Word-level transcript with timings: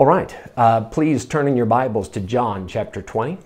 All 0.00 0.06
right, 0.06 0.34
uh, 0.56 0.80
please 0.84 1.26
turn 1.26 1.46
in 1.46 1.58
your 1.58 1.66
Bibles 1.66 2.08
to 2.08 2.20
John 2.20 2.66
chapter 2.66 3.02
20. 3.02 3.36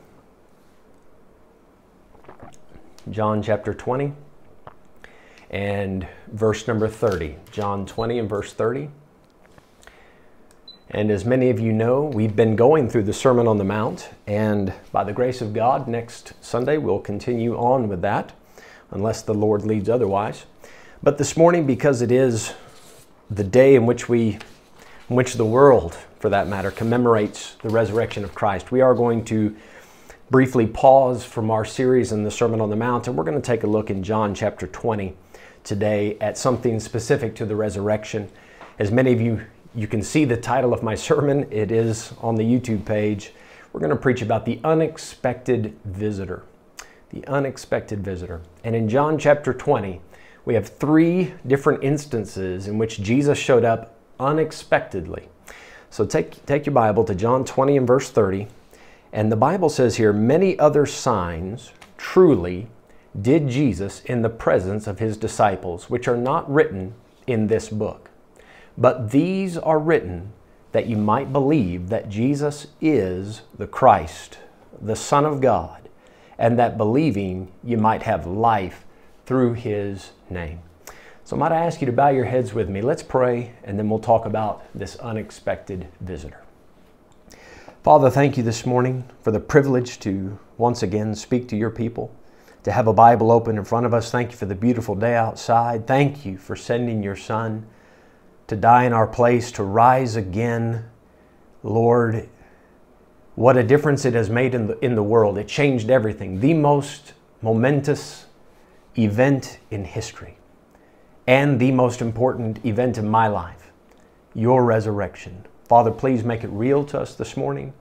John 3.11 3.43
chapter 3.43 3.75
20 3.75 4.13
and 5.51 6.07
verse 6.29 6.69
number 6.69 6.87
30. 6.87 7.35
John 7.51 7.87
20 7.87 8.21
and 8.21 8.29
verse 8.29 8.53
30. 8.53 8.89
And 10.91 11.11
as 11.11 11.25
many 11.25 11.51
of 11.51 11.59
you 11.59 11.73
know, 11.73 12.05
we've 12.05 12.37
been 12.37 12.55
going 12.55 12.89
through 12.89 13.03
the 13.03 13.13
Sermon 13.13 13.49
on 13.49 13.59
the 13.59 13.65
Mount, 13.65 14.11
and 14.29 14.73
by 14.93 15.03
the 15.03 15.13
grace 15.13 15.41
of 15.43 15.55
God, 15.55 15.89
next 15.89 16.35
Sunday 16.41 16.79
we'll 16.79 17.01
continue 17.01 17.57
on 17.57 17.89
with 17.89 18.01
that, 18.03 18.33
unless 18.93 19.23
the 19.23 19.35
Lord 19.35 19.65
leads 19.65 19.89
otherwise. 19.89 20.45
But 21.03 21.19
this 21.19 21.37
morning, 21.37 21.67
because 21.67 22.01
it 22.01 22.13
is 22.13 22.55
the 23.29 23.43
day 23.43 23.75
in 23.75 23.87
which 23.87 24.09
we, 24.09 24.39
in 25.09 25.17
which 25.17 25.35
the 25.35 25.45
world 25.45 25.97
for 26.25 26.31
that 26.31 26.49
matter, 26.49 26.71
commemorates 26.71 27.55
the 27.61 27.69
resurrection 27.69 28.25
of 28.25 28.35
Christ. 28.35 28.73
We 28.73 28.81
are 28.81 28.95
going 28.95 29.27
to 29.27 29.55
briefly 30.31 30.67
pause 30.67 31.23
from 31.23 31.51
our 31.51 31.67
series 31.67 32.13
in 32.13 32.25
the 32.25 32.31
Sermon 32.31 32.63
on 32.63 32.71
the 32.71 32.77
Mount, 32.77 33.07
and 33.07 33.15
we're 33.15 33.25
going 33.25 33.37
to 33.37 33.47
take 33.47 33.63
a 33.63 33.67
look 33.67 33.91
in 33.91 34.03
John 34.03 34.35
chapter 34.35 34.67
20 34.67 35.15
today 35.65 36.17
at 36.23 36.39
something 36.39 36.81
specific 36.81 37.35
to 37.37 37.45
the 37.45 37.55
resurrection. 37.55 38.31
As 38.79 38.91
many 38.91 39.13
of 39.13 39.21
you, 39.21 39.45
you 39.75 39.87
can 39.87 40.03
see 40.03 40.25
the 40.25 40.39
title 40.39 40.73
of 40.73 40.83
my 40.83 40.95
sermon, 41.11 41.47
it 41.53 41.71
is 41.71 42.15
on 42.23 42.37
the 42.37 42.43
YouTube 42.43 42.87
page. 42.87 43.35
We're 43.75 43.81
going 43.81 43.91
to 43.91 43.97
preach 43.97 44.23
about 44.23 44.47
the 44.47 44.61
unexpected 44.65 45.79
visitor. 45.85 46.43
The 47.11 47.27
unexpected 47.27 48.03
visitor. 48.03 48.41
And 48.65 48.75
in 48.75 48.89
John 48.89 49.19
chapter 49.19 49.53
20, 49.53 50.01
we 50.47 50.55
have 50.55 50.71
three 50.71 51.35
different 51.47 51.85
instances 51.85 52.67
in 52.67 52.79
which 52.79 53.03
Jesus 53.03 53.37
showed 53.37 53.67
up 53.67 53.94
unexpectedly 54.19 55.29
so 55.95 56.05
take, 56.05 56.45
take 56.45 56.67
your 56.67 56.73
Bible 56.73 57.05
to 57.05 57.15
John 57.15 57.45
20 57.45 57.77
and 57.77 57.87
verse 57.87 58.11
30. 58.11 58.49
And 59.13 59.31
the 59.31 59.37
Bible 59.37 59.69
says 59.69 59.95
here, 59.95 60.13
many 60.13 60.59
other 60.59 60.87
signs 60.87 61.71
truly 61.97 62.67
did 63.23 63.47
Jesus 63.47 64.01
in 64.01 64.23
the 64.23 64.29
presence 64.29 64.89
of 64.89 64.99
his 64.99 65.17
disciples, 65.17 65.89
which 65.89 66.09
are 66.09 66.17
not 66.17 66.53
written 66.53 66.95
in 67.29 67.47
this 67.47 67.69
book. 67.69 68.11
But 68.77 69.13
these 69.13 69.57
are 69.57 69.79
written 69.79 70.33
that 70.73 70.89
you 70.89 70.97
might 70.97 71.33
believe 71.33 71.91
that 71.91 72.09
Jesus 72.09 72.67
is 72.81 73.43
the 73.57 73.69
Christ, 73.69 74.39
the 74.83 74.97
Son 74.97 75.25
of 75.25 75.41
God, 75.41 75.89
and 76.37 76.59
that 76.59 76.77
believing 76.77 77.53
you 77.63 77.79
might 77.79 78.03
have 78.03 78.27
life 78.27 78.85
through 79.27 79.53
his 79.53 80.11
name. 80.29 80.64
So 81.27 81.37
might 81.37 81.53
I 81.53 81.65
ask 81.65 81.81
you 81.81 81.87
to 81.87 81.93
bow 81.93 82.11
your 82.11 82.27
heads 82.27 82.53
with 82.53 82.69
me. 82.69 82.83
Let's 82.83 83.03
pray, 83.03 83.55
and 83.65 83.79
then 83.79 83.89
we'll 83.89 83.99
talk 83.99 84.27
about 84.27 84.63
this 84.75 84.97
unexpected 84.97 85.87
visitor. 86.03 86.43
Father, 87.83 88.11
thank 88.11 88.37
you 88.37 88.43
this 88.43 88.67
morning 88.67 89.05
for 89.23 89.31
the 89.31 89.41
privilege 89.41 89.99
to 90.01 90.39
once 90.59 90.83
again 90.83 91.15
speak 91.15 91.49
to 91.49 91.57
your 91.57 91.71
people, 91.71 92.15
to 92.65 92.73
have 92.73 92.89
a 92.89 92.93
Bible 92.93 93.33
open 93.33 93.57
in 93.57 93.65
front 93.65 93.87
of 93.87 93.95
us. 93.95 94.11
Thank 94.11 94.33
you 94.33 94.37
for 94.37 94.45
the 94.45 94.55
beautiful 94.55 94.95
day 94.95 95.15
outside. 95.15 95.87
Thank 95.87 96.27
you 96.27 96.37
for 96.37 96.57
sending 96.57 97.03
your 97.03 97.17
Son 97.17 97.67
to 98.49 98.55
die 98.55 98.85
in 98.85 98.93
our 98.93 99.07
place, 99.07 99.51
to 99.53 99.63
rise 99.63 100.17
again. 100.17 100.85
Lord, 101.63 102.29
what 103.35 103.57
a 103.57 103.63
difference 103.63 104.05
it 104.05 104.13
has 104.13 104.29
made 104.29 104.55
in 104.55 104.67
the, 104.67 104.79
in 104.85 104.95
the 104.95 105.03
world. 105.03 105.39
It 105.39 105.49
changed 105.49 105.89
everything. 105.89 106.41
The 106.41 106.53
most 106.53 107.15
momentous 107.41 108.27
event 108.99 109.59
in 109.71 109.87
history 109.87 110.37
and 111.27 111.59
the 111.59 111.73
most 111.73 112.01
important 112.01 112.65
event 112.65 112.99
in 112.99 113.09
my 113.09 113.27
life, 113.29 113.73
your 114.35 114.65
resurrection. 114.65 115.47
Father, 115.69 115.91
please 115.91 116.25
make 116.25 116.45
it 116.45 116.49
real 116.49 116.85
to 116.85 117.01
us 117.01 117.15
this 117.15 117.37
morning, 117.37 117.73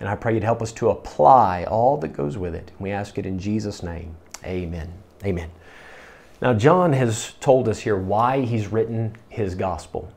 and 0.00 0.08
I 0.08 0.16
pray 0.16 0.34
you'd 0.34 0.44
help 0.44 0.62
us 0.62 0.72
to 0.72 0.90
apply 0.90 1.64
all 1.64 1.96
that 1.98 2.08
goes 2.08 2.38
with 2.38 2.54
it. 2.54 2.72
We 2.78 2.90
ask 2.90 3.18
it 3.18 3.26
in 3.26 3.38
Jesus' 3.38 3.82
name. 3.82 4.16
Amen. 4.44 4.92
Amen. 5.24 5.50
Now, 6.40 6.54
John 6.54 6.92
has 6.92 7.32
told 7.40 7.68
us 7.68 7.80
here 7.80 7.96
why 7.96 8.42
he's 8.42 8.68
written 8.68 9.16
his 9.28 9.54
gospel. 9.54 10.12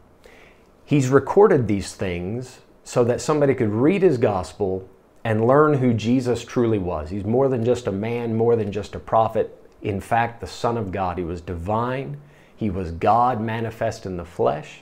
He's 0.85 1.09
recorded 1.09 1.68
these 1.68 1.94
things 1.94 2.59
so 2.84 3.03
that 3.03 3.22
somebody 3.22 3.53
could 3.53 3.69
read 3.69 4.01
his 4.01 4.18
gospel 4.18 4.88
and 5.23 5.45
learn 5.45 5.75
who 5.75 5.94
Jesus 5.94 6.44
truly 6.44 6.79
was. 6.79 7.09
He's 7.09 7.25
more 7.25 7.47
than 7.47 7.63
just 7.63 7.88
a 7.88 7.91
man, 7.91 8.35
more 8.35 8.56
than 8.56 8.72
just 8.72 8.95
a 8.95 9.00
prophet. 9.00 9.56
In 9.81 10.01
fact, 10.01 10.41
the 10.41 10.47
Son 10.47 10.78
of 10.78 10.91
God. 10.91 11.18
He 11.18 11.23
was 11.23 11.41
divine, 11.41 12.19
he 12.59 12.69
was 12.69 12.91
God 12.91 13.39
manifest 13.39 14.05
in 14.05 14.17
the 14.17 14.25
flesh. 14.25 14.81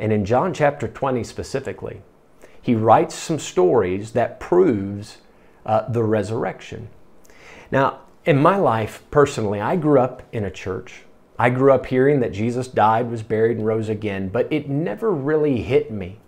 And 0.00 0.14
in 0.14 0.24
John 0.24 0.54
chapter 0.54 0.88
20 0.88 1.22
specifically, 1.24 2.00
he 2.62 2.74
writes 2.74 3.14
some 3.14 3.38
stories 3.38 4.12
that 4.12 4.40
proves 4.40 5.18
uh, 5.66 5.86
the 5.90 6.02
resurrection. 6.04 6.88
Now, 7.70 8.00
in 8.24 8.40
my 8.40 8.56
life 8.56 9.02
personally, 9.10 9.60
I 9.60 9.76
grew 9.76 10.00
up 10.00 10.22
in 10.32 10.42
a 10.42 10.50
church. 10.50 11.02
I 11.38 11.50
grew 11.50 11.72
up 11.72 11.84
hearing 11.84 12.20
that 12.20 12.32
Jesus 12.32 12.66
died, 12.66 13.10
was 13.10 13.22
buried, 13.22 13.58
and 13.58 13.66
rose 13.66 13.90
again, 13.90 14.30
but 14.30 14.50
it 14.50 14.70
never 14.70 15.10
really 15.10 15.60
hit 15.60 15.90
me 15.90 16.18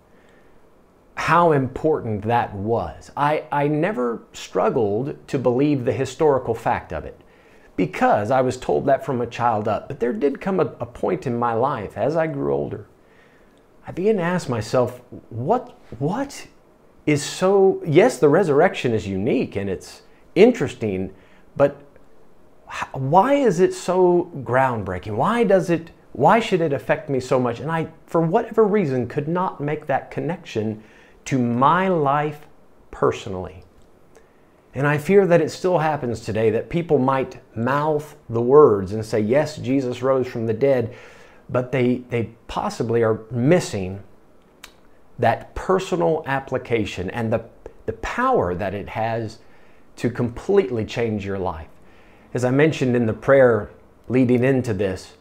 how 1.15 1.51
important 1.51 2.21
that 2.25 2.53
was. 2.53 3.09
I, 3.17 3.45
I 3.51 3.67
never 3.67 4.21
struggled 4.33 5.27
to 5.29 5.39
believe 5.39 5.83
the 5.83 5.93
historical 5.93 6.53
fact 6.53 6.93
of 6.93 7.05
it 7.05 7.19
because 7.75 8.31
I 8.31 8.41
was 8.41 8.57
told 8.57 8.85
that 8.85 9.05
from 9.05 9.21
a 9.21 9.27
child 9.27 9.67
up. 9.67 9.87
But 9.87 9.99
there 9.99 10.13
did 10.13 10.41
come 10.41 10.59
a, 10.59 10.73
a 10.79 10.85
point 10.85 11.27
in 11.27 11.37
my 11.37 11.53
life 11.53 11.97
as 11.97 12.15
I 12.15 12.27
grew 12.27 12.53
older. 12.53 12.87
I 13.87 13.91
began 13.91 14.17
to 14.17 14.23
ask 14.23 14.49
myself, 14.49 15.01
what, 15.29 15.77
what 15.99 16.47
is 17.05 17.23
so, 17.23 17.81
yes, 17.85 18.17
the 18.17 18.29
resurrection 18.29 18.93
is 18.93 19.07
unique 19.07 19.55
and 19.55 19.69
it's 19.69 20.01
interesting, 20.33 21.13
but 21.55 21.81
why 22.93 23.35
is 23.35 23.59
it 23.59 23.73
so 23.73 24.31
groundbreaking? 24.37 25.15
Why 25.15 25.43
does 25.43 25.69
it, 25.69 25.91
why 26.13 26.39
should 26.39 26.61
it 26.61 26.73
affect 26.73 27.09
me 27.09 27.19
so 27.19 27.39
much? 27.39 27.59
And 27.59 27.69
I, 27.69 27.89
for 28.07 28.21
whatever 28.21 28.63
reason, 28.63 29.07
could 29.07 29.27
not 29.27 29.61
make 29.61 29.85
that 29.85 30.09
connection 30.09 30.83
to 31.25 31.37
my 31.37 31.87
life 31.89 32.47
personally. 32.89 33.64
And 34.75 34.85
I 34.85 34.97
fear 34.97 35.25
that 35.25 35.41
it 35.41 35.51
still 35.51 35.79
happens 35.79 36.19
today 36.19 36.49
that 36.49 36.69
people 36.69 36.97
might 36.97 37.39
mouth 37.55 38.17
the 38.29 38.41
words 38.41 38.91
and 38.91 39.05
say, 39.05 39.21
Yes, 39.21 39.55
Jesus 39.55 40.01
rose 40.01 40.27
from 40.27 40.45
the 40.45 40.53
dead, 40.53 40.93
but 41.49 41.71
they, 41.71 42.03
they 42.09 42.31
possibly 42.47 43.01
are 43.01 43.21
missing 43.31 44.03
that 45.17 45.55
personal 45.55 46.23
application 46.25 47.09
and 47.09 47.31
the, 47.31 47.45
the 47.85 47.93
power 47.93 48.53
that 48.53 48.73
it 48.73 48.89
has 48.89 49.39
to 49.95 50.09
completely 50.09 50.83
change 50.83 51.25
your 51.25 51.39
life. 51.39 51.69
As 52.33 52.43
I 52.43 52.51
mentioned 52.51 52.97
in 52.97 53.05
the 53.05 53.13
prayer 53.13 53.69
leading 54.09 54.43
into 54.43 54.73
this, 54.73 55.13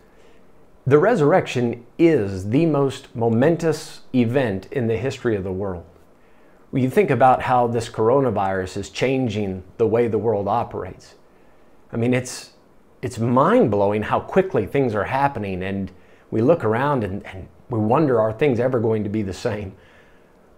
the 0.85 0.99
resurrection 0.99 1.87
is 1.97 2.49
the 2.49 2.67
most 2.67 3.15
momentous 3.15 4.01
event 4.13 4.67
in 4.73 4.89
the 4.89 4.97
history 4.97 5.37
of 5.37 5.45
the 5.45 5.53
world. 5.53 5.85
You 6.75 6.91
think 6.91 7.11
about 7.11 7.43
how 7.43 7.69
this 7.69 7.89
coronavirus 7.89 8.77
is 8.79 8.91
changing 8.91 9.63
the 9.79 9.87
way 9.87 10.09
the 10.09 10.19
world 10.19 10.49
operates, 10.49 11.15
I 11.93 11.97
mean, 11.97 12.13
it's, 12.13 12.51
it's 13.01 13.19
mind 13.19 13.71
blowing 13.71 14.03
how 14.03 14.19
quickly 14.19 14.67
things 14.67 14.95
are 14.95 15.05
happening. 15.05 15.63
And 15.63 15.93
we 16.33 16.43
look 16.43 16.65
around 16.65 17.05
and, 17.05 17.25
and 17.27 17.47
we 17.71 17.79
wonder 17.79 18.21
are 18.21 18.33
things 18.33 18.59
ever 18.59 18.81
going 18.81 19.05
to 19.05 19.11
be 19.11 19.23
the 19.23 19.33
same? 19.33 19.75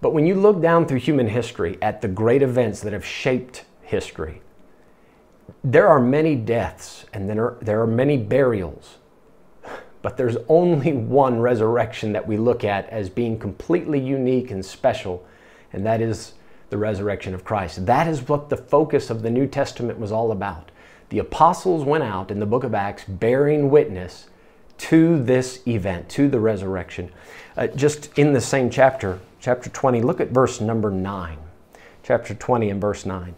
But 0.00 0.14
when 0.14 0.26
you 0.26 0.34
look 0.34 0.62
down 0.62 0.86
through 0.86 1.00
human 1.00 1.28
history 1.28 1.78
at 1.82 2.00
the 2.00 2.08
great 2.08 2.42
events 2.42 2.80
that 2.80 2.92
have 2.94 3.04
shaped 3.04 3.64
history, 3.82 4.40
there 5.62 5.88
are 5.88 6.00
many 6.00 6.34
deaths 6.34 7.04
and 7.12 7.28
there 7.28 7.44
are, 7.44 7.58
there 7.60 7.80
are 7.80 7.86
many 7.86 8.16
burials, 8.16 8.96
but 10.02 10.16
there's 10.16 10.36
only 10.48 10.92
one 10.92 11.40
resurrection 11.40 12.12
that 12.12 12.26
we 12.26 12.36
look 12.36 12.64
at 12.64 12.88
as 12.88 13.08
being 13.08 13.38
completely 13.38 14.00
unique 14.00 14.50
and 14.50 14.64
special, 14.64 15.26
and 15.76 15.84
that 15.84 16.00
is 16.00 16.32
the 16.70 16.78
resurrection 16.78 17.34
of 17.34 17.44
Christ. 17.44 17.84
That 17.86 18.08
is 18.08 18.26
what 18.28 18.48
the 18.48 18.56
focus 18.56 19.10
of 19.10 19.22
the 19.22 19.30
New 19.30 19.46
Testament 19.46 20.00
was 20.00 20.10
all 20.10 20.32
about. 20.32 20.70
The 21.10 21.18
apostles 21.18 21.84
went 21.84 22.02
out 22.02 22.30
in 22.30 22.40
the 22.40 22.46
book 22.46 22.64
of 22.64 22.74
Acts 22.74 23.04
bearing 23.04 23.70
witness 23.70 24.28
to 24.78 25.22
this 25.22 25.60
event, 25.68 26.08
to 26.08 26.28
the 26.28 26.40
resurrection. 26.40 27.12
Uh, 27.56 27.68
just 27.68 28.18
in 28.18 28.32
the 28.32 28.40
same 28.40 28.70
chapter, 28.70 29.20
chapter 29.38 29.70
20, 29.70 30.00
look 30.00 30.18
at 30.20 30.30
verse 30.30 30.60
number 30.60 30.90
9. 30.90 31.38
Chapter 32.02 32.34
20 32.34 32.70
and 32.70 32.80
verse 32.80 33.04
9. 33.04 33.34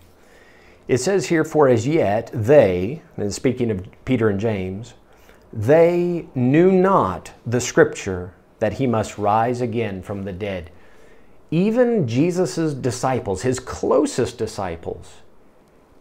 It 0.87 0.99
says 0.99 1.27
here, 1.27 1.45
For 1.45 1.69
as 1.69 1.87
yet 1.87 2.31
they, 2.33 3.03
and 3.17 3.35
speaking 3.35 3.71
of 3.71 3.85
Peter 4.05 4.29
and 4.29 4.39
James, 4.39 4.95
they 5.53 6.29
knew 6.37 6.71
not 6.71 7.33
the 7.45 7.61
scripture 7.61 8.33
that 8.61 8.75
he 8.75 8.87
must 8.87 9.19
rise 9.19 9.61
again 9.61 10.03
from 10.03 10.23
the 10.23 10.33
dead 10.33 10.71
even 11.50 12.06
Jesus' 12.06 12.75
disciples, 12.75 13.43
his 13.43 13.59
closest 13.61 14.39
disciples, 14.39 15.19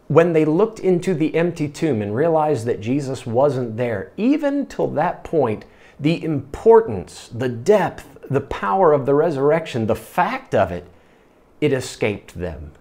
when 0.08 0.32
they 0.32 0.44
looked 0.44 0.80
into 0.80 1.14
the 1.14 1.34
empty 1.34 1.68
tomb 1.68 2.00
and 2.00 2.14
realized 2.14 2.66
that 2.66 2.80
Jesus 2.80 3.26
wasn't 3.26 3.76
there, 3.76 4.12
even 4.16 4.66
till 4.66 4.88
that 4.88 5.24
point, 5.24 5.64
the 6.00 6.22
importance, 6.22 7.28
the 7.28 7.48
depth, 7.48 8.18
the 8.30 8.40
power 8.40 8.92
of 8.92 9.06
the 9.06 9.14
resurrection, 9.14 9.86
the 9.86 9.94
fact 9.94 10.54
of 10.54 10.70
it 10.70 10.86
it 11.60 11.72
escaped 11.72 12.38
them. 12.38 12.72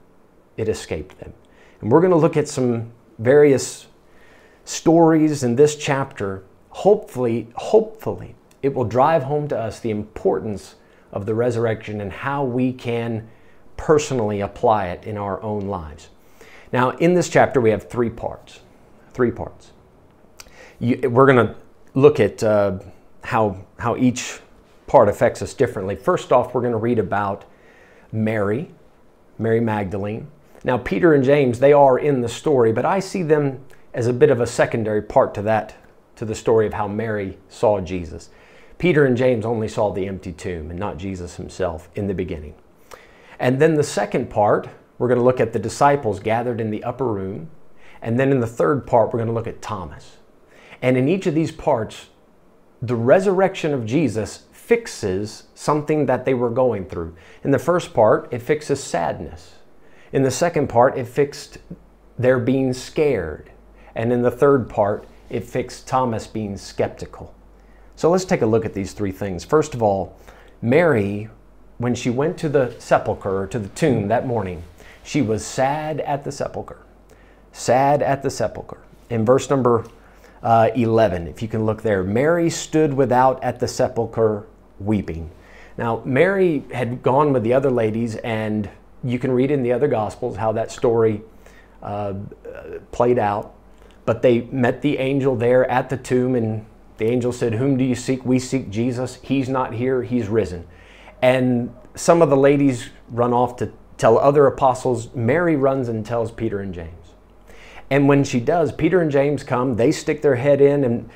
It 0.55 0.69
escaped 0.69 1.19
them. 1.19 1.33
And 1.81 1.91
we're 1.91 2.01
going 2.01 2.11
to 2.11 2.17
look 2.17 2.37
at 2.37 2.47
some 2.47 2.91
various 3.19 3.87
stories 4.65 5.43
in 5.43 5.55
this 5.55 5.75
chapter. 5.75 6.43
Hopefully, 6.69 7.47
hopefully, 7.55 8.35
it 8.61 8.73
will 8.73 8.85
drive 8.85 9.23
home 9.23 9.47
to 9.47 9.57
us 9.57 9.79
the 9.79 9.89
importance 9.89 10.75
of 11.11 11.25
the 11.25 11.33
resurrection 11.33 12.01
and 12.01 12.11
how 12.11 12.43
we 12.43 12.73
can 12.73 13.27
personally 13.77 14.41
apply 14.41 14.87
it 14.87 15.05
in 15.05 15.17
our 15.17 15.41
own 15.41 15.67
lives. 15.67 16.09
Now, 16.73 16.91
in 16.91 17.13
this 17.13 17.29
chapter, 17.29 17.61
we 17.61 17.69
have 17.69 17.89
three 17.89 18.09
parts. 18.09 18.59
Three 19.13 19.31
parts. 19.31 19.71
You, 20.79 21.09
we're 21.09 21.25
going 21.25 21.47
to 21.47 21.55
look 21.93 22.19
at 22.19 22.43
uh, 22.43 22.79
how, 23.23 23.65
how 23.79 23.95
each 23.95 24.39
part 24.85 25.09
affects 25.09 25.41
us 25.41 25.53
differently. 25.53 25.95
First 25.95 26.31
off, 26.31 26.53
we're 26.53 26.61
going 26.61 26.73
to 26.73 26.77
read 26.77 26.99
about 26.99 27.45
Mary, 28.11 28.71
Mary 29.37 29.59
Magdalene. 29.59 30.27
Now, 30.63 30.77
Peter 30.77 31.13
and 31.13 31.23
James, 31.23 31.59
they 31.59 31.73
are 31.73 31.99
in 31.99 32.21
the 32.21 32.29
story, 32.29 32.71
but 32.71 32.85
I 32.85 32.99
see 32.99 33.23
them 33.23 33.63
as 33.93 34.07
a 34.07 34.13
bit 34.13 34.29
of 34.29 34.41
a 34.41 34.47
secondary 34.47 35.01
part 35.01 35.33
to 35.35 35.41
that, 35.43 35.75
to 36.15 36.25
the 36.25 36.35
story 36.35 36.67
of 36.67 36.73
how 36.73 36.87
Mary 36.87 37.37
saw 37.49 37.79
Jesus. 37.79 38.29
Peter 38.77 39.05
and 39.05 39.17
James 39.17 39.45
only 39.45 39.67
saw 39.67 39.91
the 39.91 40.07
empty 40.07 40.31
tomb 40.31 40.69
and 40.69 40.79
not 40.79 40.97
Jesus 40.97 41.37
himself 41.37 41.89
in 41.95 42.07
the 42.07 42.13
beginning. 42.13 42.53
And 43.39 43.59
then 43.59 43.75
the 43.75 43.83
second 43.83 44.29
part, 44.29 44.69
we're 44.97 45.07
going 45.07 45.19
to 45.19 45.25
look 45.25 45.39
at 45.39 45.53
the 45.53 45.59
disciples 45.59 46.19
gathered 46.19 46.61
in 46.61 46.69
the 46.69 46.83
upper 46.83 47.05
room. 47.05 47.49
And 48.01 48.19
then 48.19 48.31
in 48.31 48.39
the 48.39 48.47
third 48.47 48.85
part, 48.85 49.07
we're 49.07 49.19
going 49.19 49.27
to 49.27 49.33
look 49.33 49.47
at 49.47 49.61
Thomas. 49.61 50.17
And 50.81 50.97
in 50.97 51.07
each 51.07 51.25
of 51.25 51.33
these 51.33 51.51
parts, 51.51 52.07
the 52.81 52.95
resurrection 52.95 53.73
of 53.73 53.85
Jesus 53.85 54.43
fixes 54.51 55.45
something 55.55 56.05
that 56.05 56.25
they 56.25 56.33
were 56.33 56.49
going 56.49 56.85
through. 56.85 57.15
In 57.43 57.51
the 57.51 57.59
first 57.59 57.93
part, 57.93 58.27
it 58.31 58.41
fixes 58.41 58.83
sadness. 58.83 59.55
In 60.11 60.23
the 60.23 60.31
second 60.31 60.67
part, 60.67 60.97
it 60.97 61.07
fixed 61.07 61.57
their 62.19 62.37
being 62.37 62.73
scared. 62.73 63.49
And 63.95 64.13
in 64.13 64.21
the 64.21 64.31
third 64.31 64.69
part, 64.69 65.07
it 65.29 65.43
fixed 65.43 65.87
Thomas 65.87 66.27
being 66.27 66.57
skeptical. 66.57 67.33
So 67.97 68.11
let's 68.11 68.25
take 68.25 68.43
a 68.43 68.45
look 68.45 68.63
at 68.63 68.75
these 68.75 68.93
three 68.93 69.11
things. 69.11 69.43
First 69.43 69.73
of 69.73 69.81
all, 69.81 70.15
Mary, 70.61 71.29
when 71.79 71.95
she 71.95 72.11
went 72.11 72.37
to 72.37 72.47
the 72.47 72.75
sepulchre, 72.77 73.47
to 73.47 73.57
the 73.57 73.69
tomb 73.69 74.07
that 74.09 74.27
morning, 74.27 74.61
she 75.03 75.23
was 75.23 75.43
sad 75.43 76.01
at 76.01 76.23
the 76.23 76.31
sepulchre. 76.31 76.77
Sad 77.51 78.03
at 78.03 78.21
the 78.21 78.29
sepulchre. 78.29 78.77
In 79.09 79.25
verse 79.25 79.49
number 79.49 79.83
uh, 80.43 80.69
11, 80.75 81.27
if 81.27 81.41
you 81.41 81.47
can 81.47 81.65
look 81.65 81.81
there, 81.81 82.03
Mary 82.03 82.51
stood 82.51 82.93
without 82.93 83.43
at 83.43 83.59
the 83.59 83.67
sepulchre 83.67 84.45
weeping. 84.79 85.31
Now, 85.75 86.03
Mary 86.05 86.65
had 86.71 87.01
gone 87.01 87.33
with 87.33 87.41
the 87.41 87.53
other 87.53 87.71
ladies, 87.71 88.15
and 88.17 88.69
you 89.03 89.17
can 89.17 89.31
read 89.31 89.49
in 89.49 89.63
the 89.63 89.73
other 89.73 89.87
Gospels 89.87 90.37
how 90.37 90.51
that 90.51 90.71
story 90.71 91.23
uh, 91.81 92.13
played 92.91 93.17
out. 93.17 93.55
But 94.05 94.21
they 94.21 94.41
met 94.41 94.83
the 94.83 94.99
angel 94.99 95.35
there 95.35 95.67
at 95.71 95.89
the 95.89 95.97
tomb, 95.97 96.35
and 96.35 96.63
the 96.97 97.05
angel 97.05 97.31
said, 97.31 97.53
Whom 97.53 97.77
do 97.77 97.83
you 97.83 97.95
seek? 97.95 98.25
We 98.25 98.39
seek 98.39 98.69
Jesus. 98.69 99.19
He's 99.21 99.49
not 99.49 99.73
here, 99.73 100.03
he's 100.03 100.27
risen. 100.27 100.67
And 101.21 101.73
some 101.95 102.21
of 102.21 102.29
the 102.29 102.37
ladies 102.37 102.89
run 103.09 103.33
off 103.33 103.55
to 103.57 103.71
tell 103.97 104.17
other 104.17 104.45
apostles. 104.47 105.13
Mary 105.15 105.55
runs 105.55 105.89
and 105.89 106.05
tells 106.05 106.31
Peter 106.31 106.59
and 106.59 106.73
James. 106.73 106.93
And 107.89 108.07
when 108.07 108.23
she 108.23 108.39
does, 108.39 108.71
Peter 108.71 109.01
and 109.01 109.11
James 109.11 109.43
come, 109.43 109.75
they 109.75 109.91
stick 109.91 110.21
their 110.21 110.35
head 110.35 110.61
in 110.61 110.83
and 110.83 111.09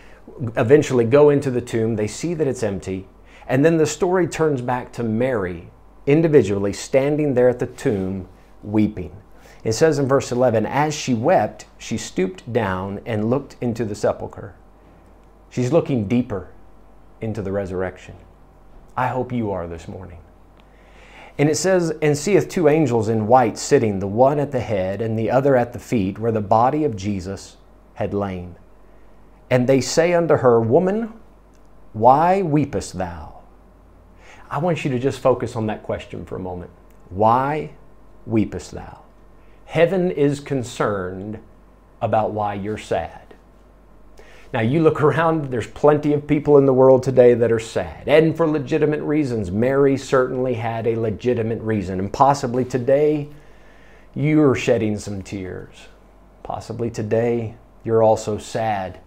eventually 0.56 1.04
go 1.04 1.30
into 1.30 1.52
the 1.52 1.62
tomb. 1.62 1.96
They 1.96 2.08
see 2.08 2.34
that 2.34 2.48
it's 2.48 2.64
empty. 2.64 3.08
And 3.48 3.66
then 3.66 3.78
the 3.78 3.86
story 3.86 4.28
turns 4.28 4.62
back 4.62 4.94
to 4.94 5.04
Mary 5.04 5.70
individually 6.08 6.74
standing 6.74 7.34
there 7.34 7.50
at 7.50 7.60
the 7.60 7.68
tomb 7.68 8.28
weeping. 8.64 9.16
It 9.64 9.74
says 9.74 10.00
in 10.00 10.08
verse 10.08 10.32
11, 10.32 10.66
As 10.66 10.96
she 10.96 11.14
wept, 11.14 11.66
she 11.78 11.98
stooped 11.98 12.52
down 12.52 13.02
and 13.06 13.30
looked 13.30 13.58
into 13.62 13.86
the 13.86 13.96
sepulchre. 13.96 14.56
She's 15.52 15.72
looking 15.72 16.08
deeper 16.08 16.50
into 17.20 17.42
the 17.42 17.52
resurrection. 17.52 18.16
I 18.98 19.08
hope 19.10 19.32
you 19.32 19.52
are 19.52 19.68
this 19.68 19.88
morning. 19.88 20.20
And 21.38 21.50
it 21.50 21.58
says, 21.58 21.92
And 22.02 22.18
seeth 22.18 22.48
two 22.48 22.68
angels 22.68 23.10
in 23.10 23.28
white 23.28 23.58
sitting, 23.58 24.00
the 24.00 24.08
one 24.08 24.40
at 24.40 24.52
the 24.52 24.62
head 24.62 25.02
and 25.02 25.20
the 25.20 25.30
other 25.30 25.56
at 25.58 25.74
the 25.74 25.80
feet, 25.80 26.18
where 26.18 26.32
the 26.32 26.42
body 26.42 26.86
of 26.86 26.96
Jesus 26.96 27.58
had 27.96 28.14
lain. 28.14 28.56
And 29.50 29.68
they 29.68 29.82
say 29.82 30.14
unto 30.14 30.38
her, 30.38 30.62
Woman, 30.62 31.14
why 31.94 32.42
weepest 32.42 32.94
thou? 32.94 33.42
I 34.50 34.58
want 34.60 34.86
you 34.86 34.92
to 34.92 35.00
just 35.00 35.20
focus 35.20 35.58
on 35.58 35.68
that 35.68 35.84
question 35.84 36.26
for 36.26 36.38
a 36.38 36.40
moment. 36.40 36.72
Why 37.10 37.72
weepest 38.26 38.72
thou? 38.72 39.02
Heaven 39.66 40.12
is 40.12 40.40
concerned 40.40 41.40
about 42.02 42.32
why 42.32 42.54
you're 42.54 42.78
sad. 42.78 43.21
Now, 44.54 44.60
you 44.60 44.84
look 44.84 45.02
around, 45.02 45.50
there's 45.50 45.68
plenty 45.68 46.12
of 46.14 46.28
people 46.28 46.58
in 46.58 46.66
the 46.66 46.74
world 46.74 47.04
today 47.04 47.34
that 47.36 47.54
are 47.54 47.60
sad, 47.60 48.08
and 48.08 48.36
for 48.36 48.46
legitimate 48.46 49.02
reasons. 49.02 49.50
Mary 49.50 49.96
certainly 49.96 50.56
had 50.56 50.88
a 50.88 51.00
legitimate 51.00 51.62
reason, 51.62 52.00
and 52.00 52.12
possibly 52.12 52.66
today 52.66 53.30
you're 54.14 54.56
shedding 54.56 55.00
some 55.00 55.22
tears. 55.22 55.88
Possibly 56.44 56.90
today 56.90 57.56
you're 57.86 58.04
also 58.04 58.38
sad. 58.38 59.00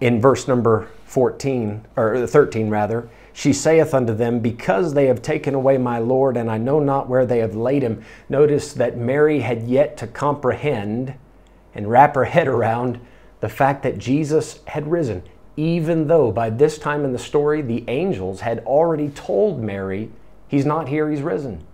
In 0.00 0.20
verse 0.20 0.48
number 0.48 0.88
14, 1.04 1.86
or 1.94 2.26
13 2.26 2.70
rather, 2.70 3.08
she 3.32 3.52
saith 3.52 3.94
unto 3.94 4.12
them, 4.12 4.40
Because 4.40 4.94
they 4.94 5.06
have 5.06 5.22
taken 5.22 5.54
away 5.54 5.78
my 5.78 5.98
Lord, 5.98 6.36
and 6.36 6.50
I 6.50 6.58
know 6.58 6.80
not 6.80 7.08
where 7.08 7.24
they 7.24 7.38
have 7.38 7.54
laid 7.54 7.82
him. 7.82 8.02
Notice 8.28 8.72
that 8.72 8.98
Mary 8.98 9.40
had 9.40 9.68
yet 9.68 9.96
to 9.98 10.08
comprehend 10.08 11.14
and 11.72 11.88
wrap 11.88 12.16
her 12.16 12.24
head 12.24 12.48
around 12.48 13.00
the 13.40 13.48
fact 13.48 13.82
that 13.82 13.98
Jesus 13.98 14.60
had 14.66 14.90
risen, 14.90 15.22
even 15.56 16.06
though 16.06 16.30
by 16.30 16.50
this 16.50 16.78
time 16.78 17.04
in 17.04 17.12
the 17.12 17.18
story, 17.18 17.62
the 17.62 17.84
angels 17.88 18.40
had 18.40 18.60
already 18.60 19.08
told 19.08 19.60
Mary, 19.60 20.10
He's 20.48 20.66
not 20.66 20.88
here, 20.88 21.10
He's 21.10 21.22
risen. 21.22 21.64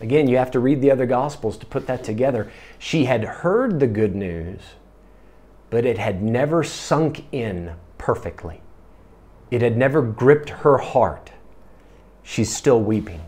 Again, 0.00 0.28
you 0.28 0.36
have 0.36 0.50
to 0.50 0.60
read 0.60 0.80
the 0.80 0.90
other 0.90 1.06
Gospels 1.06 1.56
to 1.58 1.66
put 1.66 1.86
that 1.86 2.04
together. 2.04 2.50
She 2.78 3.06
had 3.06 3.24
heard 3.24 3.80
the 3.80 3.86
good 3.86 4.14
news, 4.14 4.60
but 5.70 5.86
it 5.86 5.98
had 5.98 6.22
never 6.22 6.62
sunk 6.62 7.24
in 7.32 7.74
perfectly. 7.96 8.60
It 9.50 9.62
had 9.62 9.76
never 9.76 10.02
gripped 10.02 10.50
her 10.50 10.78
heart. 10.78 11.32
She's 12.22 12.54
still 12.54 12.80
weeping. 12.80 13.22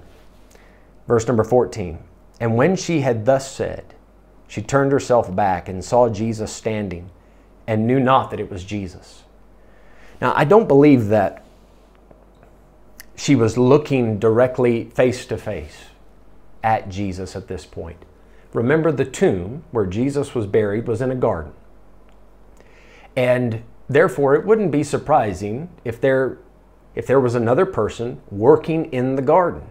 Verse 1.07 1.27
number 1.27 1.45
14. 1.45 1.99
And 2.41 2.57
when 2.57 2.77
she 2.77 3.01
had 3.01 3.25
thus 3.25 3.51
said, 3.51 3.95
she 4.47 4.63
turned 4.63 4.93
herself 4.93 5.35
back 5.35 5.69
and 5.69 5.85
saw 5.85 6.09
Jesus 6.09 6.53
standing 6.53 7.11
and 7.69 7.87
knew 7.87 8.01
not 8.01 8.31
that 8.31 8.41
it 8.41 8.51
was 8.51 8.65
Jesus. 8.65 9.25
Now, 10.23 10.33
I 10.35 10.47
don't 10.47 10.67
believe 10.67 11.09
that 11.09 11.45
she 13.15 13.35
was 13.37 13.59
looking 13.59 14.19
directly 14.19 14.85
face 14.87 15.27
to 15.27 15.37
face 15.37 15.85
at 16.65 16.89
Jesus 16.89 17.37
at 17.37 17.47
this 17.47 17.67
point. 17.67 17.99
Remember, 18.55 18.91
the 18.91 19.05
tomb 19.05 19.65
where 19.71 19.85
Jesus 19.85 20.35
was 20.35 20.47
buried 20.47 20.89
was 20.89 21.03
in 21.03 21.11
a 21.11 21.15
garden. 21.15 21.53
And 23.15 23.63
therefore, 23.87 24.35
it 24.35 24.47
wouldn't 24.47 24.71
be 24.71 24.83
surprising 24.83 25.69
if 25.85 26.01
there, 26.01 26.39
if 26.95 27.07
there 27.07 27.21
was 27.21 27.35
another 27.35 27.67
person 27.67 28.23
working 28.31 28.87
in 28.87 29.17
the 29.17 29.23
garden. 29.23 29.63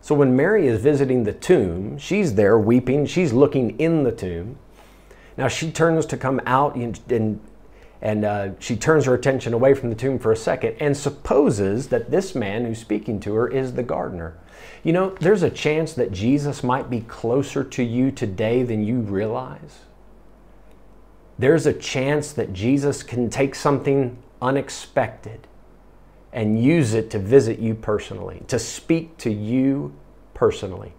So 0.00 0.14
when 0.14 0.34
Mary 0.34 0.66
is 0.66 0.80
visiting 0.80 1.24
the 1.24 1.32
tomb, 1.34 1.98
she's 1.98 2.36
there 2.36 2.58
weeping, 2.58 3.04
she's 3.04 3.34
looking 3.34 3.78
in 3.78 4.02
the 4.02 4.12
tomb. 4.12 4.58
Now 5.36 5.48
she 5.48 5.70
turns 5.70 6.06
to 6.06 6.16
come 6.16 6.40
out 6.46 6.76
and, 6.76 6.98
and, 7.08 7.40
and 8.00 8.24
uh, 8.24 8.48
she 8.58 8.76
turns 8.76 9.06
her 9.06 9.14
attention 9.14 9.52
away 9.52 9.74
from 9.74 9.90
the 9.90 9.96
tomb 9.96 10.18
for 10.18 10.32
a 10.32 10.36
second 10.36 10.76
and 10.80 10.96
supposes 10.96 11.88
that 11.88 12.10
this 12.10 12.34
man 12.34 12.64
who's 12.64 12.78
speaking 12.78 13.20
to 13.20 13.34
her 13.34 13.48
is 13.48 13.72
the 13.72 13.82
gardener. 13.82 14.36
You 14.82 14.92
know, 14.92 15.10
there's 15.20 15.42
a 15.42 15.50
chance 15.50 15.94
that 15.94 16.12
Jesus 16.12 16.62
might 16.62 16.90
be 16.90 17.00
closer 17.00 17.64
to 17.64 17.82
you 17.82 18.10
today 18.10 18.62
than 18.62 18.84
you 18.84 19.00
realize. 19.00 19.80
There's 21.38 21.66
a 21.66 21.72
chance 21.72 22.32
that 22.32 22.52
Jesus 22.52 23.02
can 23.02 23.28
take 23.28 23.54
something 23.54 24.16
unexpected 24.40 25.48
and 26.32 26.62
use 26.62 26.94
it 26.94 27.10
to 27.10 27.18
visit 27.18 27.58
you 27.58 27.74
personally, 27.74 28.42
to 28.48 28.58
speak 28.58 29.16
to 29.18 29.30
you 29.30 29.94
personally. 30.34 30.92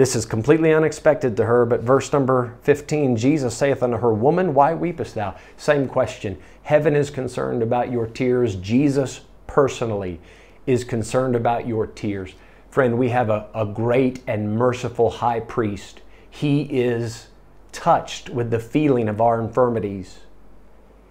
This 0.00 0.16
is 0.16 0.24
completely 0.24 0.72
unexpected 0.72 1.36
to 1.36 1.44
her, 1.44 1.66
but 1.66 1.82
verse 1.82 2.10
number 2.10 2.56
15 2.62 3.18
Jesus 3.18 3.54
saith 3.54 3.82
unto 3.82 3.98
her, 3.98 4.14
Woman, 4.14 4.54
why 4.54 4.72
weepest 4.72 5.12
thou? 5.12 5.36
Same 5.58 5.86
question. 5.86 6.38
Heaven 6.62 6.96
is 6.96 7.10
concerned 7.10 7.62
about 7.62 7.92
your 7.92 8.06
tears. 8.06 8.56
Jesus 8.56 9.20
personally 9.46 10.18
is 10.66 10.84
concerned 10.84 11.36
about 11.36 11.66
your 11.66 11.86
tears. 11.86 12.32
Friend, 12.70 12.98
we 12.98 13.10
have 13.10 13.28
a, 13.28 13.48
a 13.54 13.66
great 13.66 14.22
and 14.26 14.56
merciful 14.56 15.10
high 15.10 15.40
priest. 15.40 16.00
He 16.30 16.62
is 16.62 17.26
touched 17.70 18.30
with 18.30 18.50
the 18.50 18.58
feeling 18.58 19.06
of 19.06 19.20
our 19.20 19.38
infirmities. 19.38 20.20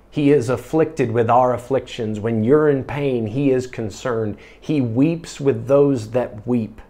He 0.10 0.32
is 0.32 0.50
afflicted 0.50 1.12
with 1.12 1.30
our 1.30 1.54
afflictions. 1.54 2.20
When 2.20 2.44
you're 2.44 2.70
in 2.70 2.84
pain, 2.84 3.28
He 3.28 3.52
is 3.52 3.68
concerned. 3.68 4.38
He 4.60 4.82
weeps 4.82 5.40
with 5.40 5.68
those 5.68 6.10
that 6.10 6.48
weep. 6.48 6.82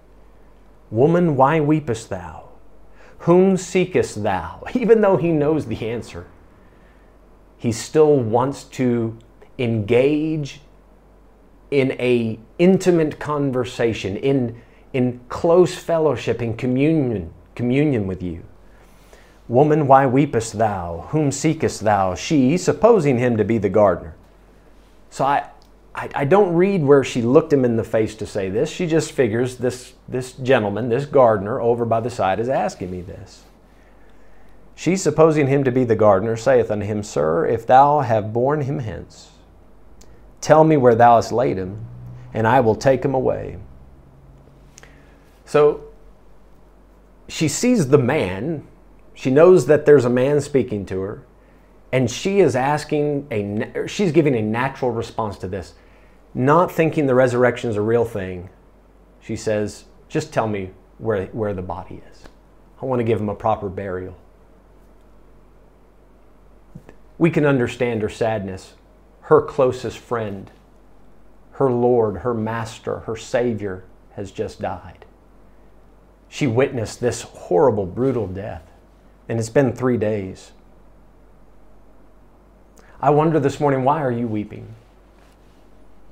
Woman, 0.92 1.36
why 1.36 1.60
weepest 1.60 2.10
thou? 2.10 2.50
Whom 3.20 3.58
seekest 3.58 4.24
thou? 4.24 4.64
Even 4.74 5.02
though 5.02 5.18
he 5.18 5.32
knows 5.32 5.66
the 5.66 5.90
answer, 5.90 6.26
he 7.58 7.72
still 7.72 8.16
wants 8.18 8.64
to 8.64 9.18
engage 9.58 10.62
in 11.72 11.92
a 11.94 12.40
intimate 12.58 13.20
conversation, 13.20 14.16
in, 14.18 14.60
in 14.94 15.20
close 15.30 15.76
fellowship, 15.76 16.42
in 16.42 16.56
communion, 16.56 17.32
communion 17.54 18.08
with 18.08 18.24
you. 18.24 18.44
Woman, 19.48 19.88
why 19.88 20.06
weepest 20.06 20.58
thou? 20.58 21.08
Whom 21.10 21.32
seekest 21.32 21.82
thou? 21.82 22.16
She, 22.16 22.58
supposing 22.58 23.18
him 23.18 23.36
to 23.38 23.44
be 23.44 23.58
the 23.58 23.70
gardener. 23.70 24.16
So 25.10 25.26
I, 25.26 25.50
I, 26.00 26.10
I, 26.16 26.26
don't 26.26 26.54
read 26.54 26.82
where 26.84 27.04
she 27.04 27.22
looked 27.22 27.52
him 27.52 27.66
in 27.66 27.76
the 27.76 27.84
face 27.84 28.16
to 28.16 28.26
say 28.26 28.50
this. 28.50 28.70
She 28.70 28.88
just 28.88 29.12
figures 29.12 29.58
this, 29.58 29.94
this 30.08 30.34
gentleman, 30.34 30.88
this 30.88 31.06
gardener 31.06 31.60
over 31.60 31.84
by 31.84 32.00
the 32.00 32.10
side, 32.10 32.40
is 32.40 32.48
asking 32.48 32.90
me 32.90 33.02
this. 33.02 33.44
She, 34.76 34.96
supposing 34.96 35.48
him 35.48 35.66
to 35.66 35.72
be 35.72 35.84
the 35.84 35.98
gardener, 35.98 36.38
saith 36.38 36.72
unto 36.72 36.86
him, 36.86 37.04
Sir, 37.04 37.46
if 37.46 37.68
thou 37.68 38.00
have 38.00 38.32
borne 38.32 38.62
him 38.62 38.80
hence, 38.80 39.32
tell 40.40 40.64
me 40.64 40.78
where 40.78 40.96
thou 40.96 41.18
hast 41.18 41.34
laid 41.34 41.58
him, 41.58 41.86
and 42.34 42.48
I 42.48 42.62
will 42.62 42.76
take 42.76 43.04
him 43.04 43.14
away. 43.14 43.58
So 45.44 45.82
she 47.28 47.50
sees 47.50 47.90
the 47.90 47.98
man 47.98 48.66
she 49.20 49.32
knows 49.32 49.66
that 49.66 49.86
there's 49.86 50.06
a 50.06 50.10
man 50.10 50.40
speaking 50.40 50.86
to 50.86 51.02
her, 51.02 51.24
and 51.92 52.10
she 52.10 52.40
is 52.40 52.56
asking 52.56 53.28
a 53.30 53.86
she's 53.86 54.14
giving 54.14 54.34
a 54.34 54.42
natural 54.42 54.92
response 54.92 55.38
to 55.40 55.48
this, 55.50 55.74
not 56.34 56.72
thinking 56.72 57.08
the 57.08 57.16
resurrection 57.16 57.70
is 57.70 57.76
a 57.76 57.82
real 57.82 58.06
thing. 58.06 58.50
She 59.20 59.36
says, 59.36 59.86
"Just 60.08 60.34
tell 60.34 60.48
me 60.48 60.72
where 60.98 61.26
where 61.28 61.54
the 61.54 61.62
body 61.62 62.02
is. 62.12 62.24
I 62.82 62.86
want 62.86 63.00
to 63.00 63.04
give 63.04 63.20
him 63.20 63.30
a 63.30 63.36
proper 63.36 63.70
burial." 63.70 64.16
We 67.18 67.30
can 67.30 67.46
understand 67.46 68.02
her 68.02 68.10
sadness. 68.10 68.76
Her 69.22 69.42
closest 69.42 69.98
friend, 69.98 70.50
her 71.52 71.70
Lord, 71.70 72.18
her 72.20 72.34
Master, 72.34 73.00
her 73.00 73.16
Savior 73.16 73.84
has 74.12 74.32
just 74.32 74.62
died. 74.62 75.06
She 76.30 76.48
witnessed 76.48 77.02
this 77.02 77.24
horrible, 77.24 77.86
brutal 77.86 78.28
death. 78.28 78.64
And 79.28 79.38
it's 79.38 79.50
been 79.50 79.74
three 79.74 79.98
days. 79.98 80.52
I 83.02 83.10
wonder 83.12 83.40
this 83.40 83.60
morning, 83.60 83.84
why 83.84 84.02
are 84.02 84.12
you 84.12 84.28
weeping? 84.28 84.76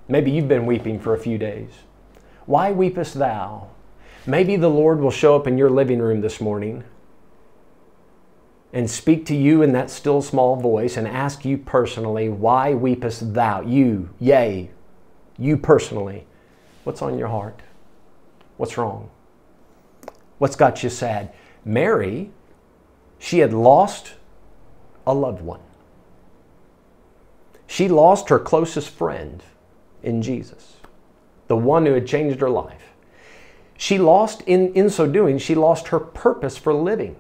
Maybe 0.08 0.32
you've 0.32 0.48
been 0.48 0.66
weeping 0.66 1.00
for 1.00 1.14
a 1.14 1.20
few 1.20 1.38
days. 1.38 1.70
Why 2.46 2.72
weepest 2.72 3.14
thou? 3.14 3.68
Maybe 4.26 4.56
the 4.56 4.70
Lord 4.70 5.00
will 5.00 5.12
show 5.12 5.36
up 5.36 5.48
in 5.48 5.58
your 5.58 5.70
living 5.70 6.00
room 6.00 6.22
this 6.22 6.40
morning 6.40 6.84
and 8.74 8.90
speak 8.90 9.26
to 9.28 9.36
you 9.36 9.62
in 9.62 9.72
that 9.74 9.90
still 9.90 10.22
small 10.22 10.56
voice 10.56 10.98
and 10.98 11.08
ask 11.08 11.46
you 11.46 11.58
personally, 11.58 12.30
Why 12.30 12.74
weepest 12.74 13.34
thou? 13.34 13.62
You, 13.62 14.10
yea, 14.20 14.70
you 15.38 15.58
personally. 15.58 16.26
What's 16.84 17.02
on 17.02 17.18
your 17.18 17.28
heart? 17.28 17.62
What's 18.58 18.78
wrong? 18.78 19.10
What's 20.38 20.56
got 20.56 20.84
you 20.84 20.90
sad? 20.90 21.34
Mary 21.66 22.32
she 23.20 23.40
had 23.40 23.54
lost 23.54 24.14
a 25.06 25.14
loved 25.14 25.42
one. 25.42 25.62
She 27.66 27.88
lost 27.88 28.30
her 28.30 28.40
closest 28.40 28.90
friend 28.90 29.44
in 30.04 30.22
Jesus, 30.22 30.78
the 31.48 31.56
one 31.56 31.86
who 31.86 31.94
had 31.94 32.08
changed 32.08 32.42
her 32.42 32.50
life. 32.50 32.94
She 33.78 33.98
lost, 33.98 34.42
in, 34.48 34.74
in 34.74 34.90
so 34.90 35.08
doing, 35.08 35.38
she 35.38 35.56
lost 35.56 35.90
her 35.90 36.00
purpose 36.00 36.58
for 36.58 36.74
living. 36.74 37.16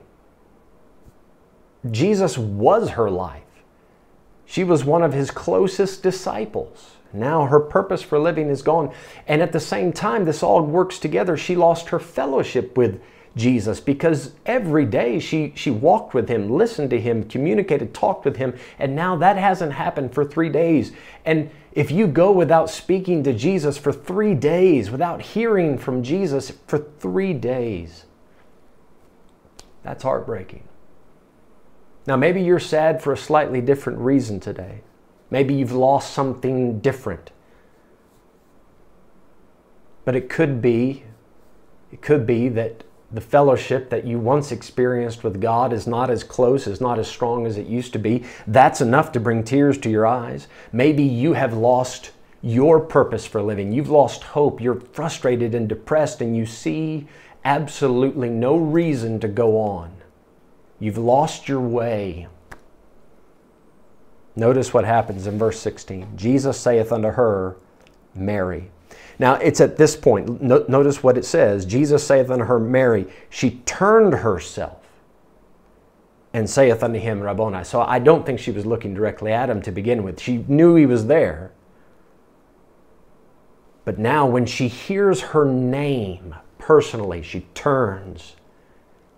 Jesus 1.91 2.37
was 2.37 2.91
her 2.91 3.09
life. 3.09 3.43
She 4.45 4.63
was 4.63 4.83
one 4.83 5.03
of 5.03 5.13
his 5.13 5.29
closest 5.29 6.01
disciples. 6.01 6.91
Now 7.13 7.45
her 7.45 7.59
purpose 7.59 8.01
for 8.01 8.17
living 8.17 8.49
is 8.49 8.61
gone. 8.61 8.91
And 9.27 9.41
at 9.41 9.51
the 9.51 9.59
same 9.59 9.93
time, 9.93 10.25
this 10.25 10.41
all 10.41 10.61
works 10.61 10.99
together. 10.99 11.37
She 11.37 11.55
lost 11.55 11.89
her 11.89 11.99
fellowship 11.99 12.77
with 12.77 13.01
Jesus 13.35 13.79
because 13.79 14.33
every 14.45 14.85
day 14.85 15.19
she, 15.19 15.53
she 15.55 15.69
walked 15.69 16.13
with 16.13 16.27
him, 16.27 16.49
listened 16.49 16.89
to 16.89 16.99
him, 16.99 17.23
communicated, 17.23 17.93
talked 17.93 18.25
with 18.25 18.37
him, 18.37 18.57
and 18.79 18.95
now 18.95 19.15
that 19.17 19.37
hasn't 19.37 19.73
happened 19.73 20.13
for 20.13 20.25
three 20.25 20.49
days. 20.49 20.91
And 21.23 21.49
if 21.77 21.91
you 21.91 22.07
go 22.07 22.31
without 22.31 22.71
speaking 22.71 23.21
to 23.21 23.31
Jesus 23.31 23.77
for 23.77 23.93
three 23.93 24.33
days, 24.33 24.89
without 24.89 25.21
hearing 25.21 25.77
from 25.77 26.01
Jesus 26.01 26.51
for 26.65 26.79
three 26.79 27.33
days, 27.33 28.05
that's 29.83 30.01
heartbreaking. 30.01 30.63
Now, 32.07 32.15
maybe 32.15 32.41
you're 32.41 32.57
sad 32.57 32.99
for 32.99 33.13
a 33.13 33.17
slightly 33.17 33.61
different 33.61 33.99
reason 33.99 34.39
today. 34.39 34.81
Maybe 35.29 35.53
you've 35.53 35.71
lost 35.71 36.15
something 36.15 36.79
different. 36.79 37.29
But 40.03 40.15
it 40.15 40.29
could 40.29 40.63
be, 40.63 41.03
it 41.91 42.01
could 42.01 42.25
be 42.25 42.49
that 42.49 42.85
the 43.11 43.21
fellowship 43.21 43.89
that 43.89 44.05
you 44.05 44.19
once 44.19 44.51
experienced 44.51 45.23
with 45.23 45.39
God 45.39 45.71
is 45.71 45.87
not 45.87 46.09
as 46.09 46.23
close, 46.23 46.67
is 46.67 46.81
not 46.81 46.99
as 46.99 47.07
strong 47.07 47.45
as 47.45 47.57
it 47.57 47.67
used 47.67 47.93
to 47.93 47.99
be. 47.99 48.25
That's 48.45 48.81
enough 48.81 49.11
to 49.13 49.19
bring 49.19 49.43
tears 49.43 49.77
to 49.79 49.89
your 49.89 50.05
eyes. 50.05 50.47
Maybe 50.73 51.03
you 51.03 51.33
have 51.33 51.53
lost 51.53 52.11
your 52.41 52.79
purpose 52.79 53.25
for 53.25 53.41
living. 53.41 53.71
You've 53.71 53.89
lost 53.89 54.23
hope. 54.23 54.59
You're 54.59 54.79
frustrated 54.79 55.55
and 55.55 55.69
depressed, 55.69 56.21
and 56.21 56.35
you 56.35 56.45
see 56.45 57.07
absolutely 57.45 58.29
no 58.29 58.57
reason 58.57 59.19
to 59.21 59.27
go 59.27 59.57
on. 59.57 59.93
You've 60.79 60.97
lost 60.97 61.47
your 61.47 61.61
way. 61.61 62.27
Notice 64.35 64.73
what 64.73 64.85
happens 64.85 65.25
in 65.25 65.39
verse 65.39 65.59
16. 65.59 66.15
Jesus 66.15 66.59
saith 66.59 66.91
unto 66.91 67.09
her, 67.09 67.55
Mary. 68.13 68.69
Now, 69.19 69.35
it's 69.35 69.61
at 69.61 69.77
this 69.77 69.95
point, 69.95 70.41
no, 70.41 70.63
notice 70.67 71.01
what 71.01 71.17
it 71.17 71.25
says 71.25 71.65
Jesus 71.65 72.05
saith 72.05 72.29
unto 72.29 72.45
her, 72.45 72.59
Mary, 72.59 73.07
she 73.29 73.61
turned 73.65 74.13
herself 74.13 74.87
and 76.33 76.49
saith 76.49 76.83
unto 76.83 76.99
him, 76.99 77.21
Rabboni. 77.21 77.63
So 77.63 77.81
I 77.81 77.99
don't 77.99 78.25
think 78.25 78.39
she 78.39 78.51
was 78.51 78.65
looking 78.65 78.93
directly 78.93 79.31
at 79.31 79.49
him 79.49 79.61
to 79.63 79.71
begin 79.71 80.03
with. 80.03 80.19
She 80.19 80.45
knew 80.47 80.75
he 80.75 80.85
was 80.85 81.07
there. 81.07 81.51
But 83.85 83.97
now, 83.97 84.25
when 84.27 84.45
she 84.45 84.67
hears 84.67 85.21
her 85.21 85.45
name 85.45 86.35
personally, 86.59 87.23
she 87.23 87.47
turns 87.53 88.35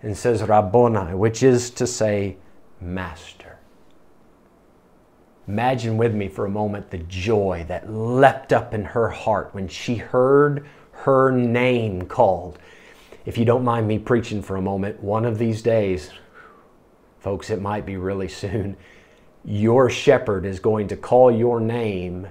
and 0.02 0.16
says, 0.16 0.42
Rabboni, 0.42 1.14
which 1.14 1.42
is 1.42 1.70
to 1.70 1.86
say, 1.86 2.36
Master. 2.80 3.39
Imagine 5.50 5.96
with 5.96 6.14
me 6.14 6.28
for 6.28 6.46
a 6.46 6.48
moment 6.48 6.90
the 6.90 6.98
joy 6.98 7.64
that 7.66 7.92
leapt 7.92 8.52
up 8.52 8.72
in 8.72 8.84
her 8.84 9.08
heart 9.08 9.48
when 9.50 9.66
she 9.66 9.96
heard 9.96 10.64
her 10.92 11.32
name 11.32 12.02
called. 12.02 12.56
If 13.26 13.36
you 13.36 13.44
don't 13.44 13.64
mind 13.64 13.88
me 13.88 13.98
preaching 13.98 14.42
for 14.42 14.54
a 14.54 14.62
moment, 14.62 15.02
one 15.02 15.24
of 15.24 15.38
these 15.38 15.60
days, 15.60 16.12
folks, 17.18 17.50
it 17.50 17.60
might 17.60 17.84
be 17.84 17.96
really 17.96 18.28
soon, 18.42 18.76
your 19.44 19.90
shepherd 19.90 20.46
is 20.46 20.60
going 20.60 20.86
to 20.86 20.96
call 20.96 21.32
your 21.32 21.58
name, 21.58 22.28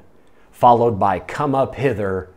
followed 0.52 0.98
by 0.98 1.20
come 1.20 1.54
up 1.54 1.76
hither, 1.76 2.30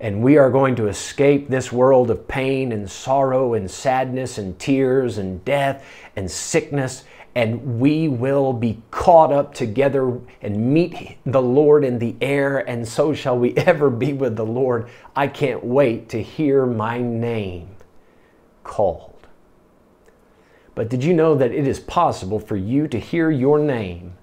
and 0.00 0.22
we 0.22 0.36
are 0.36 0.50
going 0.50 0.76
to 0.76 0.88
escape 0.88 1.48
this 1.48 1.72
world 1.72 2.10
of 2.10 2.28
pain 2.28 2.72
and 2.72 2.90
sorrow 2.90 3.54
and 3.54 3.70
sadness 3.70 4.36
and 4.36 4.58
tears 4.58 5.16
and 5.16 5.42
death 5.46 5.82
and 6.14 6.30
sickness 6.30 7.04
and 7.34 7.80
we 7.80 8.08
will 8.08 8.52
be 8.52 8.82
caught 8.90 9.32
up 9.32 9.54
together 9.54 10.18
and 10.42 10.72
meet 10.72 11.18
the 11.24 11.42
Lord 11.42 11.84
in 11.84 11.98
the 11.98 12.16
air, 12.20 12.58
and 12.58 12.86
so 12.86 13.12
shall 13.14 13.38
we 13.38 13.54
ever 13.56 13.90
be 13.90 14.12
with 14.12 14.36
the 14.36 14.46
Lord. 14.46 14.88
I 15.14 15.28
can't 15.28 15.64
wait 15.64 16.08
to 16.10 16.22
hear 16.22 16.66
my 16.66 17.00
name 17.00 17.76
called. 18.64 19.26
But 20.74 20.88
did 20.88 21.02
you 21.02 21.12
know 21.12 21.34
that 21.34 21.52
it 21.52 21.66
is 21.66 21.80
possible 21.80 22.38
for 22.38 22.56
you 22.56 22.86
to 22.88 23.00
hear 23.00 23.30
your 23.30 23.58
name 23.58 24.14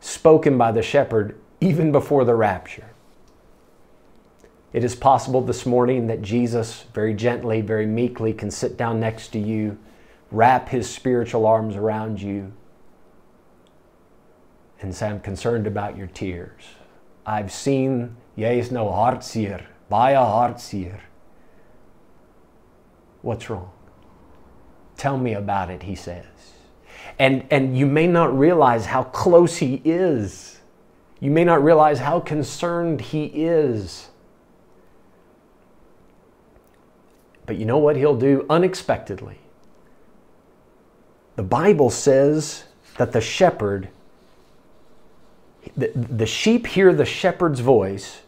spoken 0.00 0.56
by 0.56 0.72
the 0.72 0.82
shepherd 0.82 1.38
even 1.60 1.92
before 1.92 2.24
the 2.24 2.34
rapture? 2.34 2.90
It 4.72 4.84
is 4.84 4.94
possible 4.94 5.42
this 5.42 5.66
morning 5.66 6.06
that 6.06 6.22
Jesus, 6.22 6.86
very 6.94 7.12
gently, 7.12 7.60
very 7.60 7.84
meekly, 7.84 8.32
can 8.32 8.50
sit 8.50 8.78
down 8.78 8.98
next 9.00 9.28
to 9.28 9.38
you 9.38 9.78
wrap 10.32 10.70
his 10.70 10.88
spiritual 10.88 11.46
arms 11.46 11.76
around 11.76 12.20
you 12.20 12.52
and 14.80 14.94
say, 14.94 15.08
I'm 15.08 15.20
concerned 15.20 15.66
about 15.66 15.96
your 15.96 16.08
tears. 16.08 16.62
I've 17.24 17.52
seen, 17.52 18.16
yes, 18.34 18.70
no 18.70 18.90
hartzier, 18.90 19.66
by 19.88 20.12
a 20.12 20.24
hartzier. 20.24 21.00
What's 23.20 23.48
wrong? 23.48 23.70
Tell 24.96 25.18
me 25.18 25.34
about 25.34 25.70
it, 25.70 25.82
he 25.82 25.94
says. 25.94 26.24
And, 27.18 27.44
and 27.50 27.76
you 27.76 27.86
may 27.86 28.06
not 28.06 28.36
realize 28.36 28.86
how 28.86 29.04
close 29.04 29.58
he 29.58 29.82
is. 29.84 30.60
You 31.20 31.30
may 31.30 31.44
not 31.44 31.62
realize 31.62 31.98
how 31.98 32.20
concerned 32.20 33.00
he 33.00 33.26
is. 33.26 34.08
But 37.46 37.56
you 37.56 37.66
know 37.66 37.78
what 37.78 37.96
he'll 37.96 38.16
do 38.16 38.46
unexpectedly? 38.48 39.41
The 41.36 41.42
Bible 41.42 41.90
says 41.90 42.64
that 42.98 43.12
the 43.12 43.20
shepherd, 43.20 43.88
the, 45.76 45.90
the 45.94 46.26
sheep 46.26 46.66
hear 46.66 46.92
the 46.92 47.06
shepherd's 47.06 47.60
voice 47.60 48.22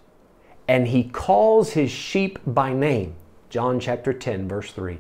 and 0.67 0.89
he 0.89 1.05
calls 1.05 1.73
his 1.73 1.91
sheep 1.91 2.39
by 2.47 2.73
name. 2.73 3.15
John 3.51 3.79
chapter 3.79 4.13
10, 4.13 4.49
verse 4.49 4.73
3. 4.73 4.99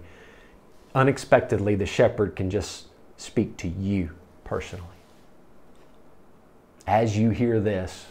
Unexpectedly, 0.94 1.74
the 1.74 1.86
shepherd 1.86 2.36
can 2.36 2.50
just 2.50 2.86
speak 3.16 3.56
to 3.58 3.68
you 3.68 4.10
personally. 4.44 4.84
As 6.86 7.16
you 7.16 7.30
hear 7.30 7.58
this, 7.60 8.06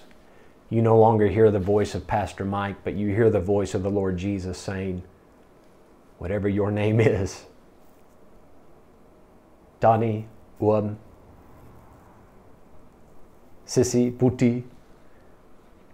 you 0.69 0.81
no 0.81 0.97
longer 0.97 1.27
hear 1.27 1.51
the 1.51 1.59
voice 1.59 1.93
of 1.93 2.07
Pastor 2.07 2.43
Mike, 2.43 2.77
but 2.83 2.95
you 2.95 3.09
hear 3.09 3.29
the 3.29 3.39
voice 3.39 3.75
of 3.75 3.83
the 3.83 3.91
Lord 3.91 4.17
Jesus 4.17 4.57
saying, 4.57 5.03
Whatever 6.17 6.49
your 6.49 6.71
name 6.71 6.99
is, 6.99 7.45
Dani, 9.83 10.23
Uam, 10.61 10.97
Sissy, 13.67 14.15
Puti, 14.15 14.63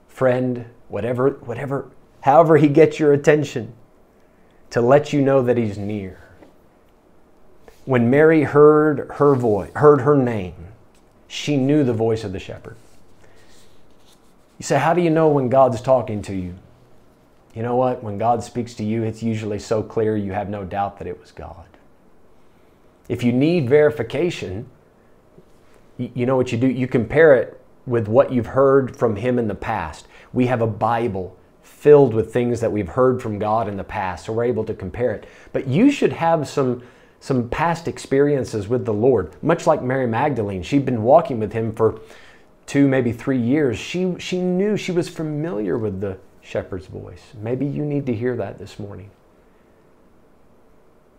friend, 0.07 0.65
whatever, 0.89 1.31
whatever, 1.41 1.89
however 2.21 2.57
he 2.57 2.67
gets 2.67 2.99
your 2.99 3.13
attention, 3.13 3.73
to 4.69 4.79
let 4.79 5.11
you 5.11 5.21
know 5.21 5.41
that 5.41 5.57
he's 5.57 5.79
near. 5.79 6.19
When 7.85 8.11
Mary 8.11 8.43
heard 8.43 9.09
her 9.15 9.33
voice, 9.33 9.71
heard 9.75 10.01
her 10.01 10.15
name, 10.15 10.67
she 11.27 11.57
knew 11.57 11.83
the 11.83 11.93
voice 11.93 12.23
of 12.23 12.31
the 12.31 12.39
shepherd. 12.39 12.75
You 14.59 14.63
say, 14.63 14.77
How 14.77 14.93
do 14.93 15.01
you 15.01 15.09
know 15.09 15.29
when 15.29 15.49
God's 15.49 15.81
talking 15.81 16.21
to 16.23 16.35
you? 16.35 16.53
You 17.55 17.63
know 17.63 17.75
what? 17.75 18.03
When 18.03 18.19
God 18.19 18.43
speaks 18.43 18.75
to 18.75 18.83
you, 18.83 19.01
it's 19.01 19.23
usually 19.23 19.57
so 19.57 19.81
clear 19.81 20.15
you 20.15 20.33
have 20.33 20.49
no 20.49 20.63
doubt 20.63 20.99
that 20.99 21.07
it 21.07 21.19
was 21.19 21.31
God. 21.31 21.65
If 23.09 23.23
you 23.23 23.33
need 23.33 23.67
verification, 23.67 24.69
you 25.97 26.25
know 26.25 26.37
what 26.37 26.53
you 26.53 26.57
do? 26.57 26.67
You 26.67 26.87
compare 26.87 27.33
it 27.33 27.59
with 27.85 28.07
what 28.07 28.31
you've 28.31 28.45
heard 28.45 28.95
from 28.95 29.17
Him 29.17 29.37
in 29.37 29.47
the 29.47 29.55
past. 29.55 30.07
We 30.31 30.45
have 30.45 30.61
a 30.61 30.67
Bible 30.67 31.35
filled 31.63 32.13
with 32.13 32.31
things 32.31 32.61
that 32.61 32.71
we've 32.71 32.87
heard 32.87 33.21
from 33.21 33.39
God 33.39 33.67
in 33.67 33.77
the 33.77 33.83
past, 33.83 34.25
so 34.25 34.33
we're 34.33 34.43
able 34.43 34.63
to 34.65 34.73
compare 34.73 35.13
it. 35.13 35.25
But 35.51 35.67
you 35.67 35.91
should 35.91 36.13
have 36.13 36.47
some 36.47 36.83
some 37.21 37.49
past 37.49 37.89
experiences 37.89 38.69
with 38.69 38.85
the 38.85 38.93
Lord, 38.93 39.35
much 39.43 39.67
like 39.67 39.81
Mary 39.81 40.07
Magdalene. 40.07 40.63
She'd 40.63 40.85
been 40.85 41.03
walking 41.03 41.37
with 41.37 41.51
him 41.51 41.73
for 41.73 41.99
two, 42.65 42.87
maybe 42.87 43.11
three 43.11 43.41
years. 43.41 43.77
She 43.77 44.15
she 44.19 44.39
knew 44.39 44.77
she 44.77 44.91
was 44.91 45.09
familiar 45.09 45.77
with 45.77 45.99
the 45.99 46.17
shepherd's 46.41 46.85
voice. 46.85 47.33
Maybe 47.41 47.65
you 47.65 47.83
need 47.83 48.05
to 48.05 48.13
hear 48.13 48.35
that 48.37 48.57
this 48.57 48.79
morning. 48.79 49.09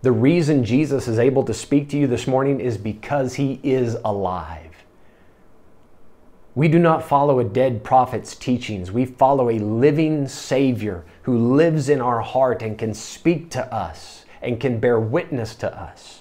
The 0.03 0.13
reason 0.13 0.65
Jesus 0.65 1.09
is 1.09 1.19
able 1.19 1.45
to 1.45 1.53
speak 1.53 1.91
to 1.91 1.99
you 1.99 2.07
this 2.07 2.27
morning 2.27 2.59
is 2.61 2.79
because 2.79 3.35
he 3.35 3.61
is 3.63 3.97
alive. 4.05 4.71
We 6.55 6.69
do 6.69 6.79
not 6.79 7.07
follow 7.07 7.39
a 7.39 7.45
dead 7.45 7.85
prophet's 7.85 8.35
teachings. 8.35 8.91
We 8.91 9.05
follow 9.05 9.51
a 9.51 9.59
living 9.59 10.27
Savior 10.27 11.05
who 11.23 11.37
lives 11.55 11.89
in 11.89 12.01
our 12.01 12.21
heart 12.21 12.63
and 12.63 12.79
can 12.79 12.95
speak 12.95 13.51
to 13.51 13.73
us 13.73 14.25
and 14.43 14.59
can 14.59 14.81
bear 14.81 14.99
witness 14.99 15.55
to 15.57 15.79
us. 15.79 16.21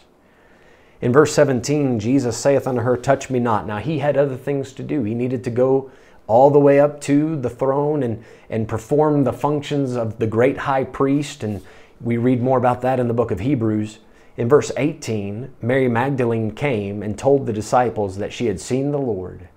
In 1.01 1.13
verse 1.13 1.33
17, 1.33 1.99
Jesus 1.99 2.37
saith 2.37 2.67
unto 2.67 2.81
her, 2.81 2.97
Touch 2.97 3.29
me 3.29 3.39
not. 3.39 3.65
Now, 3.65 3.77
he 3.77 3.99
had 3.99 4.17
other 4.17 4.35
things 4.35 4.73
to 4.73 4.83
do. 4.83 5.03
He 5.03 5.15
needed 5.15 5.43
to 5.45 5.49
go 5.49 5.89
all 6.27 6.51
the 6.51 6.59
way 6.59 6.79
up 6.79 7.01
to 7.01 7.37
the 7.37 7.49
throne 7.49 8.03
and, 8.03 8.23
and 8.49 8.67
perform 8.67 9.23
the 9.23 9.33
functions 9.33 9.95
of 9.95 10.19
the 10.19 10.27
great 10.27 10.57
high 10.57 10.83
priest 10.83 11.43
and 11.43 11.61
we 12.01 12.17
read 12.17 12.41
more 12.41 12.57
about 12.57 12.81
that 12.81 12.99
in 12.99 13.07
the 13.07 13.13
book 13.13 13.31
of 13.31 13.39
Hebrews. 13.39 13.99
In 14.37 14.47
verse 14.47 14.71
18, 14.77 15.53
Mary 15.61 15.89
Magdalene 15.89 16.51
came 16.51 17.03
and 17.03 17.17
told 17.17 17.45
the 17.45 17.53
disciples 17.53 18.17
that 18.17 18.31
she 18.31 18.45
had 18.45 18.59
seen 18.59 18.91
the 18.91 18.97
Lord 18.97 19.49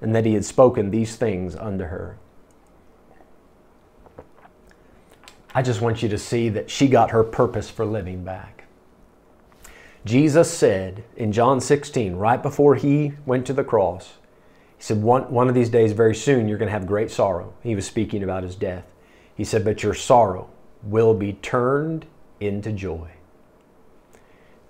and 0.00 0.14
that 0.14 0.26
he 0.26 0.34
had 0.34 0.44
spoken 0.44 0.90
these 0.90 1.16
things 1.16 1.54
unto 1.54 1.84
her. 1.84 2.18
I 5.54 5.62
just 5.62 5.80
want 5.80 6.02
you 6.02 6.08
to 6.08 6.18
see 6.18 6.48
that 6.48 6.68
she 6.68 6.88
got 6.88 7.12
her 7.12 7.22
purpose 7.22 7.70
for 7.70 7.86
living 7.86 8.24
back. 8.24 8.64
Jesus 10.04 10.50
said 10.50 11.04
in 11.16 11.30
John 11.30 11.60
16, 11.60 12.16
right 12.16 12.42
before 12.42 12.74
he 12.74 13.12
went 13.24 13.46
to 13.46 13.52
the 13.52 13.64
cross, 13.64 14.14
he 14.76 14.82
said, 14.82 15.00
One, 15.00 15.30
one 15.30 15.48
of 15.48 15.54
these 15.54 15.70
days, 15.70 15.92
very 15.92 16.14
soon, 16.14 16.48
you're 16.48 16.58
going 16.58 16.66
to 16.66 16.72
have 16.72 16.86
great 16.86 17.10
sorrow. 17.10 17.54
He 17.62 17.76
was 17.76 17.86
speaking 17.86 18.24
about 18.24 18.42
his 18.42 18.56
death. 18.56 18.84
He 19.36 19.44
said, 19.44 19.64
But 19.64 19.82
your 19.84 19.94
sorrow 19.94 20.50
will 20.84 21.14
be 21.14 21.34
turned 21.34 22.06
into 22.40 22.72
joy. 22.72 23.10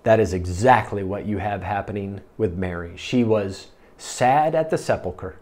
That 0.03 0.19
is 0.19 0.33
exactly 0.33 1.03
what 1.03 1.25
you 1.25 1.39
have 1.39 1.63
happening 1.63 2.21
with 2.37 2.55
Mary. 2.55 2.93
She 2.95 3.23
was 3.23 3.67
sad 3.97 4.53
at 4.55 4.69
the 4.69 4.77
sepulchre, 4.77 5.39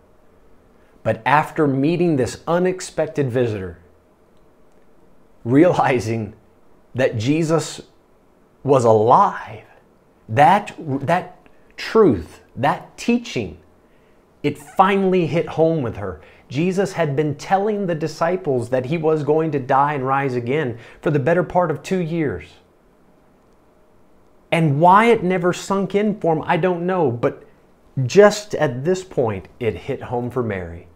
but 1.03 1.21
after 1.25 1.67
meeting 1.67 2.15
this 2.15 2.41
unexpected 2.47 3.29
visitor, 3.29 3.79
realizing 5.43 6.33
that 6.95 7.17
Jesus 7.17 7.81
was 8.63 8.85
alive, 8.85 9.65
that, 10.29 10.73
that 10.79 11.37
truth, 11.75 12.41
that 12.55 12.97
teaching, 12.97 13.57
it 14.41 14.57
finally 14.57 15.27
hit 15.27 15.47
home 15.49 15.81
with 15.81 15.97
her. 15.97 16.21
Jesus 16.53 16.93
had 16.93 17.15
been 17.15 17.33
telling 17.33 17.87
the 17.87 17.95
disciples 17.95 18.69
that 18.69 18.85
he 18.85 18.95
was 18.95 19.23
going 19.23 19.51
to 19.53 19.59
die 19.59 19.95
and 19.95 20.05
rise 20.05 20.35
again 20.35 20.77
for 21.01 21.09
the 21.09 21.17
better 21.17 21.43
part 21.43 21.71
of 21.71 21.81
two 21.81 21.97
years. 21.97 22.45
And 24.51 24.79
why 24.79 25.05
it 25.05 25.23
never 25.23 25.51
sunk 25.51 25.95
in 25.95 26.19
for 26.19 26.35
him, 26.35 26.43
I 26.45 26.57
don't 26.57 26.85
know. 26.85 27.09
But 27.09 27.43
just 28.05 28.53
at 28.53 28.85
this 28.85 29.03
point, 29.03 29.47
it 29.59 29.73
hit 29.73 30.03
home 30.03 30.29
for 30.29 30.43
Mary. 30.43 30.87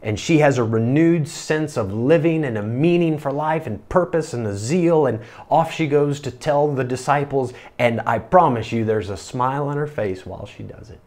And 0.00 0.18
she 0.18 0.38
has 0.38 0.58
a 0.58 0.64
renewed 0.64 1.26
sense 1.26 1.76
of 1.76 1.92
living 1.92 2.44
and 2.44 2.56
a 2.56 2.62
meaning 2.62 3.18
for 3.18 3.32
life 3.32 3.66
and 3.66 3.86
purpose 3.88 4.32
and 4.32 4.46
a 4.46 4.56
zeal. 4.56 5.06
And 5.06 5.18
off 5.50 5.74
she 5.74 5.88
goes 5.88 6.20
to 6.20 6.30
tell 6.30 6.72
the 6.72 6.84
disciples. 6.84 7.52
And 7.80 8.00
I 8.06 8.20
promise 8.20 8.70
you, 8.70 8.84
there's 8.84 9.10
a 9.10 9.16
smile 9.16 9.66
on 9.66 9.76
her 9.76 9.88
face 9.88 10.24
while 10.24 10.46
she 10.46 10.62
does 10.62 10.88
it. 10.88 11.00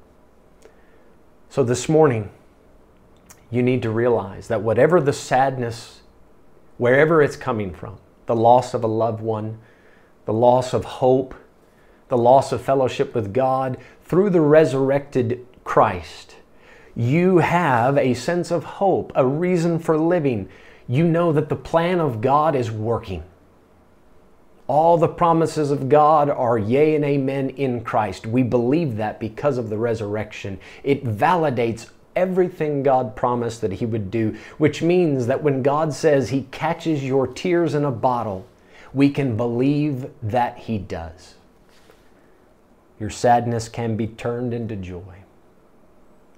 So 1.50 1.64
this 1.64 1.88
morning, 1.88 2.32
you 3.54 3.62
need 3.62 3.84
to 3.84 3.92
realize 3.92 4.48
that 4.48 4.64
whatever 4.64 5.00
the 5.00 5.14
sadness, 5.14 6.02
wherever 6.78 7.22
it's 7.22 7.36
coming 7.36 7.74
from, 7.74 7.98
the 8.26 8.36
loss 8.36 8.74
of 8.74 8.84
a 8.84 8.88
loved 8.88 9.22
one, 9.22 9.60
the 10.26 10.34
loss 10.34 10.74
of 10.74 10.86
hope, 10.86 11.36
the 12.08 12.18
loss 12.18 12.52
of 12.52 12.62
fellowship 12.62 13.14
with 13.14 13.34
God, 13.34 13.78
through 14.04 14.32
the 14.32 14.42
resurrected 14.42 15.46
Christ, 15.64 16.36
you 16.96 17.40
have 17.40 17.98
a 17.98 18.16
sense 18.16 18.50
of 18.50 18.64
hope, 18.64 19.12
a 19.16 19.26
reason 19.26 19.78
for 19.78 19.98
living. 19.98 20.50
You 20.88 21.08
know 21.08 21.32
that 21.32 21.50
the 21.50 21.56
plan 21.56 22.00
of 22.00 22.22
God 22.22 22.56
is 22.56 22.72
working. 22.72 23.24
All 24.68 24.98
the 24.98 25.08
promises 25.08 25.72
of 25.72 25.90
God 25.90 26.30
are 26.30 26.58
yea 26.58 26.96
and 26.96 27.06
amen 27.06 27.50
in 27.52 27.84
Christ. 27.84 28.26
We 28.26 28.42
believe 28.44 28.96
that 28.98 29.20
because 29.20 29.58
of 29.58 29.70
the 29.70 29.78
resurrection. 29.78 30.60
It 30.84 31.04
validates 31.04 31.90
everything 32.16 32.84
God 32.84 33.16
promised 33.16 33.62
that 33.62 33.74
He 33.74 33.86
would 33.86 34.12
do, 34.12 34.38
which 34.58 34.82
means 34.82 35.28
that 35.28 35.44
when 35.44 35.64
God 35.64 35.94
says 35.94 36.30
He 36.30 36.44
catches 36.52 37.04
your 37.04 37.28
tears 37.28 37.74
in 37.74 37.86
a 37.86 37.92
bottle, 37.92 38.46
we 38.94 39.10
can 39.10 39.36
believe 39.38 40.10
that 40.22 40.58
He 40.60 40.78
does. 40.78 41.36
Your 43.00 43.10
sadness 43.10 43.70
can 43.70 43.98
be 43.98 44.08
turned 44.08 44.54
into 44.54 44.76
joy 44.76 45.24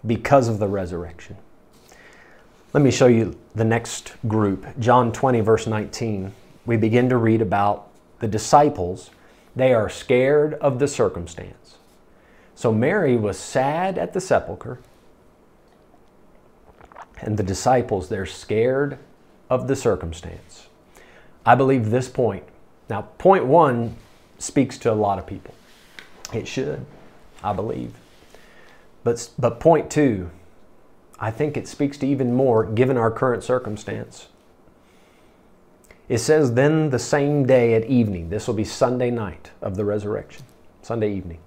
because 0.05 0.47
of 0.47 0.59
the 0.59 0.67
resurrection. 0.67 1.37
Let 2.73 2.83
me 2.83 2.91
show 2.91 3.07
you 3.07 3.37
the 3.53 3.63
next 3.63 4.13
group. 4.27 4.65
John 4.79 5.11
20, 5.11 5.41
verse 5.41 5.67
19. 5.67 6.33
We 6.65 6.77
begin 6.77 7.09
to 7.09 7.17
read 7.17 7.41
about 7.41 7.87
the 8.19 8.27
disciples. 8.27 9.11
They 9.55 9.73
are 9.73 9.89
scared 9.89 10.55
of 10.55 10.79
the 10.79 10.87
circumstance. 10.87 11.77
So 12.55 12.73
Mary 12.73 13.15
was 13.15 13.37
sad 13.37 13.97
at 13.97 14.13
the 14.13 14.21
sepulchre 14.21 14.79
and 17.21 17.37
the 17.37 17.43
disciples, 17.43 18.09
they're 18.09 18.25
scared 18.25 18.97
of 19.49 19.67
the 19.67 19.75
circumstance. 19.75 20.67
I 21.45 21.55
believe 21.55 21.89
this 21.89 22.09
point. 22.09 22.43
Now, 22.89 23.03
point 23.17 23.45
one 23.45 23.95
speaks 24.37 24.77
to 24.79 24.91
a 24.91 24.93
lot 24.93 25.19
of 25.19 25.25
people. 25.25 25.53
It 26.33 26.47
should, 26.47 26.85
I 27.43 27.53
believe. 27.53 27.93
But, 29.03 29.29
but 29.37 29.59
point 29.59 29.89
two, 29.89 30.31
I 31.19 31.31
think 31.31 31.55
it 31.55 31.67
speaks 31.67 31.97
to 31.99 32.07
even 32.07 32.33
more 32.33 32.65
given 32.65 32.97
our 32.97 33.11
current 33.11 33.43
circumstance. 33.43 34.27
It 36.09 36.17
says, 36.19 36.53
then 36.53 36.89
the 36.89 36.99
same 36.99 37.45
day 37.45 37.73
at 37.73 37.85
evening, 37.85 38.29
this 38.29 38.47
will 38.47 38.53
be 38.53 38.63
Sunday 38.63 39.09
night 39.09 39.51
of 39.61 39.75
the 39.75 39.85
resurrection, 39.85 40.43
Sunday 40.81 41.13
evening 41.13 41.39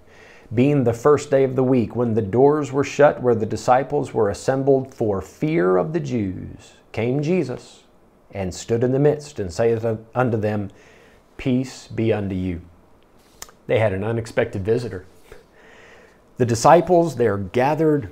being 0.54 0.84
the 0.84 0.94
first 0.94 1.30
day 1.30 1.44
of 1.44 1.56
the 1.56 1.64
week, 1.64 1.94
when 1.94 2.14
the 2.14 2.22
doors 2.22 2.72
were 2.72 2.84
shut 2.84 3.22
where 3.22 3.34
the 3.34 3.46
disciples 3.46 4.14
were 4.14 4.30
assembled 4.30 4.94
for 4.94 5.20
fear 5.20 5.76
of 5.76 5.92
the 5.92 6.00
Jews, 6.00 6.72
came 6.92 7.22
Jesus 7.22 7.82
and 8.32 8.54
stood 8.54 8.82
in 8.82 8.92
the 8.92 8.98
midst 8.98 9.38
and 9.38 9.52
saith 9.52 9.84
unto 10.14 10.36
them, 10.36 10.70
Peace 11.36 11.86
be 11.88 12.12
unto 12.12 12.34
you. 12.34 12.62
They 13.66 13.78
had 13.78 13.92
an 13.92 14.02
unexpected 14.02 14.64
visitor. 14.64 15.04
The 16.38 16.46
disciples, 16.46 17.16
they're 17.16 17.36
gathered 17.36 18.10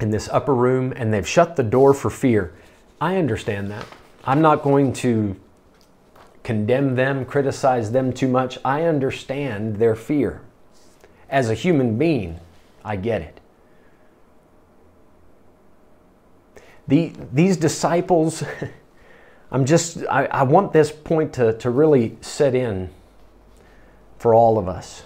in 0.00 0.10
this 0.10 0.28
upper 0.30 0.54
room 0.54 0.92
and 0.96 1.12
they've 1.12 1.26
shut 1.26 1.56
the 1.56 1.62
door 1.62 1.94
for 1.94 2.10
fear. 2.10 2.54
I 3.00 3.16
understand 3.16 3.70
that. 3.70 3.86
I'm 4.24 4.42
not 4.42 4.62
going 4.62 4.92
to 4.94 5.36
condemn 6.42 6.96
them, 6.96 7.24
criticize 7.24 7.92
them 7.92 8.12
too 8.12 8.28
much. 8.28 8.58
I 8.64 8.82
understand 8.82 9.76
their 9.76 9.94
fear. 9.94 10.40
As 11.28 11.50
a 11.50 11.54
human 11.54 11.98
being, 11.98 12.40
I 12.84 12.96
get 12.96 13.22
it. 13.22 13.40
The, 16.88 17.12
these 17.32 17.56
disciples, 17.56 18.44
I'm 19.50 19.64
just, 19.64 19.98
I, 20.08 20.26
I 20.26 20.42
want 20.44 20.72
this 20.72 20.92
point 20.92 21.32
to, 21.34 21.52
to 21.58 21.70
really 21.70 22.16
set 22.20 22.54
in 22.54 22.90
for 24.18 24.34
all 24.34 24.58
of 24.58 24.68
us. 24.68 25.02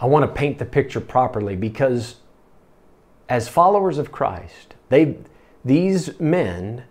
I 0.00 0.06
want 0.06 0.24
to 0.24 0.32
paint 0.32 0.58
the 0.58 0.64
picture 0.64 1.00
properly 1.00 1.56
because 1.56 2.16
as 3.28 3.48
followers 3.48 3.98
of 3.98 4.12
Christ, 4.12 4.74
they, 4.88 5.16
these 5.64 6.18
men, 6.20 6.84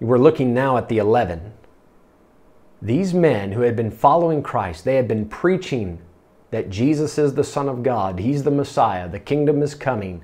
we're 0.00 0.18
looking 0.18 0.54
now 0.54 0.76
at 0.76 0.88
the 0.88 0.98
11, 0.98 1.52
these 2.82 3.14
men 3.14 3.52
who 3.52 3.62
had 3.62 3.76
been 3.76 3.90
following 3.90 4.42
Christ, 4.42 4.84
they 4.84 4.96
had 4.96 5.08
been 5.08 5.26
preaching 5.26 6.00
that 6.54 6.70
Jesus 6.70 7.18
is 7.18 7.34
the 7.34 7.42
Son 7.42 7.68
of 7.68 7.82
God, 7.82 8.20
He's 8.20 8.44
the 8.44 8.50
Messiah, 8.52 9.08
the 9.08 9.18
kingdom 9.18 9.60
is 9.60 9.74
coming. 9.74 10.22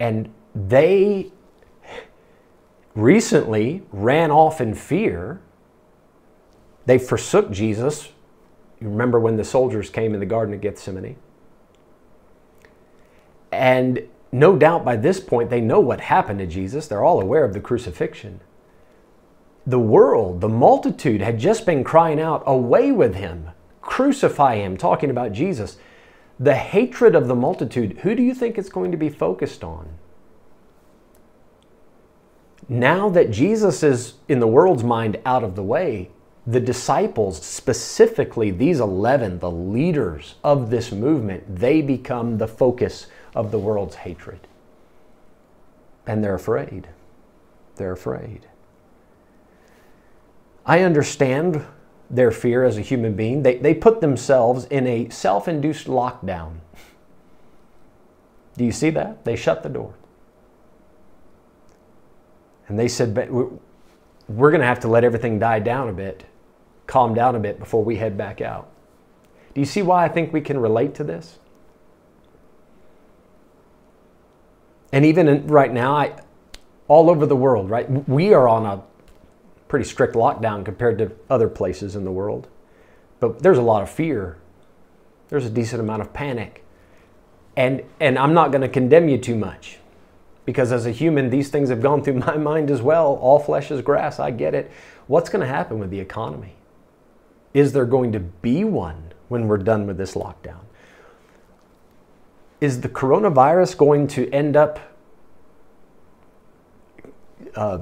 And 0.00 0.28
they 0.56 1.30
recently 2.96 3.82
ran 3.92 4.32
off 4.32 4.60
in 4.60 4.74
fear. 4.74 5.40
They 6.86 6.98
forsook 6.98 7.52
Jesus. 7.52 8.08
You 8.80 8.88
remember 8.88 9.20
when 9.20 9.36
the 9.36 9.44
soldiers 9.44 9.88
came 9.88 10.14
in 10.14 10.20
the 10.20 10.26
Garden 10.26 10.52
of 10.52 10.60
Gethsemane? 10.60 11.14
And 13.52 14.08
no 14.32 14.56
doubt 14.56 14.84
by 14.84 14.96
this 14.96 15.20
point 15.20 15.48
they 15.48 15.60
know 15.60 15.78
what 15.78 16.00
happened 16.00 16.40
to 16.40 16.46
Jesus. 16.46 16.88
They're 16.88 17.04
all 17.04 17.20
aware 17.20 17.44
of 17.44 17.52
the 17.52 17.60
crucifixion. 17.60 18.40
The 19.64 19.78
world, 19.78 20.40
the 20.40 20.48
multitude 20.48 21.20
had 21.20 21.38
just 21.38 21.64
been 21.64 21.84
crying 21.84 22.20
out, 22.20 22.42
Away 22.46 22.90
with 22.90 23.14
him, 23.14 23.50
crucify 23.84 24.56
him, 24.56 24.76
talking 24.76 25.10
about 25.10 25.32
Jesus. 25.32 25.76
The 26.40 26.54
hatred 26.54 27.14
of 27.14 27.28
the 27.28 27.34
multitude, 27.34 27.98
who 27.98 28.14
do 28.14 28.22
you 28.22 28.34
think 28.34 28.58
it's 28.58 28.68
going 28.68 28.90
to 28.90 28.96
be 28.96 29.08
focused 29.08 29.62
on? 29.62 29.88
Now 32.68 33.08
that 33.10 33.30
Jesus 33.30 33.82
is, 33.82 34.14
in 34.28 34.40
the 34.40 34.48
world's 34.48 34.82
mind, 34.82 35.20
out 35.24 35.44
of 35.44 35.54
the 35.54 35.62
way, 35.62 36.10
the 36.46 36.60
disciples, 36.60 37.42
specifically 37.42 38.50
these 38.50 38.80
11, 38.80 39.38
the 39.38 39.50
leaders 39.50 40.34
of 40.42 40.70
this 40.70 40.92
movement, 40.92 41.56
they 41.56 41.80
become 41.80 42.38
the 42.38 42.48
focus 42.48 43.06
of 43.34 43.50
the 43.50 43.58
world's 43.58 43.96
hatred. 43.96 44.40
And 46.06 46.22
they're 46.22 46.34
afraid. 46.34 46.88
They're 47.76 47.92
afraid. 47.92 48.46
I 50.66 50.80
understand 50.80 51.64
their 52.14 52.30
fear 52.30 52.64
as 52.64 52.78
a 52.78 52.80
human 52.80 53.14
being. 53.14 53.42
They, 53.42 53.56
they 53.56 53.74
put 53.74 54.00
themselves 54.00 54.66
in 54.66 54.86
a 54.86 55.08
self 55.08 55.48
induced 55.48 55.86
lockdown. 55.86 56.58
Do 58.56 58.64
you 58.64 58.72
see 58.72 58.90
that? 58.90 59.24
They 59.24 59.34
shut 59.34 59.62
the 59.62 59.68
door. 59.68 59.94
And 62.68 62.78
they 62.78 62.88
said, 62.88 63.16
We're 63.16 64.50
going 64.50 64.60
to 64.60 64.66
have 64.66 64.80
to 64.80 64.88
let 64.88 65.04
everything 65.04 65.38
die 65.38 65.58
down 65.58 65.88
a 65.88 65.92
bit, 65.92 66.24
calm 66.86 67.14
down 67.14 67.34
a 67.34 67.40
bit 67.40 67.58
before 67.58 67.82
we 67.82 67.96
head 67.96 68.16
back 68.16 68.40
out. 68.40 68.70
Do 69.54 69.60
you 69.60 69.66
see 69.66 69.82
why 69.82 70.04
I 70.04 70.08
think 70.08 70.32
we 70.32 70.40
can 70.40 70.58
relate 70.58 70.94
to 70.96 71.04
this? 71.04 71.38
And 74.92 75.04
even 75.04 75.48
right 75.48 75.72
now, 75.72 75.96
I, 75.96 76.16
all 76.86 77.10
over 77.10 77.26
the 77.26 77.36
world, 77.36 77.68
right, 77.68 78.08
we 78.08 78.32
are 78.32 78.48
on 78.48 78.64
a 78.64 78.82
pretty 79.68 79.84
strict 79.84 80.14
lockdown 80.14 80.64
compared 80.64 80.98
to 80.98 81.12
other 81.28 81.48
places 81.48 81.96
in 81.96 82.04
the 82.04 82.12
world. 82.12 82.48
But 83.20 83.42
there's 83.42 83.58
a 83.58 83.62
lot 83.62 83.82
of 83.82 83.90
fear. 83.90 84.38
There's 85.28 85.46
a 85.46 85.50
decent 85.50 85.80
amount 85.80 86.02
of 86.02 86.12
panic. 86.12 86.64
And, 87.56 87.82
and 88.00 88.18
I'm 88.18 88.34
not 88.34 88.50
going 88.50 88.62
to 88.62 88.68
condemn 88.68 89.08
you 89.08 89.18
too 89.18 89.36
much 89.36 89.78
because 90.44 90.72
as 90.72 90.86
a 90.86 90.90
human, 90.90 91.30
these 91.30 91.48
things 91.48 91.68
have 91.70 91.80
gone 91.80 92.02
through 92.02 92.14
my 92.18 92.36
mind 92.36 92.70
as 92.70 92.82
well. 92.82 93.14
All 93.14 93.38
flesh 93.38 93.70
is 93.70 93.80
grass. 93.80 94.18
I 94.18 94.30
get 94.30 94.54
it. 94.54 94.70
What's 95.06 95.28
going 95.30 95.40
to 95.40 95.46
happen 95.46 95.78
with 95.78 95.90
the 95.90 96.00
economy? 96.00 96.54
Is 97.52 97.72
there 97.72 97.86
going 97.86 98.12
to 98.12 98.20
be 98.20 98.64
one 98.64 99.12
when 99.28 99.46
we're 99.46 99.58
done 99.58 99.86
with 99.86 99.96
this 99.96 100.14
lockdown? 100.14 100.64
is 102.64 102.80
the 102.80 102.88
coronavirus 102.88 103.76
going 103.76 104.06
to 104.06 104.30
end 104.30 104.56
up 104.56 104.80
uh, 107.54 107.78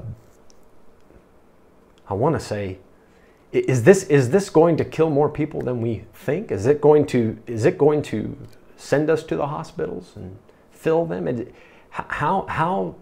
I 2.13 2.15
want 2.15 2.35
to 2.35 2.39
say 2.39 2.77
is 3.51 3.83
this 3.83 4.03
is 4.03 4.29
this 4.29 4.51
going 4.51 4.77
to 4.77 4.85
kill 4.85 5.09
more 5.09 5.29
people 5.29 5.61
than 5.61 5.81
we 5.81 6.03
think? 6.13 6.51
Is 6.51 6.67
it 6.67 6.79
going 6.79 7.07
to 7.07 7.39
is 7.47 7.65
it 7.65 7.77
going 7.77 8.03
to 8.03 8.37
send 8.77 9.09
us 9.09 9.23
to 9.23 9.35
the 9.35 9.47
hospitals 9.47 10.13
and 10.15 10.37
fill 10.71 11.05
them? 11.05 11.27
And 11.27 11.51
how 11.89 12.45
how 12.47 12.95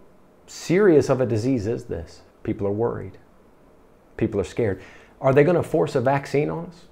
serious 0.47 1.09
of 1.09 1.19
a 1.19 1.25
disease 1.25 1.67
is 1.67 1.85
this? 1.85 2.21
People 2.43 2.65
are 2.67 2.71
worried. 2.71 3.17
People 4.15 4.39
are 4.39 4.45
scared. 4.45 4.81
Are 5.19 5.33
they 5.33 5.43
going 5.43 5.57
to 5.57 5.63
force 5.63 5.95
a 5.95 6.01
vaccine 6.01 6.49
on 6.49 6.67
us? 6.67 6.85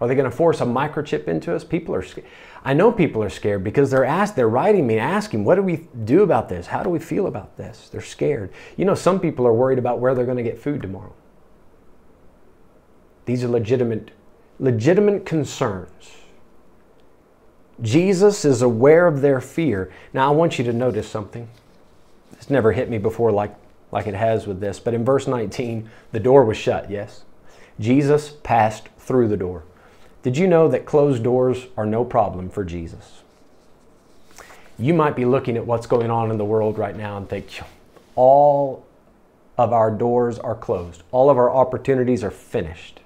Are 0.00 0.08
they 0.08 0.14
going 0.14 0.30
to 0.30 0.36
force 0.36 0.62
a 0.62 0.64
microchip 0.64 1.28
into 1.28 1.54
us? 1.54 1.62
People 1.62 1.94
are 1.94 2.02
scared. 2.02 2.26
I 2.66 2.74
know 2.74 2.90
people 2.90 3.22
are 3.22 3.30
scared 3.30 3.62
because 3.62 3.92
they're 3.92 4.04
asked, 4.04 4.34
they're 4.34 4.48
writing 4.48 4.88
me 4.88 4.98
asking, 4.98 5.44
what 5.44 5.54
do 5.54 5.62
we 5.62 5.86
do 6.04 6.24
about 6.24 6.48
this? 6.48 6.66
How 6.66 6.82
do 6.82 6.90
we 6.90 6.98
feel 6.98 7.28
about 7.28 7.56
this? 7.56 7.88
They're 7.90 8.00
scared. 8.00 8.52
You 8.76 8.84
know, 8.84 8.96
some 8.96 9.20
people 9.20 9.46
are 9.46 9.52
worried 9.52 9.78
about 9.78 10.00
where 10.00 10.16
they're 10.16 10.24
going 10.24 10.36
to 10.36 10.42
get 10.42 10.58
food 10.58 10.82
tomorrow. 10.82 11.14
These 13.24 13.44
are 13.44 13.48
legitimate, 13.48 14.10
legitimate 14.58 15.24
concerns. 15.24 16.16
Jesus 17.82 18.44
is 18.44 18.62
aware 18.62 19.06
of 19.06 19.20
their 19.20 19.40
fear. 19.40 19.92
Now, 20.12 20.26
I 20.26 20.34
want 20.34 20.58
you 20.58 20.64
to 20.64 20.72
notice 20.72 21.08
something. 21.08 21.48
It's 22.32 22.50
never 22.50 22.72
hit 22.72 22.90
me 22.90 22.98
before 22.98 23.30
like, 23.30 23.54
like 23.92 24.08
it 24.08 24.14
has 24.14 24.48
with 24.48 24.58
this, 24.58 24.80
but 24.80 24.92
in 24.92 25.04
verse 25.04 25.28
19, 25.28 25.88
the 26.10 26.18
door 26.18 26.44
was 26.44 26.56
shut, 26.56 26.90
yes? 26.90 27.22
Jesus 27.78 28.30
passed 28.42 28.88
through 28.98 29.28
the 29.28 29.36
door. 29.36 29.62
Did 30.26 30.36
you 30.36 30.48
know 30.48 30.66
that 30.66 30.86
closed 30.86 31.22
doors 31.22 31.66
are 31.76 31.86
no 31.86 32.04
problem 32.04 32.50
for 32.50 32.64
Jesus? 32.64 33.22
You 34.76 34.92
might 34.92 35.14
be 35.14 35.24
looking 35.24 35.56
at 35.56 35.64
what's 35.64 35.86
going 35.86 36.10
on 36.10 36.32
in 36.32 36.36
the 36.36 36.44
world 36.44 36.78
right 36.78 36.96
now 36.96 37.16
and 37.16 37.28
think, 37.28 37.60
all 38.16 38.84
of 39.56 39.72
our 39.72 39.88
doors 39.88 40.36
are 40.40 40.56
closed, 40.56 41.04
all 41.12 41.30
of 41.30 41.38
our 41.38 41.48
opportunities 41.48 42.24
are 42.24 42.32
finished. 42.32 42.98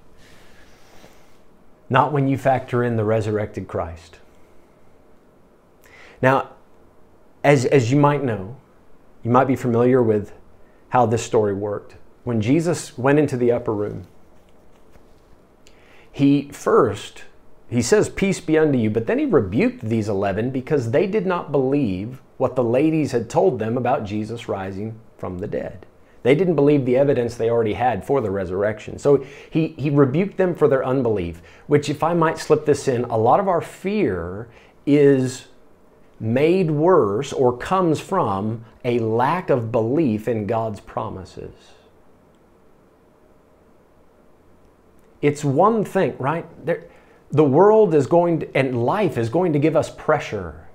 Not 1.91 2.11
when 2.11 2.27
you 2.27 2.39
factor 2.39 2.83
in 2.83 2.97
the 2.97 3.05
resurrected 3.05 3.69
Christ. 3.69 4.17
Now, 6.23 6.49
as, 7.45 7.67
as 7.67 7.91
you 7.91 7.99
might 7.99 8.25
know, 8.25 8.57
you 9.23 9.31
might 9.31 9.47
be 9.47 9.57
familiar 9.57 10.03
with 10.03 10.33
how 10.89 11.05
this 11.05 11.23
story 11.23 11.53
worked. 11.53 11.97
When 12.25 12.41
Jesus 12.41 12.97
went 12.97 13.19
into 13.19 13.37
the 13.37 13.53
upper 13.53 13.75
room, 13.75 14.07
he 16.21 16.51
first, 16.53 17.25
he 17.71 17.81
says, 17.81 18.11
Peace 18.11 18.41
be 18.41 18.59
unto 18.59 18.79
you, 18.79 18.91
but 18.91 19.07
then 19.07 19.19
he 19.19 19.25
rebuked 19.25 19.81
these 19.81 20.07
11 20.07 20.51
because 20.51 20.91
they 20.91 21.07
did 21.07 21.25
not 21.25 21.51
believe 21.51 22.21
what 22.37 22.57
the 22.57 22.65
ladies 22.65 23.13
had 23.13 23.31
told 23.31 23.59
them 23.59 23.79
about 23.79 24.05
Jesus 24.05 24.47
rising 24.47 25.01
from 25.17 25.39
the 25.39 25.47
dead. 25.47 25.87
They 26.23 26.35
didn't 26.35 26.57
believe 26.57 26.85
the 26.85 26.99
evidence 26.99 27.37
they 27.37 27.49
already 27.49 27.73
had 27.73 28.05
for 28.05 28.21
the 28.21 28.31
resurrection. 28.31 28.99
So 28.99 29.25
he, 29.49 29.69
he 29.79 29.89
rebuked 29.89 30.37
them 30.37 30.55
for 30.55 30.69
their 30.69 30.85
unbelief, 30.85 31.41
which, 31.67 31.89
if 31.89 32.03
I 32.03 32.13
might 32.13 32.39
slip 32.39 32.67
this 32.67 32.87
in, 32.87 33.05
a 33.05 33.17
lot 33.17 33.41
of 33.41 33.49
our 33.49 33.63
fear 33.63 34.49
is 34.85 35.47
made 36.19 36.71
worse 36.71 37.33
or 37.33 37.57
comes 37.57 37.99
from 37.99 38.67
a 38.85 38.99
lack 38.99 39.49
of 39.49 39.73
belief 39.73 40.29
in 40.29 40.47
God's 40.47 40.81
promises. 40.81 41.55
It's 45.23 45.45
one 45.45 45.85
thing, 45.85 46.17
right? 46.19 46.47
There, 46.65 46.85
the 47.31 47.45
world 47.45 47.95
is 47.95 48.07
going 48.07 48.41
to, 48.41 48.57
and 48.57 48.85
life 48.85 49.17
is 49.17 49.29
going 49.29 49.53
to 49.53 49.59
give 49.59 49.77
us 49.77 49.91
pressure. 49.91 50.67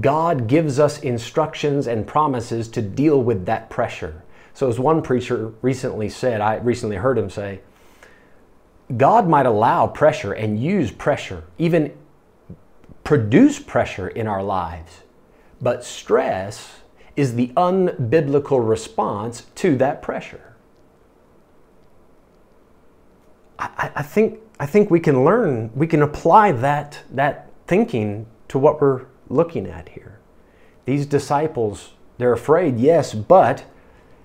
God 0.00 0.46
gives 0.46 0.78
us 0.78 1.00
instructions 1.00 1.86
and 1.86 2.06
promises 2.06 2.68
to 2.68 2.82
deal 2.82 3.22
with 3.22 3.44
that 3.46 3.68
pressure. 3.68 4.22
So, 4.54 4.68
as 4.68 4.78
one 4.78 5.02
preacher 5.02 5.52
recently 5.60 6.08
said, 6.08 6.40
I 6.40 6.56
recently 6.56 6.96
heard 6.96 7.18
him 7.18 7.28
say, 7.28 7.60
God 8.96 9.28
might 9.28 9.46
allow 9.46 9.86
pressure 9.86 10.32
and 10.32 10.60
use 10.60 10.90
pressure, 10.90 11.44
even 11.58 11.92
produce 13.04 13.58
pressure 13.58 14.08
in 14.08 14.26
our 14.26 14.42
lives, 14.42 15.02
but 15.60 15.84
stress 15.84 16.80
is 17.16 17.34
the 17.34 17.48
unbiblical 17.48 18.66
response 18.66 19.46
to 19.56 19.76
that 19.76 20.02
pressure. 20.02 20.51
I, 23.94 24.02
think, 24.02 24.40
I 24.58 24.66
think 24.66 24.90
we 24.90 25.00
can 25.00 25.24
learn, 25.24 25.70
we 25.74 25.86
can 25.86 26.02
apply 26.02 26.52
that, 26.52 27.02
that 27.10 27.50
thinking 27.66 28.26
to 28.48 28.58
what 28.58 28.80
we're 28.80 29.06
looking 29.28 29.66
at 29.66 29.90
here. 29.90 30.18
These 30.84 31.06
disciples, 31.06 31.92
they're 32.18 32.32
afraid, 32.32 32.78
yes, 32.78 33.14
but 33.14 33.64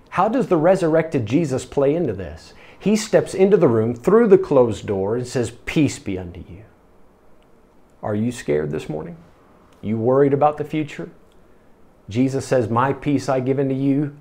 how 0.10 0.28
does 0.28 0.48
the 0.48 0.58
resurrected 0.58 1.26
Jesus 1.26 1.66
play 1.66 1.96
into 1.96 2.14
this? 2.14 2.54
He 2.80 2.96
steps 2.96 3.34
into 3.34 3.58
the 3.58 3.68
room 3.68 3.96
through 3.96 4.28
the 4.28 4.38
closed 4.38 4.86
door 4.86 5.16
and 5.16 5.28
says, 5.28 5.52
Peace 5.66 6.00
be 6.00 6.18
unto 6.18 6.44
you. 6.48 6.64
Are 8.02 8.16
you 8.16 8.32
scared 8.32 8.72
this 8.72 8.90
morning? 8.90 9.18
You 9.82 9.98
worried 9.98 10.34
about 10.34 10.58
the 10.58 10.64
future? 10.64 11.10
Jesus 12.10 12.46
says, 12.46 12.70
My 12.70 12.94
peace 12.94 13.30
I 13.30 13.40
give 13.40 13.60
unto 13.60 13.76
you, 13.76 14.16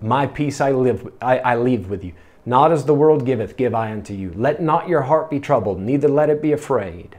my 0.00 0.26
peace 0.26 0.60
I, 0.60 0.72
live, 0.72 1.12
I, 1.20 1.38
I 1.38 1.56
leave 1.56 1.88
with 1.88 2.02
you. 2.04 2.12
Not 2.44 2.72
as 2.72 2.84
the 2.84 2.94
world 2.94 3.24
giveth, 3.24 3.56
give 3.56 3.74
I 3.74 3.92
unto 3.92 4.14
you. 4.14 4.32
Let 4.34 4.60
not 4.60 4.88
your 4.88 5.02
heart 5.02 5.30
be 5.30 5.38
troubled, 5.38 5.80
neither 5.80 6.08
let 6.08 6.30
it 6.30 6.42
be 6.42 6.52
afraid. 6.52 7.18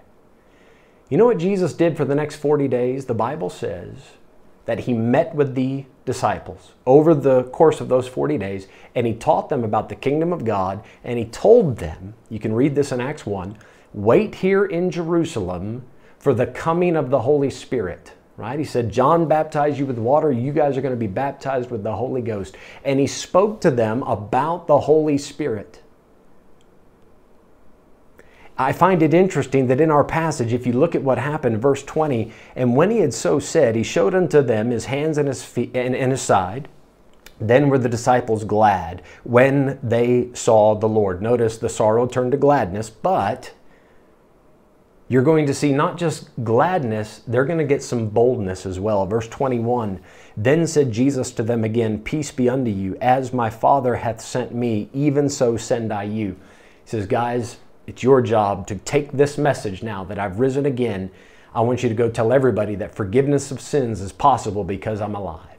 You 1.10 1.18
know 1.18 1.26
what 1.26 1.38
Jesus 1.38 1.74
did 1.74 1.96
for 1.96 2.06
the 2.06 2.16
next 2.16 2.38
40 2.38 2.68
days? 2.68 3.06
The 3.06 3.14
Bible 3.14 3.50
says 3.50 3.96
that 4.66 4.82
he 4.82 4.94
met 4.94 5.36
with 5.36 5.56
the 5.56 5.86
disciples 6.06 6.72
over 6.86 7.14
the 7.14 7.44
course 7.46 7.80
of 7.80 7.88
those 7.88 8.08
40 8.08 8.38
days 8.38 8.68
and 8.96 9.06
he 9.08 9.14
taught 9.14 9.50
them 9.50 9.64
about 9.64 9.90
the 9.90 9.96
kingdom 9.96 10.34
of 10.34 10.46
God 10.46 10.84
and 11.04 11.20
he 11.20 11.26
told 11.26 11.78
them, 11.78 12.16
you 12.30 12.40
can 12.40 12.54
read 12.54 12.76
this 12.76 12.92
in 12.92 13.00
Acts 13.00 13.26
1, 13.26 13.58
wait 13.94 14.36
here 14.36 14.66
in 14.66 14.90
Jerusalem 14.90 15.86
for 16.18 16.34
the 16.34 16.48
coming 16.48 16.96
of 16.96 17.10
the 17.10 17.22
Holy 17.22 17.50
Spirit. 17.50 18.14
Right? 18.36 18.58
He 18.58 18.66
said, 18.66 18.92
John 18.92 19.28
baptized 19.28 19.78
you 19.78 19.86
with 19.86 20.00
water. 20.00 20.32
You 20.32 20.52
guys 20.52 20.76
are 20.76 20.82
going 20.82 20.94
to 20.94 21.00
be 21.00 21.08
baptized 21.08 21.70
with 21.70 21.84
the 21.84 21.96
Holy 21.96 22.22
Ghost. 22.22 22.56
And 22.84 23.00
he 23.00 23.06
spoke 23.06 23.62
to 23.62 23.70
them 23.70 24.02
about 24.04 24.66
the 24.66 24.80
Holy 24.80 25.20
Spirit. 25.20 25.84
I 28.58 28.72
find 28.72 29.02
it 29.02 29.14
interesting 29.14 29.68
that 29.68 29.82
in 29.82 29.90
our 29.90 30.04
passage, 30.04 30.54
if 30.54 30.68
you 30.68 30.74
look 30.74 30.94
at 30.96 31.04
what 31.04 31.18
happened, 31.18 31.62
verse 31.62 31.84
20, 31.84 32.32
and 32.56 32.76
when 32.76 32.92
he 32.92 33.00
had 33.00 33.14
so 33.14 33.40
said, 33.40 33.76
he 33.76 33.84
showed 33.84 34.14
unto 34.14 34.42
them 34.42 34.70
his 34.70 34.86
hands 34.86 35.18
and 35.18 35.28
his 35.28 35.44
feet 35.44 35.72
and, 35.76 35.96
and 35.96 36.12
his 36.12 36.22
side. 36.22 36.68
Then 37.40 37.70
were 37.70 37.80
the 37.80 37.90
disciples 37.90 38.44
glad 38.44 39.02
when 39.24 39.80
they 39.82 40.30
saw 40.34 40.76
the 40.76 40.88
Lord. 40.88 41.22
Notice 41.22 41.58
the 41.58 41.70
sorrow 41.70 42.06
turned 42.06 42.32
to 42.32 42.38
gladness, 42.38 42.90
but 42.90 43.54
you're 45.10 45.24
going 45.24 45.46
to 45.46 45.54
see 45.54 45.72
not 45.72 45.98
just 45.98 46.30
gladness, 46.44 47.22
they're 47.28 47.46
going 47.46 47.60
to 47.60 47.66
get 47.66 47.84
some 47.84 48.10
boldness 48.10 48.66
as 48.66 48.80
well. 48.80 49.06
Verse 49.06 49.28
21 49.28 50.00
Then 50.38 50.66
said 50.66 50.92
Jesus 50.92 51.32
to 51.32 51.44
them 51.44 51.64
again, 51.64 52.02
Peace 52.02 52.32
be 52.32 52.50
unto 52.50 52.72
you, 52.72 52.98
as 53.02 53.34
my 53.34 53.50
Father 53.50 53.96
hath 53.98 54.22
sent 54.22 54.54
me, 54.54 54.90
even 54.94 55.30
so 55.30 55.58
send 55.58 55.92
I 55.92 56.04
you. 56.04 56.38
He 56.84 56.90
says, 56.90 57.06
Guys, 57.06 57.58
it's 57.86 58.04
your 58.04 58.22
job 58.22 58.66
to 58.68 58.76
take 58.76 59.12
this 59.12 59.38
message 59.38 59.84
now 59.84 60.04
that 60.06 60.18
I've 60.18 60.40
risen 60.40 60.66
again. 60.66 61.12
I 61.54 61.62
want 61.62 61.84
you 61.84 61.90
to 61.90 61.96
go 61.96 62.10
tell 62.10 62.32
everybody 62.32 62.76
that 62.76 62.96
forgiveness 62.96 63.52
of 63.52 63.62
sins 63.62 64.02
is 64.02 64.12
possible 64.12 64.64
because 64.64 65.02
I'm 65.02 65.16
alive. 65.16 65.54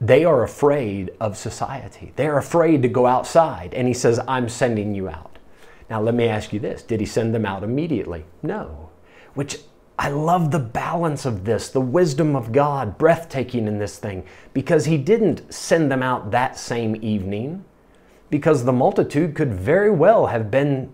They 0.00 0.24
are 0.24 0.42
afraid 0.42 1.10
of 1.20 1.36
society. 1.36 2.12
They're 2.16 2.38
afraid 2.38 2.82
to 2.82 2.88
go 2.88 3.06
outside. 3.06 3.74
And 3.74 3.88
he 3.88 3.94
says, 3.94 4.20
I'm 4.28 4.48
sending 4.48 4.94
you 4.94 5.08
out. 5.08 5.37
Now, 5.90 6.02
let 6.02 6.14
me 6.14 6.28
ask 6.28 6.52
you 6.52 6.60
this 6.60 6.82
Did 6.82 7.00
he 7.00 7.06
send 7.06 7.34
them 7.34 7.46
out 7.46 7.62
immediately? 7.62 8.24
No. 8.42 8.90
Which 9.34 9.58
I 9.98 10.10
love 10.10 10.52
the 10.52 10.60
balance 10.60 11.26
of 11.26 11.44
this, 11.44 11.68
the 11.68 11.80
wisdom 11.80 12.36
of 12.36 12.52
God, 12.52 12.98
breathtaking 12.98 13.66
in 13.66 13.78
this 13.78 13.98
thing, 13.98 14.24
because 14.52 14.84
he 14.84 14.96
didn't 14.96 15.52
send 15.52 15.90
them 15.90 16.02
out 16.02 16.30
that 16.30 16.56
same 16.56 16.96
evening 17.02 17.64
because 18.30 18.64
the 18.64 18.72
multitude 18.72 19.34
could 19.34 19.52
very 19.52 19.90
well 19.90 20.26
have 20.26 20.50
been 20.50 20.92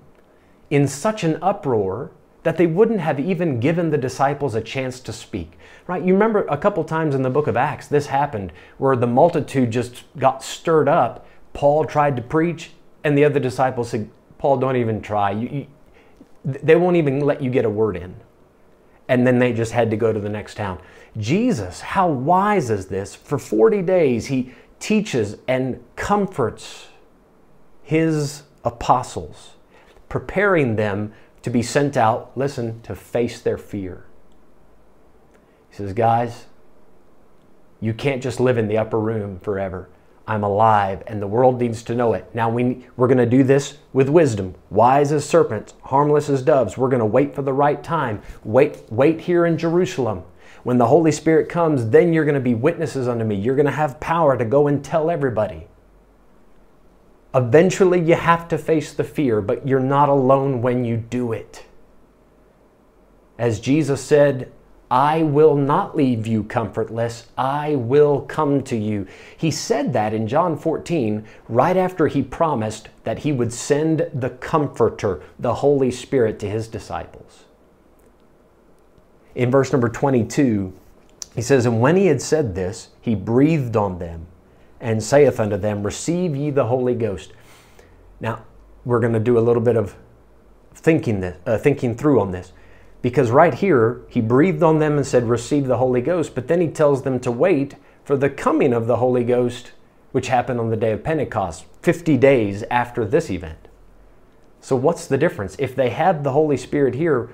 in 0.70 0.88
such 0.88 1.24
an 1.24 1.38
uproar 1.42 2.12
that 2.44 2.57
they 2.57 2.66
wouldn't 2.66 3.00
have 3.00 3.18
even 3.18 3.59
given 3.59 3.90
the 3.90 3.98
disciples 3.98 4.54
a 4.54 4.61
chance 4.61 5.00
to 5.00 5.12
speak. 5.12 5.59
Right? 5.87 6.02
You 6.02 6.12
remember 6.12 6.46
a 6.46 6.57
couple 6.57 6.85
times 6.85 7.14
in 7.14 7.22
the 7.22 7.30
book 7.30 7.46
of 7.46 7.57
Acts 7.57 7.88
this 7.88 8.07
happened 8.07 8.52
where 8.78 8.96
the 8.96 9.07
multitude 9.07 9.70
just 9.70 10.04
got 10.18 10.42
stirred 10.42 10.88
up. 10.88 11.26
Paul 11.52 11.85
tried 11.85 12.16
to 12.16 12.22
preach 12.22 12.70
and 13.02 13.18
the 13.18 13.24
other 13.24 13.40
disciples 13.40 13.90
said, 13.90 14.11
"Paul, 14.44 14.59
don't 14.59 14.76
even 14.76 15.00
try. 15.00 15.30
You, 15.30 15.48
you, 15.48 15.66
they 16.44 16.76
won't 16.76 16.96
even 16.96 17.20
let 17.20 17.42
you 17.42 17.48
get 17.48 17.64
a 17.64 17.70
word 17.70 17.96
in." 17.96 18.14
And 19.09 19.26
then 19.26 19.38
they 19.38 19.54
just 19.54 19.72
had 19.72 19.90
to 19.90 19.96
go 19.96 20.12
to 20.12 20.20
the 20.20 20.28
next 20.28 20.57
town. 20.57 20.83
Jesus, 21.16 21.80
how 21.80 22.09
wise 22.09 22.68
is 22.68 22.88
this? 22.88 23.14
For 23.14 23.38
40 23.38 23.80
days 23.80 24.26
he 24.26 24.52
teaches 24.78 25.38
and 25.48 25.83
comforts 25.96 26.88
his 27.83 28.42
apostles, 28.66 29.52
preparing 30.11 30.76
them 30.76 31.14
to 31.40 31.48
be 31.48 31.62
sent 31.62 31.96
out, 31.96 32.30
listen, 32.37 32.83
to 32.83 32.94
face 32.94 33.40
their 33.40 33.57
fear. 33.57 34.04
He 35.70 35.76
says, 35.76 35.94
Guys, 35.94 36.44
you 37.80 37.94
can't 37.94 38.22
just 38.22 38.40
live 38.40 38.59
in 38.59 38.68
the 38.68 38.76
upper 38.76 39.00
room 39.00 39.40
forever. 39.40 39.88
I'm 40.26 40.42
alive 40.42 41.02
and 41.06 41.20
the 41.20 41.26
world 41.26 41.60
needs 41.60 41.82
to 41.84 41.94
know 41.94 42.14
it. 42.14 42.34
Now 42.34 42.48
we, 42.48 42.87
we're 42.96 43.08
going 43.08 43.18
to 43.18 43.26
do 43.26 43.42
this 43.42 43.78
with 43.92 44.08
wisdom, 44.08 44.54
wise 44.70 45.12
as 45.12 45.28
serpents, 45.28 45.74
harmless 45.82 46.30
as 46.30 46.42
doves. 46.42 46.78
We're 46.78 46.88
going 46.88 47.00
to 47.00 47.06
wait 47.06 47.34
for 47.34 47.42
the 47.42 47.52
right 47.52 47.82
time. 47.82 48.22
Wait, 48.42 48.82
wait 48.90 49.20
here 49.20 49.44
in 49.44 49.58
Jerusalem. 49.58 50.22
When 50.62 50.78
the 50.78 50.87
Holy 50.87 51.12
Spirit 51.12 51.50
comes, 51.50 51.90
then 51.90 52.14
you're 52.14 52.24
going 52.24 52.34
to 52.37 52.40
be 52.40 52.54
witnesses 52.54 53.06
unto 53.06 53.24
me. 53.24 53.34
You're 53.34 53.56
going 53.56 53.66
to 53.66 53.72
have 53.72 54.00
power 54.00 54.37
to 54.38 54.46
go 54.46 54.66
and 54.66 54.82
tell 54.82 55.10
everybody. 55.10 55.66
Eventually, 57.34 58.00
you 58.00 58.14
have 58.14 58.48
to 58.48 58.56
face 58.56 58.94
the 58.94 59.04
fear, 59.04 59.42
but 59.42 59.68
you're 59.68 59.80
not 59.80 60.08
alone 60.08 60.62
when 60.62 60.84
you 60.84 60.96
do 60.96 61.32
it. 61.32 61.66
As 63.38 63.60
Jesus 63.60 64.00
said, 64.00 64.52
I 64.90 65.22
will 65.22 65.56
not 65.56 65.96
leave 65.96 66.26
you 66.26 66.44
comfortless. 66.44 67.26
I 67.38 67.74
will 67.74 68.20
come 68.22 68.62
to 68.64 68.76
you. 68.76 69.06
He 69.36 69.50
said 69.50 69.92
that 69.94 70.12
in 70.12 70.28
John 70.28 70.58
14, 70.58 71.24
right 71.48 71.76
after 71.76 72.06
he 72.06 72.22
promised 72.22 72.88
that 73.04 73.20
he 73.20 73.32
would 73.32 73.52
send 73.52 74.08
the 74.12 74.30
Comforter, 74.30 75.22
the 75.38 75.54
Holy 75.54 75.90
Spirit, 75.90 76.38
to 76.40 76.48
his 76.48 76.68
disciples. 76.68 77.44
In 79.34 79.50
verse 79.50 79.72
number 79.72 79.88
22, 79.88 80.72
he 81.34 81.42
says, 81.42 81.66
And 81.66 81.80
when 81.80 81.96
he 81.96 82.06
had 82.06 82.22
said 82.22 82.54
this, 82.54 82.90
he 83.00 83.14
breathed 83.14 83.76
on 83.76 83.98
them 83.98 84.26
and 84.80 85.02
saith 85.02 85.40
unto 85.40 85.56
them, 85.56 85.82
Receive 85.82 86.36
ye 86.36 86.50
the 86.50 86.66
Holy 86.66 86.94
Ghost. 86.94 87.32
Now, 88.20 88.44
we're 88.84 89.00
going 89.00 89.12
to 89.14 89.20
do 89.20 89.38
a 89.38 89.40
little 89.40 89.62
bit 89.62 89.76
of 89.76 89.96
thinking, 90.74 91.20
this, 91.20 91.36
uh, 91.46 91.58
thinking 91.58 91.96
through 91.96 92.20
on 92.20 92.30
this. 92.30 92.52
Because 93.04 93.30
right 93.30 93.52
here, 93.52 94.00
he 94.08 94.22
breathed 94.22 94.62
on 94.62 94.78
them 94.78 94.96
and 94.96 95.06
said, 95.06 95.28
Receive 95.28 95.66
the 95.66 95.76
Holy 95.76 96.00
Ghost. 96.00 96.34
But 96.34 96.48
then 96.48 96.62
he 96.62 96.68
tells 96.68 97.02
them 97.02 97.20
to 97.20 97.30
wait 97.30 97.74
for 98.02 98.16
the 98.16 98.30
coming 98.30 98.72
of 98.72 98.86
the 98.86 98.96
Holy 98.96 99.24
Ghost, 99.24 99.72
which 100.12 100.28
happened 100.28 100.58
on 100.58 100.70
the 100.70 100.76
day 100.78 100.92
of 100.92 101.04
Pentecost, 101.04 101.66
50 101.82 102.16
days 102.16 102.64
after 102.70 103.04
this 103.04 103.28
event. 103.28 103.68
So, 104.62 104.74
what's 104.74 105.06
the 105.06 105.18
difference? 105.18 105.54
If 105.58 105.76
they 105.76 105.90
had 105.90 106.24
the 106.24 106.32
Holy 106.32 106.56
Spirit 106.56 106.94
here, 106.94 107.28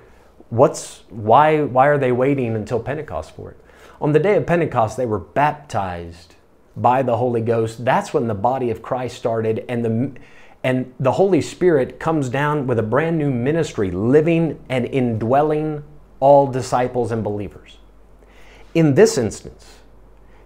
what's, 0.49 1.05
why, 1.09 1.63
why 1.63 1.87
are 1.87 1.99
they 1.99 2.11
waiting 2.11 2.57
until 2.57 2.81
Pentecost 2.81 3.37
for 3.37 3.53
it? 3.53 3.59
On 4.01 4.11
the 4.11 4.19
day 4.19 4.35
of 4.35 4.47
Pentecost, 4.47 4.97
they 4.97 5.07
were 5.07 5.21
baptized 5.21 6.35
by 6.77 7.05
the 7.05 7.17
Holy 7.17 7.43
Ghost. 7.43 7.85
That's 7.85 8.13
when 8.13 8.27
the 8.27 8.35
body 8.35 8.73
of 8.73 8.83
Christ 8.83 9.19
started, 9.19 9.65
and 9.69 9.85
the 9.85 10.21
and 10.63 10.93
the 11.01 11.13
Holy 11.13 11.41
Spirit 11.41 11.99
comes 11.99 12.29
down 12.29 12.67
with 12.67 12.79
a 12.79 12.83
brand 12.83 13.19
new 13.19 13.31
ministry, 13.31 13.91
living 13.91 14.63
and 14.69 14.87
indwelling 14.87 15.83
all 16.21 16.47
disciples 16.47 17.11
and 17.11 17.25
believers. 17.25 17.79
In 18.75 18.95
this 18.95 19.17
instance, 19.17 19.79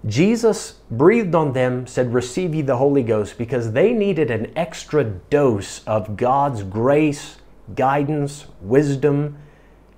Jesus 0.07 0.81
breathed 0.90 1.35
on 1.35 1.53
them, 1.53 1.87
said, 1.87 2.14
Receive 2.14 2.55
ye 2.55 2.62
the 2.62 2.77
Holy 2.77 3.03
Ghost, 3.03 3.38
because 3.38 3.72
they 3.72 3.92
needed 3.92 4.31
an 4.31 4.53
extra 4.57 5.03
dose 5.03 5.83
of 5.85 6.16
God's 6.16 6.62
grace, 6.62 7.37
guidance, 7.74 8.46
wisdom, 8.61 9.38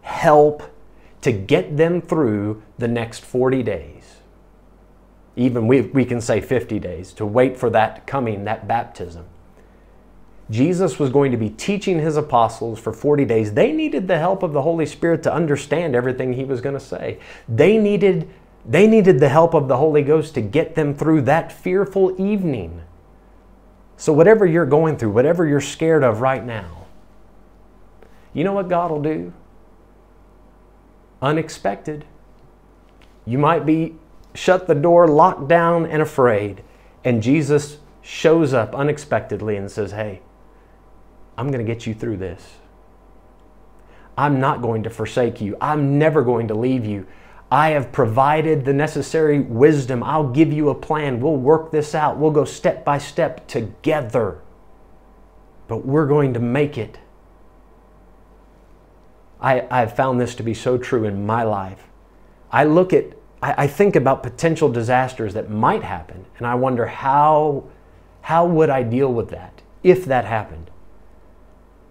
help 0.02 0.62
to 1.20 1.32
get 1.32 1.76
them 1.76 2.00
through 2.00 2.62
the 2.78 2.88
next 2.88 3.24
40 3.24 3.62
days 3.62 3.96
even 5.36 5.66
we, 5.66 5.82
we 5.82 6.04
can 6.04 6.20
say 6.20 6.40
50 6.40 6.78
days, 6.78 7.12
to 7.12 7.26
wait 7.26 7.56
for 7.56 7.70
that 7.70 8.06
coming, 8.06 8.44
that 8.44 8.66
baptism. 8.66 9.26
Jesus 10.50 10.98
was 10.98 11.10
going 11.10 11.32
to 11.32 11.36
be 11.36 11.50
teaching 11.50 11.98
his 11.98 12.16
apostles 12.16 12.78
for 12.78 12.92
40 12.92 13.24
days. 13.24 13.54
They 13.54 13.72
needed 13.72 14.06
the 14.06 14.18
help 14.18 14.42
of 14.42 14.52
the 14.52 14.62
Holy 14.62 14.86
Spirit 14.86 15.22
to 15.24 15.32
understand 15.32 15.96
everything 15.96 16.32
he 16.32 16.44
was 16.44 16.60
going 16.60 16.74
to 16.74 16.80
say. 16.80 17.18
They 17.48 17.78
needed, 17.78 18.28
they 18.64 18.86
needed 18.86 19.18
the 19.18 19.28
help 19.28 19.54
of 19.54 19.66
the 19.66 19.76
Holy 19.76 20.02
Ghost 20.02 20.34
to 20.34 20.40
get 20.40 20.76
them 20.76 20.94
through 20.94 21.22
that 21.22 21.50
fearful 21.50 22.14
evening. 22.20 22.82
So, 23.96 24.12
whatever 24.12 24.46
you're 24.46 24.66
going 24.66 24.98
through, 24.98 25.10
whatever 25.10 25.46
you're 25.46 25.60
scared 25.60 26.04
of 26.04 26.20
right 26.20 26.44
now, 26.44 26.86
you 28.32 28.44
know 28.44 28.52
what 28.52 28.68
God 28.68 28.90
will 28.90 29.02
do? 29.02 29.32
Unexpected. 31.22 32.04
You 33.24 33.38
might 33.38 33.66
be 33.66 33.96
shut 34.34 34.66
the 34.66 34.74
door, 34.74 35.08
locked 35.08 35.48
down, 35.48 35.86
and 35.86 36.02
afraid. 36.02 36.62
And 37.02 37.22
Jesus 37.22 37.78
shows 38.02 38.52
up 38.52 38.74
unexpectedly 38.74 39.56
and 39.56 39.70
says, 39.70 39.92
Hey, 39.92 40.20
I'm 41.36 41.50
going 41.50 41.64
to 41.64 41.72
get 41.72 41.86
you 41.86 41.94
through 41.94 42.16
this. 42.18 42.56
I'm 44.16 44.40
not 44.40 44.62
going 44.62 44.82
to 44.84 44.90
forsake 44.90 45.40
you. 45.40 45.56
I'm 45.60 45.98
never 45.98 46.22
going 46.22 46.48
to 46.48 46.54
leave 46.54 46.86
you. 46.86 47.06
I 47.50 47.70
have 47.70 47.92
provided 47.92 48.64
the 48.64 48.72
necessary 48.72 49.40
wisdom. 49.40 50.02
I'll 50.02 50.28
give 50.28 50.52
you 50.52 50.70
a 50.70 50.74
plan. 50.74 51.20
We'll 51.20 51.36
work 51.36 51.70
this 51.70 51.94
out. 51.94 52.16
We'll 52.16 52.30
go 52.30 52.44
step 52.44 52.84
by 52.84 52.98
step 52.98 53.46
together. 53.46 54.40
But 55.68 55.84
we're 55.84 56.06
going 56.06 56.34
to 56.34 56.40
make 56.40 56.78
it. 56.78 56.98
I, 59.40 59.66
I've 59.70 59.94
found 59.94 60.20
this 60.20 60.34
to 60.36 60.42
be 60.42 60.54
so 60.54 60.78
true 60.78 61.04
in 61.04 61.26
my 61.26 61.42
life. 61.42 61.88
I 62.50 62.64
look 62.64 62.92
at, 62.92 63.04
I, 63.42 63.64
I 63.64 63.66
think 63.66 63.94
about 63.94 64.22
potential 64.22 64.70
disasters 64.70 65.34
that 65.34 65.50
might 65.50 65.82
happen, 65.82 66.24
and 66.38 66.46
I 66.46 66.54
wonder 66.54 66.86
how, 66.86 67.64
how 68.22 68.46
would 68.46 68.70
I 68.70 68.82
deal 68.82 69.12
with 69.12 69.28
that 69.30 69.62
if 69.82 70.04
that 70.06 70.24
happened? 70.24 70.70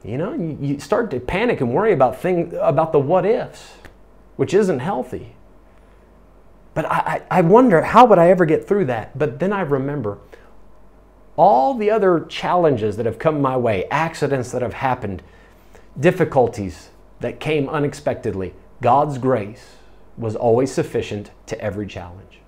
You 0.06 0.18
know, 0.18 0.34
you, 0.34 0.58
you 0.62 0.80
start 0.80 1.10
to 1.12 1.20
panic 1.20 1.62
and 1.62 1.74
worry 1.74 1.92
about 1.92 2.22
thing, 2.22 2.54
about 2.62 2.92
the 2.92 3.00
what 3.00 3.26
ifs, 3.26 3.74
which 4.36 4.54
isn't 4.54 4.80
healthy. 4.80 5.36
But 6.76 6.86
I, 6.86 7.24
I 7.32 7.42
wonder 7.42 7.82
how 7.82 8.06
would 8.06 8.20
I 8.20 8.30
ever 8.30 8.46
get 8.46 8.68
through 8.68 8.86
that? 8.86 9.18
But 9.18 9.40
then 9.40 9.52
I 9.52 9.62
remember 9.62 10.20
all 11.38 11.74
the 11.74 11.90
other 11.90 12.26
challenges 12.30 12.98
that 12.98 13.06
have 13.06 13.18
come 13.18 13.42
my 13.42 13.58
way, 13.58 13.86
accidents 13.90 14.52
that 14.52 14.62
have 14.62 14.76
happened, 14.76 15.24
difficulties 16.00 16.90
that 17.20 17.40
came 17.40 17.68
unexpectedly. 17.68 18.54
God's 18.82 19.18
grace 19.18 19.78
was 20.18 20.36
always 20.36 20.72
sufficient 20.72 21.32
to 21.48 21.60
every 21.60 21.88
challenge. 21.88 22.40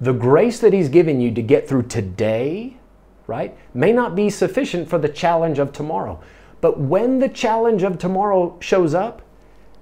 The 0.00 0.12
grace 0.12 0.58
that 0.60 0.72
He's 0.72 0.88
given 0.88 1.20
you 1.20 1.32
to 1.32 1.42
get 1.42 1.68
through 1.68 1.84
today, 1.84 2.76
right, 3.26 3.56
may 3.72 3.92
not 3.92 4.14
be 4.14 4.30
sufficient 4.30 4.88
for 4.88 4.98
the 4.98 5.08
challenge 5.08 5.58
of 5.58 5.72
tomorrow. 5.72 6.20
But 6.60 6.78
when 6.78 7.18
the 7.18 7.28
challenge 7.28 7.82
of 7.82 7.98
tomorrow 7.98 8.56
shows 8.60 8.94
up, 8.94 9.22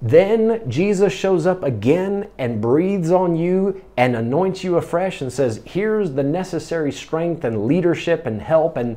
then 0.00 0.68
Jesus 0.68 1.12
shows 1.12 1.46
up 1.46 1.62
again 1.62 2.28
and 2.36 2.60
breathes 2.60 3.12
on 3.12 3.36
you 3.36 3.84
and 3.96 4.16
anoints 4.16 4.64
you 4.64 4.76
afresh 4.76 5.20
and 5.20 5.32
says, 5.32 5.62
Here's 5.64 6.12
the 6.12 6.24
necessary 6.24 6.90
strength 6.90 7.44
and 7.44 7.66
leadership 7.66 8.26
and 8.26 8.42
help, 8.42 8.76
and 8.76 8.96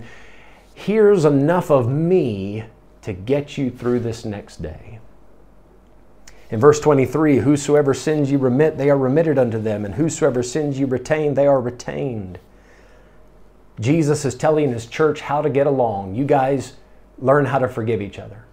here's 0.74 1.24
enough 1.24 1.70
of 1.70 1.88
me 1.88 2.64
to 3.04 3.14
get 3.14 3.56
you 3.56 3.70
through 3.70 4.00
this 4.00 4.26
next 4.26 4.64
day. 4.64 5.00
In 6.50 6.60
verse 6.60 6.80
23, 6.80 7.38
whosoever 7.38 7.94
sins 7.94 8.32
you 8.32 8.40
remit, 8.40 8.78
they 8.78 8.90
are 8.90 8.98
remitted 8.98 9.38
unto 9.38 9.60
them, 9.60 9.86
and 9.86 9.94
whosoever 9.94 10.42
sins 10.42 10.80
you 10.80 10.88
retain, 10.88 11.36
they 11.36 11.46
are 11.46 11.62
retained. 11.62 12.40
Jesus 13.80 14.26
is 14.26 14.36
telling 14.36 14.72
his 14.72 14.86
church 14.86 15.22
how 15.22 15.42
to 15.42 15.50
get 15.50 15.68
along. 15.68 16.16
You 16.16 16.26
guys 16.26 16.74
learn 17.18 17.46
how 17.46 17.60
to 17.60 17.68
forgive 17.68 18.02
each 18.02 18.20
other. 18.20 18.46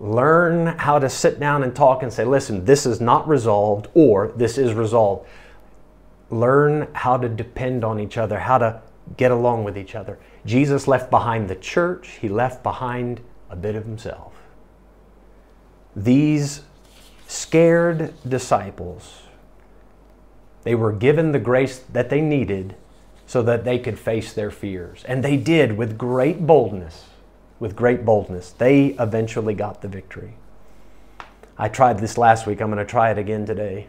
Learn 0.00 0.78
how 0.78 0.98
to 0.98 1.10
sit 1.10 1.38
down 1.38 1.62
and 1.62 1.76
talk 1.76 2.02
and 2.02 2.12
say, 2.12 2.24
listen, 2.24 2.64
this 2.64 2.86
is 2.86 3.00
not 3.00 3.28
resolved 3.28 3.88
or 3.94 4.32
this 4.34 4.56
is 4.56 4.72
resolved. 4.72 5.28
Learn 6.30 6.88
how 6.94 7.16
to 7.16 7.28
depend 7.28 7.84
on 7.84 8.00
each 8.00 8.16
other, 8.16 8.38
how 8.38 8.58
to 8.58 8.80
get 9.16 9.30
along 9.30 9.64
with 9.64 9.76
each 9.76 9.94
other. 9.94 10.18
Jesus 10.46 10.88
left 10.88 11.10
behind 11.10 11.48
the 11.48 11.56
church, 11.56 12.18
he 12.20 12.28
left 12.28 12.62
behind 12.62 13.20
a 13.50 13.56
bit 13.56 13.74
of 13.74 13.84
himself. 13.84 14.32
These 15.94 16.62
scared 17.26 18.14
disciples, 18.26 19.22
they 20.62 20.74
were 20.74 20.92
given 20.92 21.32
the 21.32 21.38
grace 21.38 21.78
that 21.92 22.10
they 22.10 22.20
needed 22.20 22.74
so 23.30 23.42
that 23.42 23.62
they 23.62 23.78
could 23.78 23.98
face 23.98 24.32
their 24.32 24.50
fears. 24.50 25.04
And 25.04 25.22
they 25.22 25.36
did 25.36 25.76
with 25.76 25.96
great 25.96 26.46
boldness 26.46 27.04
with 27.60 27.76
great 27.76 28.04
boldness. 28.04 28.50
They 28.52 28.86
eventually 28.98 29.54
got 29.54 29.82
the 29.82 29.88
victory. 29.88 30.32
I 31.56 31.68
tried 31.68 31.98
this 31.98 32.16
last 32.16 32.46
week. 32.46 32.60
I'm 32.60 32.68
going 32.68 32.84
to 32.84 32.90
try 32.90 33.10
it 33.10 33.18
again 33.18 33.44
today. 33.44 33.86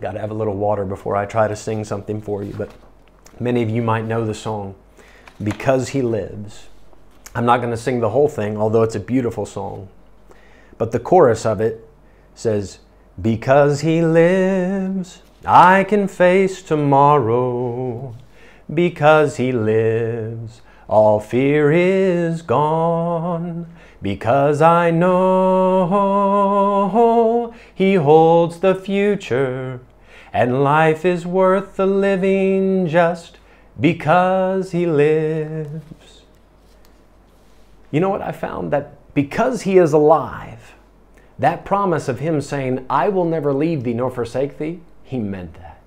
Got 0.00 0.12
to 0.12 0.20
have 0.20 0.30
a 0.30 0.34
little 0.34 0.54
water 0.54 0.84
before 0.84 1.16
I 1.16 1.24
try 1.24 1.48
to 1.48 1.56
sing 1.56 1.84
something 1.84 2.20
for 2.20 2.44
you, 2.44 2.52
but 2.52 2.70
many 3.40 3.62
of 3.62 3.70
you 3.70 3.82
might 3.82 4.04
know 4.04 4.24
the 4.24 4.34
song, 4.34 4.76
Because 5.42 5.88
He 5.88 6.02
Lives. 6.02 6.68
I'm 7.34 7.46
not 7.46 7.58
going 7.58 7.70
to 7.70 7.76
sing 7.76 8.00
the 8.00 8.10
whole 8.10 8.28
thing, 8.28 8.58
although 8.58 8.82
it's 8.82 8.94
a 8.94 9.00
beautiful 9.00 9.46
song. 9.46 9.88
But 10.76 10.92
the 10.92 11.00
chorus 11.00 11.46
of 11.46 11.60
it 11.60 11.88
says, 12.34 12.78
Because 13.20 13.80
He 13.80 14.02
lives, 14.02 15.22
I 15.44 15.84
can 15.84 16.08
face 16.08 16.62
tomorrow. 16.62 18.14
Because 18.72 19.36
He 19.36 19.52
lives, 19.52 20.60
all 20.88 21.20
fear 21.20 21.72
is 21.72 22.42
gone 22.42 23.66
because 24.00 24.62
I 24.62 24.90
know 24.90 25.14
He 27.74 27.94
holds 27.94 28.60
the 28.60 28.74
future 28.74 29.80
and 30.32 30.62
life 30.62 31.04
is 31.04 31.26
worth 31.26 31.76
the 31.76 31.86
living 31.86 32.86
just 32.86 33.38
because 33.80 34.72
He 34.72 34.86
lives. 34.86 36.22
You 37.90 38.00
know 38.00 38.10
what 38.10 38.22
I 38.22 38.32
found? 38.32 38.70
That 38.72 38.92
because 39.14 39.62
He 39.62 39.78
is 39.78 39.92
alive, 39.92 40.74
that 41.38 41.64
promise 41.64 42.08
of 42.08 42.18
Him 42.18 42.40
saying, 42.40 42.84
I 42.90 43.08
will 43.08 43.24
never 43.24 43.54
leave 43.54 43.84
thee 43.84 43.94
nor 43.94 44.10
forsake 44.10 44.58
thee, 44.58 44.80
He 45.08 45.18
meant 45.18 45.54
that. 45.54 45.80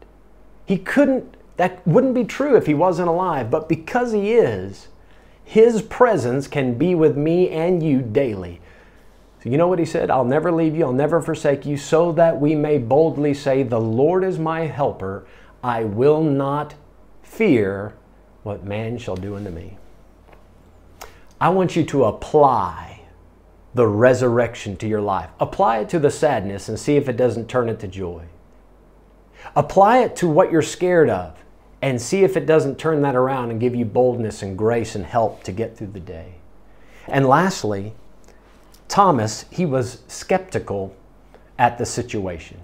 He 0.65 0.77
couldn't, 0.77 1.35
that 1.57 1.85
wouldn't 1.87 2.15
be 2.15 2.23
true 2.23 2.55
if 2.55 2.65
He 2.65 2.73
wasn't 2.73 3.07
alive, 3.07 3.51
but 3.51 3.69
because 3.69 4.11
He 4.11 4.33
is, 4.33 4.87
his 5.51 5.81
presence 5.81 6.47
can 6.47 6.75
be 6.75 6.95
with 6.95 7.17
me 7.17 7.49
and 7.49 7.83
you 7.83 8.01
daily. 8.01 8.61
So 9.43 9.49
you 9.49 9.57
know 9.57 9.67
what 9.67 9.79
he 9.79 9.85
said? 9.85 10.09
I'll 10.09 10.23
never 10.23 10.49
leave 10.49 10.77
you, 10.77 10.85
I'll 10.85 10.93
never 10.93 11.21
forsake 11.21 11.65
you, 11.65 11.75
so 11.75 12.13
that 12.13 12.39
we 12.39 12.55
may 12.55 12.77
boldly 12.77 13.33
say, 13.33 13.63
The 13.63 13.81
Lord 13.81 14.23
is 14.23 14.39
my 14.39 14.61
helper. 14.61 15.25
I 15.61 15.83
will 15.83 16.23
not 16.23 16.75
fear 17.21 17.95
what 18.43 18.63
man 18.63 18.97
shall 18.97 19.17
do 19.17 19.35
unto 19.35 19.49
me. 19.49 19.77
I 21.41 21.49
want 21.49 21.75
you 21.75 21.83
to 21.83 22.05
apply 22.05 23.01
the 23.73 23.87
resurrection 23.87 24.77
to 24.77 24.87
your 24.87 25.01
life. 25.01 25.31
Apply 25.37 25.79
it 25.79 25.89
to 25.89 25.99
the 25.99 26.11
sadness 26.11 26.69
and 26.69 26.79
see 26.79 26.95
if 26.95 27.09
it 27.09 27.17
doesn't 27.17 27.49
turn 27.49 27.67
it 27.67 27.81
to 27.81 27.89
joy. 27.89 28.23
Apply 29.55 29.99
it 29.99 30.15
to 30.17 30.27
what 30.27 30.51
you're 30.51 30.61
scared 30.61 31.09
of 31.09 31.37
and 31.81 32.01
see 32.01 32.23
if 32.23 32.37
it 32.37 32.45
doesn't 32.45 32.77
turn 32.77 33.01
that 33.01 33.15
around 33.15 33.51
and 33.51 33.59
give 33.59 33.75
you 33.75 33.85
boldness 33.85 34.41
and 34.41 34.57
grace 34.57 34.95
and 34.95 35.05
help 35.05 35.43
to 35.43 35.51
get 35.51 35.75
through 35.75 35.87
the 35.87 35.99
day. 35.99 36.35
And 37.07 37.27
lastly, 37.27 37.93
Thomas, 38.87 39.45
he 39.49 39.65
was 39.65 40.03
skeptical 40.07 40.95
at 41.57 41.77
the 41.77 41.85
situation. 41.85 42.59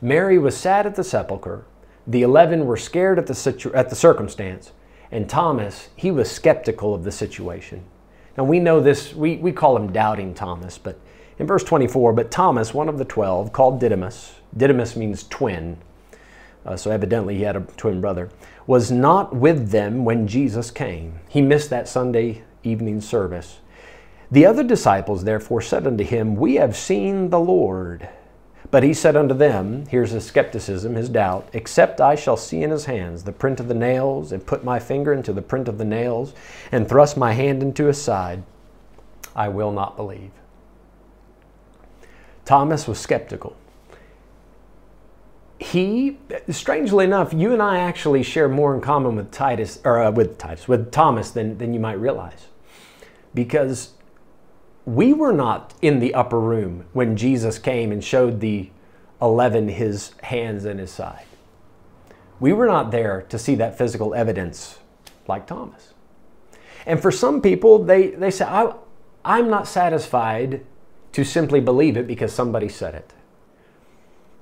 Mary 0.00 0.38
was 0.38 0.56
sad 0.56 0.86
at 0.86 0.96
the 0.96 1.04
sepulchre. 1.04 1.64
The 2.06 2.22
eleven 2.22 2.66
were 2.66 2.76
scared 2.76 3.18
at 3.18 3.26
the, 3.26 3.34
situ- 3.34 3.72
at 3.72 3.88
the 3.88 3.96
circumstance. 3.96 4.72
And 5.12 5.28
Thomas, 5.28 5.90
he 5.94 6.10
was 6.10 6.30
skeptical 6.30 6.94
of 6.94 7.04
the 7.04 7.12
situation. 7.12 7.84
Now 8.36 8.44
we 8.44 8.58
know 8.58 8.80
this, 8.80 9.14
we, 9.14 9.36
we 9.36 9.52
call 9.52 9.76
him 9.76 9.92
doubting 9.92 10.34
Thomas, 10.34 10.78
but 10.78 10.98
in 11.38 11.46
verse 11.46 11.62
24, 11.62 12.12
but 12.14 12.30
Thomas, 12.30 12.72
one 12.72 12.88
of 12.88 12.98
the 12.98 13.04
twelve, 13.04 13.52
called 13.52 13.78
Didymus, 13.78 14.34
Didymus 14.56 14.96
means 14.96 15.24
twin, 15.28 15.78
uh, 16.64 16.76
so 16.76 16.90
evidently 16.90 17.36
he 17.36 17.42
had 17.42 17.56
a 17.56 17.60
twin 17.76 18.00
brother, 18.00 18.30
was 18.66 18.90
not 18.90 19.34
with 19.34 19.70
them 19.70 20.04
when 20.04 20.28
Jesus 20.28 20.70
came. 20.70 21.18
He 21.28 21.40
missed 21.40 21.70
that 21.70 21.88
Sunday 21.88 22.42
evening 22.62 23.00
service. 23.00 23.58
The 24.30 24.46
other 24.46 24.62
disciples 24.62 25.24
therefore 25.24 25.60
said 25.60 25.86
unto 25.86 26.04
him, 26.04 26.36
We 26.36 26.54
have 26.54 26.76
seen 26.76 27.30
the 27.30 27.40
Lord. 27.40 28.08
But 28.70 28.82
he 28.82 28.94
said 28.94 29.16
unto 29.16 29.34
them, 29.34 29.84
here's 29.88 30.12
his 30.12 30.24
skepticism, 30.24 30.94
his 30.94 31.10
doubt, 31.10 31.46
except 31.52 32.00
I 32.00 32.14
shall 32.14 32.38
see 32.38 32.62
in 32.62 32.70
his 32.70 32.86
hands 32.86 33.24
the 33.24 33.32
print 33.32 33.60
of 33.60 33.68
the 33.68 33.74
nails, 33.74 34.32
and 34.32 34.46
put 34.46 34.64
my 34.64 34.78
finger 34.78 35.12
into 35.12 35.34
the 35.34 35.42
print 35.42 35.68
of 35.68 35.76
the 35.76 35.84
nails, 35.84 36.32
and 36.70 36.88
thrust 36.88 37.18
my 37.18 37.32
hand 37.32 37.62
into 37.62 37.84
his 37.84 38.00
side, 38.00 38.42
I 39.36 39.48
will 39.48 39.72
not 39.72 39.96
believe. 39.96 40.30
Thomas 42.46 42.88
was 42.88 42.98
skeptical 42.98 43.54
he, 45.62 46.18
strangely 46.50 47.04
enough, 47.04 47.32
you 47.32 47.52
and 47.52 47.62
I 47.62 47.78
actually 47.78 48.22
share 48.22 48.48
more 48.48 48.74
in 48.74 48.80
common 48.80 49.16
with 49.16 49.30
Titus, 49.30 49.80
or 49.84 50.02
uh, 50.02 50.10
with 50.10 50.36
Titus, 50.36 50.66
with 50.66 50.90
Thomas 50.90 51.30
than, 51.30 51.58
than 51.58 51.72
you 51.72 51.80
might 51.80 52.00
realize. 52.00 52.48
Because 53.32 53.92
we 54.84 55.12
were 55.12 55.32
not 55.32 55.74
in 55.80 56.00
the 56.00 56.14
upper 56.14 56.40
room 56.40 56.86
when 56.92 57.16
Jesus 57.16 57.58
came 57.58 57.92
and 57.92 58.02
showed 58.02 58.40
the 58.40 58.70
11 59.20 59.68
his 59.68 60.12
hands 60.22 60.64
and 60.64 60.80
his 60.80 60.90
side. 60.90 61.24
We 62.40 62.52
were 62.52 62.66
not 62.66 62.90
there 62.90 63.22
to 63.28 63.38
see 63.38 63.54
that 63.54 63.78
physical 63.78 64.14
evidence 64.14 64.80
like 65.28 65.46
Thomas. 65.46 65.94
And 66.84 67.00
for 67.00 67.12
some 67.12 67.40
people, 67.40 67.84
they, 67.84 68.08
they 68.08 68.32
say, 68.32 68.44
I, 68.44 68.74
I'm 69.24 69.48
not 69.48 69.68
satisfied 69.68 70.66
to 71.12 71.24
simply 71.24 71.60
believe 71.60 71.96
it 71.96 72.08
because 72.08 72.32
somebody 72.32 72.68
said 72.68 72.96
it. 72.96 73.12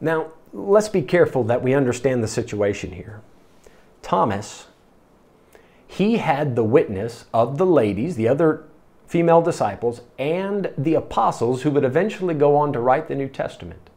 Now, 0.00 0.32
let's 0.52 0.88
be 0.88 1.02
careful 1.02 1.44
that 1.44 1.62
we 1.62 1.74
understand 1.74 2.22
the 2.22 2.28
situation 2.28 2.92
here. 2.92 3.20
Thomas, 4.02 4.66
he 5.86 6.18
had 6.18 6.56
the 6.56 6.64
witness 6.64 7.24
of 7.32 7.58
the 7.58 7.66
ladies, 7.66 8.16
the 8.16 8.28
other 8.28 8.64
female 9.06 9.42
disciples, 9.42 10.02
and 10.18 10.72
the 10.78 10.94
apostles 10.94 11.62
who 11.62 11.70
would 11.70 11.84
eventually 11.84 12.34
go 12.34 12.56
on 12.56 12.72
to 12.72 12.80
write 12.80 13.08
the 13.08 13.14
New 13.14 13.28
Testament. 13.28 13.90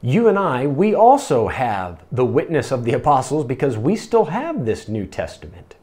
You 0.00 0.28
and 0.28 0.38
I, 0.38 0.66
we 0.66 0.94
also 0.94 1.48
have 1.48 2.04
the 2.12 2.24
witness 2.24 2.70
of 2.70 2.84
the 2.84 2.92
apostles 2.92 3.44
because 3.44 3.76
we 3.76 3.96
still 3.96 4.26
have 4.26 4.64
this 4.64 4.88
New 4.88 5.06
Testament. 5.06 5.74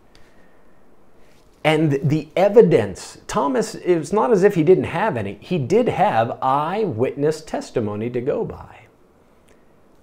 And 1.66 1.94
the 2.08 2.30
evidence, 2.36 3.18
Thomas, 3.26 3.74
it's 3.74 4.14
not 4.14 4.32
as 4.32 4.44
if 4.44 4.54
he 4.54 4.62
didn't 4.62 4.84
have 4.84 5.18
any. 5.18 5.40
He 5.42 5.58
did 5.58 5.88
have 5.88 6.38
eyewitness 6.40 7.42
testimony 7.42 8.08
to 8.12 8.22
go 8.22 8.46
by. 8.46 8.82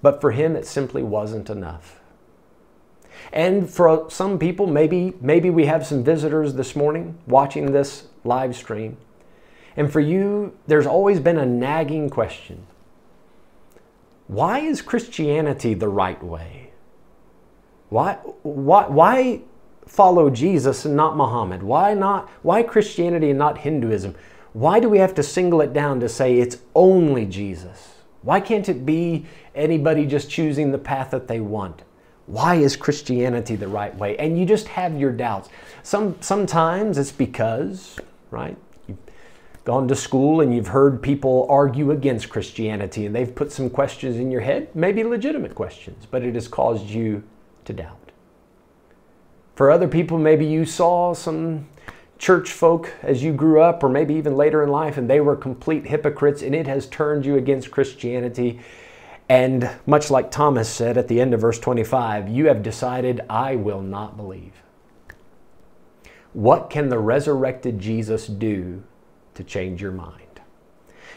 But 0.02 0.20
for 0.20 0.32
him, 0.32 0.56
it 0.56 0.66
simply 0.66 1.04
wasn't 1.04 1.48
enough. 1.48 2.00
And 3.32 3.70
for 3.70 4.10
some 4.10 4.40
people, 4.40 4.66
maybe, 4.66 5.14
maybe 5.20 5.50
we 5.50 5.66
have 5.66 5.86
some 5.86 6.02
visitors 6.02 6.54
this 6.54 6.74
morning 6.74 7.16
watching 7.28 7.70
this 7.70 8.08
live 8.24 8.56
stream. 8.56 8.96
And 9.76 9.92
for 9.92 10.00
you, 10.00 10.58
there's 10.66 10.88
always 10.88 11.20
been 11.20 11.38
a 11.38 11.46
nagging 11.46 12.10
question 12.10 12.66
Why 14.26 14.58
is 14.58 14.82
Christianity 14.82 15.74
the 15.74 15.88
right 15.88 16.22
way? 16.24 16.72
Why, 17.88 18.14
why, 18.42 18.88
why 18.88 19.42
follow 19.86 20.30
Jesus 20.30 20.84
and 20.84 20.96
not 20.96 21.16
Muhammad? 21.16 21.62
Why 21.62 21.94
not? 21.94 22.28
Why 22.42 22.62
Christianity 22.62 23.30
and 23.30 23.38
not 23.38 23.58
Hinduism? 23.58 24.14
Why 24.52 24.80
do 24.80 24.88
we 24.88 24.98
have 24.98 25.14
to 25.14 25.22
single 25.22 25.60
it 25.60 25.72
down 25.72 26.00
to 26.00 26.08
say 26.08 26.38
it's 26.38 26.58
only 26.74 27.24
Jesus? 27.24 27.96
Why 28.22 28.40
can't 28.40 28.68
it 28.68 28.86
be 28.86 29.26
anybody 29.54 30.06
just 30.06 30.30
choosing 30.30 30.72
the 30.72 30.78
path 30.78 31.10
that 31.10 31.26
they 31.26 31.40
want? 31.40 31.82
Why 32.26 32.56
is 32.56 32.76
Christianity 32.76 33.56
the 33.56 33.68
right 33.68 33.94
way? 33.96 34.16
And 34.16 34.38
you 34.38 34.46
just 34.46 34.68
have 34.68 34.98
your 34.98 35.10
doubts. 35.10 35.48
Some, 35.82 36.16
sometimes 36.20 36.98
it's 36.98 37.10
because, 37.10 37.98
right, 38.30 38.56
you've 38.86 38.98
gone 39.64 39.88
to 39.88 39.96
school 39.96 40.40
and 40.40 40.54
you've 40.54 40.68
heard 40.68 41.02
people 41.02 41.46
argue 41.50 41.90
against 41.90 42.30
Christianity 42.30 43.06
and 43.06 43.14
they've 43.14 43.34
put 43.34 43.50
some 43.50 43.68
questions 43.68 44.16
in 44.16 44.30
your 44.30 44.42
head, 44.42 44.74
maybe 44.74 45.02
legitimate 45.02 45.54
questions, 45.54 46.06
but 46.08 46.22
it 46.22 46.34
has 46.34 46.46
caused 46.46 46.86
you 46.86 47.24
to 47.64 47.72
doubt. 47.72 48.01
For 49.54 49.70
other 49.70 49.88
people, 49.88 50.18
maybe 50.18 50.46
you 50.46 50.64
saw 50.64 51.12
some 51.12 51.68
church 52.18 52.52
folk 52.52 52.92
as 53.02 53.22
you 53.22 53.32
grew 53.32 53.60
up, 53.60 53.82
or 53.82 53.88
maybe 53.88 54.14
even 54.14 54.36
later 54.36 54.62
in 54.62 54.70
life, 54.70 54.96
and 54.96 55.10
they 55.10 55.20
were 55.20 55.36
complete 55.36 55.86
hypocrites, 55.86 56.40
and 56.42 56.54
it 56.54 56.66
has 56.66 56.86
turned 56.86 57.26
you 57.26 57.36
against 57.36 57.70
Christianity. 57.70 58.60
And 59.28 59.70
much 59.86 60.10
like 60.10 60.30
Thomas 60.30 60.68
said 60.68 60.96
at 60.96 61.08
the 61.08 61.20
end 61.20 61.34
of 61.34 61.40
verse 61.40 61.58
25, 61.58 62.28
you 62.28 62.46
have 62.46 62.62
decided, 62.62 63.22
I 63.28 63.56
will 63.56 63.82
not 63.82 64.16
believe. 64.16 64.52
What 66.32 66.70
can 66.70 66.88
the 66.88 66.98
resurrected 66.98 67.78
Jesus 67.78 68.26
do 68.26 68.84
to 69.34 69.44
change 69.44 69.82
your 69.82 69.92
mind? 69.92 70.40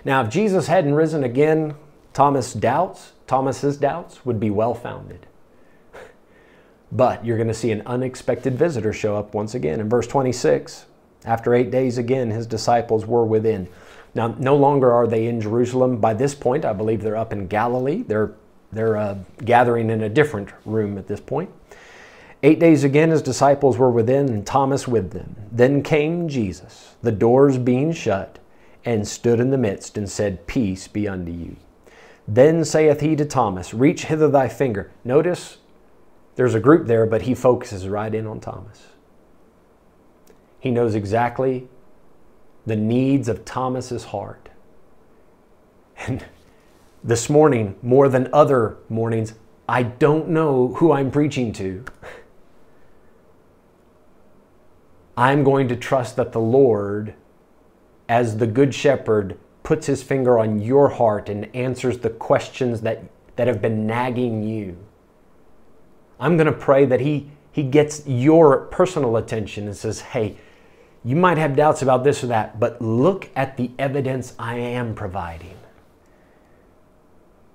Now, 0.04 0.22
if 0.22 0.30
Jesus 0.30 0.68
hadn't 0.68 0.94
risen 0.94 1.24
again, 1.24 1.76
Thomas' 2.14 2.54
doubts, 2.54 3.14
Thomas's 3.28 3.78
doubts 3.78 4.26
would 4.26 4.40
be 4.40 4.50
well 4.50 4.74
founded. 4.74 5.26
But 6.92 7.26
you're 7.26 7.38
going 7.38 7.48
to 7.48 7.54
see 7.54 7.72
an 7.72 7.82
unexpected 7.86 8.58
visitor 8.58 8.94
show 8.94 9.16
up 9.16 9.34
once 9.34 9.56
again. 9.56 9.80
In 9.80 9.90
verse 9.90 10.08
26, 10.08 10.86
after 11.26 11.54
eight 11.54 11.72
days 11.72 11.98
again, 11.98 12.30
his 12.32 12.48
disciples 12.48 13.06
were 13.06 13.26
within. 13.26 13.68
Now, 14.14 14.36
no 14.40 14.56
longer 14.56 14.92
are 14.94 15.08
they 15.08 15.28
in 15.28 15.42
Jerusalem. 15.42 15.98
By 15.98 16.14
this 16.14 16.36
point, 16.36 16.64
I 16.64 16.74
believe 16.74 17.02
they're 17.02 17.18
up 17.18 17.34
in 17.34 17.48
Galilee. 17.48 18.04
They're, 18.04 18.34
they're 18.72 18.96
uh, 18.96 19.18
gathering 19.44 19.90
in 19.90 20.04
a 20.04 20.10
different 20.10 20.50
room 20.64 20.98
at 20.98 21.08
this 21.08 21.20
point. 21.20 21.50
Eight 22.44 22.60
days 22.60 22.84
again, 22.84 23.10
his 23.10 23.22
disciples 23.22 23.78
were 23.78 23.90
within, 23.90 24.30
and 24.30 24.46
Thomas 24.46 24.88
with 24.88 25.12
them. 25.12 25.36
Then 25.52 25.82
came 25.82 26.30
Jesus, 26.30 26.96
the 27.02 27.12
doors 27.12 27.58
being 27.58 27.92
shut, 27.92 28.40
and 28.86 29.08
stood 29.08 29.40
in 29.40 29.50
the 29.50 29.58
midst, 29.58 29.98
and 29.98 30.10
said, 30.10 30.46
Peace 30.46 30.88
be 30.88 31.08
unto 31.08 31.32
you. 31.32 31.56
Then 32.28 32.64
saith 32.64 33.02
he 33.02 33.16
to 33.16 33.26
Thomas, 33.26 33.74
Reach 33.74 34.06
hither 34.06 34.30
thy 34.30 34.48
finger. 34.48 34.92
Notice 35.04 35.58
there's 36.36 36.54
a 36.54 36.60
group 36.60 36.88
there, 36.88 37.06
but 37.06 37.24
he 37.24 37.34
focuses 37.34 37.88
right 37.88 38.14
in 38.14 38.28
on 38.28 38.40
Thomas. 38.40 38.88
He 40.60 40.72
knows 40.72 40.96
exactly 40.96 41.68
the 42.66 42.76
needs 42.76 43.28
of 43.28 43.46
Thomas's 43.46 44.06
heart. 44.06 44.50
And 46.08 46.26
this 47.04 47.30
morning, 47.30 47.76
more 47.82 48.10
than 48.10 48.28
other 48.34 48.78
mornings, 48.90 49.36
I 49.70 49.84
don't 49.84 50.30
know 50.30 50.74
who 50.76 50.92
I'm 50.92 51.12
preaching 51.12 51.54
to. 51.54 51.86
I'm 55.18 55.44
going 55.44 55.68
to 55.70 55.76
trust 55.76 56.18
that 56.18 56.34
the 56.34 56.40
Lord, 56.40 57.14
as 58.10 58.38
the 58.38 58.48
Good 58.48 58.74
Shepherd, 58.74 59.38
puts 59.64 59.88
his 59.88 60.04
finger 60.04 60.38
on 60.38 60.60
your 60.60 60.90
heart 60.90 61.30
and 61.30 61.56
answers 61.56 62.00
the 62.00 62.10
questions 62.10 62.82
that, 62.82 63.04
that 63.38 63.48
have 63.48 63.62
been 63.62 63.88
nagging 63.88 64.44
you. 64.44 64.78
I'm 66.20 66.38
going 66.38 66.48
to 66.48 66.54
pray 66.54 66.86
that 66.86 67.02
he, 67.02 67.30
he 67.52 67.64
gets 67.64 68.06
your 68.08 68.66
personal 68.68 69.18
attention 69.18 69.66
and 69.66 69.76
says, 69.76 70.02
hey, 70.02 70.38
you 71.04 71.16
might 71.16 71.38
have 71.38 71.56
doubts 71.56 71.82
about 71.82 72.04
this 72.04 72.24
or 72.24 72.28
that, 72.28 72.60
but 72.60 72.82
look 72.82 73.30
at 73.36 73.58
the 73.58 73.70
evidence 73.78 74.34
I 74.40 74.58
am 74.58 74.96
providing. 74.96 75.58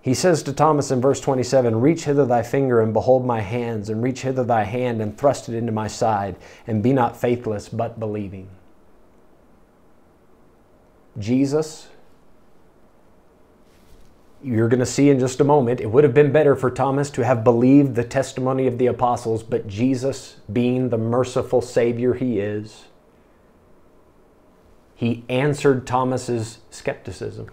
He 0.03 0.15
says 0.15 0.43
to 0.45 0.53
Thomas 0.53 0.91
in 0.91 1.01
verse 1.01 1.21
27 1.21 1.81
Reach 1.81 2.05
hither 2.05 2.25
thy 2.25 2.43
finger 2.43 2.81
and 2.81 2.93
behold 2.93 3.27
my 3.27 3.41
hands, 3.41 3.91
and 3.91 4.03
reach 4.03 4.23
hither 4.23 4.45
thy 4.45 4.65
hand 4.65 5.03
and 5.03 5.17
thrust 5.17 5.49
it 5.49 5.57
into 5.57 5.73
my 5.73 5.89
side, 5.89 6.37
and 6.67 6.83
be 6.83 6.93
not 6.93 7.17
faithless 7.17 7.69
but 7.69 8.01
believing. 8.01 8.49
Jesus, 11.19 11.89
you're 14.43 14.69
going 14.69 14.81
to 14.81 14.87
see 14.87 15.11
in 15.11 15.19
just 15.19 15.41
a 15.41 15.45
moment, 15.45 15.81
it 15.81 15.87
would 15.87 16.05
have 16.05 16.15
been 16.15 16.33
better 16.33 16.57
for 16.57 16.71
Thomas 16.71 17.11
to 17.11 17.25
have 17.25 17.45
believed 17.45 17.95
the 17.95 18.05
testimony 18.05 18.67
of 18.67 18.79
the 18.79 18.87
apostles, 18.87 19.43
but 19.43 19.67
Jesus, 19.67 20.37
being 20.51 20.89
the 20.89 20.99
merciful 20.99 21.61
Savior 21.61 22.15
he 22.15 22.39
is, 22.39 22.87
he 24.95 25.25
answered 25.29 25.87
Thomas's 25.87 26.59
skepticism. 26.71 27.49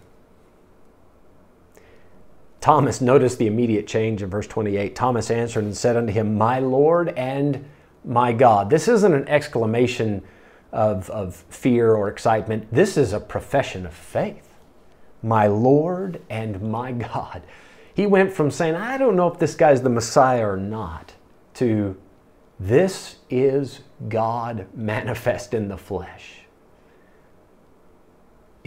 Thomas, 2.60 3.00
noticed 3.00 3.38
the 3.38 3.48
immediate 3.48 3.88
change 3.88 4.22
in 4.22 4.30
verse 4.30 4.48
28. 4.48 4.96
Thomas 4.96 5.32
answered 5.32 5.64
and 5.64 5.78
said 5.78 5.96
unto 5.96 6.12
him, 6.12 6.38
My 6.38 6.60
Lord 6.60 7.10
and 7.10 7.66
my 8.04 8.34
God. 8.34 8.70
This 8.70 8.88
isn't 8.88 9.14
an 9.14 9.28
exclamation 9.30 10.24
of, 10.72 11.10
of 11.10 11.36
fear 11.50 11.94
or 11.94 12.10
excitement. 12.10 12.68
This 12.72 12.98
is 12.98 13.14
a 13.14 13.20
profession 13.20 13.86
of 13.86 13.94
faith. 13.94 14.47
My 15.22 15.48
Lord 15.48 16.22
and 16.30 16.62
my 16.62 16.92
God. 16.92 17.44
He 17.94 18.06
went 18.06 18.32
from 18.32 18.52
saying, 18.52 18.76
I 18.76 18.98
don't 18.98 19.16
know 19.16 19.32
if 19.32 19.40
this 19.40 19.56
guy's 19.56 19.82
the 19.82 19.90
Messiah 19.90 20.48
or 20.48 20.58
not, 20.58 21.14
to 21.56 21.98
this 22.60 23.18
is 23.30 23.82
God 24.08 24.68
manifest 24.74 25.54
in 25.54 25.68
the 25.68 25.78
flesh 25.78 26.48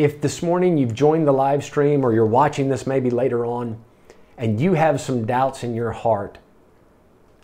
if 0.01 0.23
this 0.23 0.43
morning 0.43 0.79
you've 0.79 0.95
joined 0.95 1.27
the 1.27 1.33
live 1.33 1.63
stream 1.63 2.07
or 2.07 2.15
you're 2.15 2.25
watching 2.25 2.71
this 2.71 2.87
maybe 2.87 3.11
later 3.11 3.45
on 3.45 3.79
and 4.39 4.59
you 4.59 4.73
have 4.73 4.99
some 4.99 5.27
doubts 5.27 5.63
in 5.63 5.75
your 5.75 5.93
heart, 5.93 6.39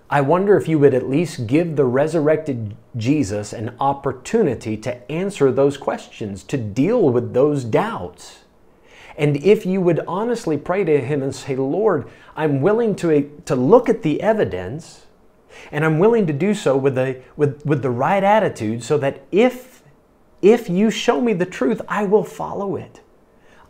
I 0.09 0.23
wonder 0.23 0.57
if 0.57 0.67
you 0.67 0.79
would 0.79 0.95
at 0.95 1.07
least 1.07 1.47
give 1.47 1.77
the 1.77 1.85
resurrected 1.85 2.75
Jesus 2.97 3.53
an 3.53 3.77
opportunity 3.79 4.75
to 4.79 5.13
answer 5.13 5.53
those 5.53 5.77
questions, 5.77 6.43
to 6.45 6.57
deal 6.57 7.11
with 7.11 7.35
those 7.35 7.63
doubts. 7.63 8.45
And 9.17 9.37
if 9.39 9.64
you 9.64 9.81
would 9.81 10.01
honestly 10.07 10.59
pray 10.59 10.85
to 10.85 11.01
Him 11.01 11.23
and 11.23 11.35
say, 11.35 11.57
Lord, 11.57 12.09
I'm 12.37 12.61
willing 12.61 12.95
to, 12.97 13.31
to 13.47 13.57
look 13.57 13.89
at 13.89 14.03
the 14.03 14.21
evidence 14.21 15.07
and 15.73 15.85
I'm 15.85 15.99
willing 15.99 16.27
to 16.27 16.33
do 16.35 16.53
so 16.53 16.77
with, 16.77 16.99
a, 16.99 17.23
with, 17.37 17.64
with 17.64 17.83
the 17.83 17.91
right 17.91 18.23
attitude 18.23 18.83
so 18.83 18.99
that 18.99 19.23
if 19.33 19.77
if 20.43 20.69
you 20.69 20.91
show 20.91 21.21
me 21.21 21.33
the 21.33 21.47
truth, 21.47 21.81
I 21.89 22.05
will 22.05 22.25
follow 22.25 22.77
it. 22.77 23.01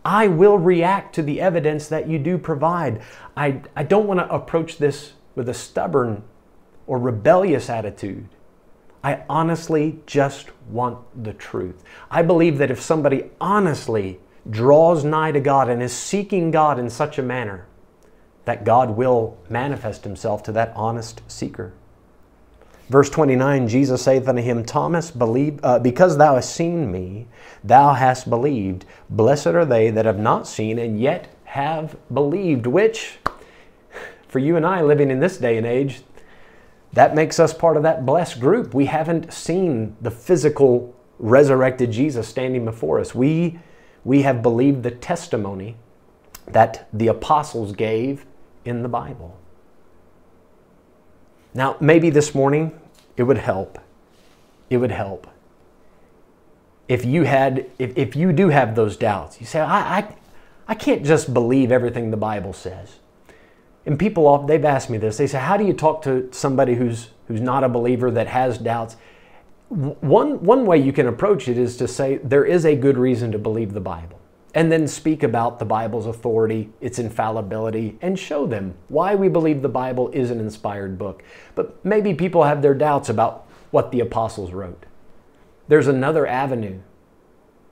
I 0.04 0.28
will 0.28 0.58
react 0.58 1.14
to 1.14 1.22
the 1.22 1.40
evidence 1.40 1.88
that 1.88 2.08
you 2.08 2.18
do 2.18 2.38
provide. 2.38 3.02
I, 3.36 3.62
I 3.74 3.82
don't 3.82 4.06
want 4.06 4.20
to 4.20 4.32
approach 4.32 4.78
this 4.78 5.14
with 5.34 5.48
a 5.48 5.54
stubborn 5.54 6.22
or 6.86 6.98
rebellious 6.98 7.68
attitude. 7.68 8.28
I 9.02 9.22
honestly 9.28 10.00
just 10.06 10.50
want 10.68 11.24
the 11.24 11.32
truth. 11.32 11.82
I 12.10 12.22
believe 12.22 12.58
that 12.58 12.70
if 12.70 12.80
somebody 12.80 13.30
honestly 13.40 14.20
draws 14.50 15.04
nigh 15.04 15.32
to 15.32 15.40
God 15.40 15.68
and 15.68 15.82
is 15.82 15.92
seeking 15.92 16.50
God 16.50 16.78
in 16.78 16.90
such 16.90 17.18
a 17.18 17.22
manner, 17.22 17.66
that 18.44 18.64
God 18.64 18.90
will 18.90 19.36
manifest 19.48 20.04
himself 20.04 20.42
to 20.44 20.52
that 20.52 20.72
honest 20.76 21.20
seeker. 21.28 21.72
Verse 22.88 23.10
29 23.10 23.66
Jesus 23.66 24.02
saith 24.02 24.28
unto 24.28 24.42
him, 24.42 24.64
Thomas, 24.64 25.10
believe, 25.10 25.58
uh, 25.62 25.78
because 25.80 26.16
thou 26.16 26.36
hast 26.36 26.54
seen 26.54 26.90
me, 26.92 27.26
thou 27.64 27.94
hast 27.94 28.30
believed. 28.30 28.84
Blessed 29.10 29.48
are 29.48 29.64
they 29.64 29.90
that 29.90 30.04
have 30.04 30.18
not 30.18 30.46
seen 30.46 30.78
and 30.78 31.00
yet 31.00 31.34
have 31.44 31.96
believed. 32.12 32.66
Which, 32.66 33.18
for 34.28 34.38
you 34.38 34.56
and 34.56 34.64
I 34.64 34.82
living 34.82 35.10
in 35.10 35.18
this 35.18 35.38
day 35.38 35.56
and 35.56 35.66
age, 35.66 36.02
that 36.92 37.14
makes 37.14 37.40
us 37.40 37.52
part 37.52 37.76
of 37.76 37.82
that 37.82 38.06
blessed 38.06 38.38
group. 38.38 38.72
We 38.72 38.86
haven't 38.86 39.32
seen 39.32 39.96
the 40.00 40.10
physical 40.10 40.94
resurrected 41.18 41.90
Jesus 41.90 42.28
standing 42.28 42.64
before 42.64 43.00
us. 43.00 43.14
We, 43.14 43.58
we 44.06 44.22
have 44.22 44.40
believed 44.40 44.84
the 44.84 44.90
testimony 44.92 45.74
that 46.46 46.88
the 46.92 47.08
apostles 47.08 47.72
gave 47.72 48.24
in 48.64 48.84
the 48.84 48.88
Bible. 48.88 49.36
Now, 51.52 51.76
maybe 51.80 52.08
this 52.10 52.32
morning 52.32 52.78
it 53.16 53.24
would 53.24 53.38
help. 53.38 53.80
It 54.70 54.76
would 54.76 54.92
help. 54.92 55.26
If 56.86 57.04
you 57.04 57.24
had, 57.24 57.68
if, 57.80 57.98
if 57.98 58.14
you 58.14 58.32
do 58.32 58.50
have 58.50 58.76
those 58.76 58.96
doubts, 58.96 59.40
you 59.40 59.46
say, 59.46 59.58
I, 59.58 59.98
I, 59.98 60.14
I 60.68 60.74
can't 60.76 61.04
just 61.04 61.34
believe 61.34 61.72
everything 61.72 62.12
the 62.12 62.16
Bible 62.16 62.52
says. 62.52 63.00
And 63.86 63.98
people, 63.98 64.38
they've 64.46 64.64
asked 64.64 64.88
me 64.88 64.98
this. 64.98 65.16
They 65.16 65.26
say, 65.26 65.40
How 65.40 65.56
do 65.56 65.64
you 65.64 65.72
talk 65.72 66.02
to 66.02 66.28
somebody 66.30 66.76
who's, 66.76 67.08
who's 67.26 67.40
not 67.40 67.64
a 67.64 67.68
believer 67.68 68.12
that 68.12 68.28
has 68.28 68.56
doubts? 68.56 68.96
One, 69.68 70.44
one 70.44 70.64
way 70.64 70.78
you 70.78 70.92
can 70.92 71.08
approach 71.08 71.48
it 71.48 71.58
is 71.58 71.76
to 71.78 71.88
say, 71.88 72.18
There 72.18 72.44
is 72.44 72.64
a 72.64 72.76
good 72.76 72.96
reason 72.96 73.32
to 73.32 73.38
believe 73.38 73.72
the 73.72 73.80
Bible. 73.80 74.20
And 74.54 74.72
then 74.72 74.88
speak 74.88 75.22
about 75.22 75.58
the 75.58 75.66
Bible's 75.66 76.06
authority, 76.06 76.70
its 76.80 76.98
infallibility, 76.98 77.98
and 78.00 78.18
show 78.18 78.46
them 78.46 78.74
why 78.88 79.14
we 79.14 79.28
believe 79.28 79.60
the 79.60 79.68
Bible 79.68 80.08
is 80.10 80.30
an 80.30 80.40
inspired 80.40 80.98
book. 80.98 81.22
But 81.54 81.84
maybe 81.84 82.14
people 82.14 82.44
have 82.44 82.62
their 82.62 82.74
doubts 82.74 83.10
about 83.10 83.46
what 83.70 83.92
the 83.92 84.00
apostles 84.00 84.52
wrote. 84.52 84.86
There's 85.68 85.88
another 85.88 86.26
avenue 86.26 86.80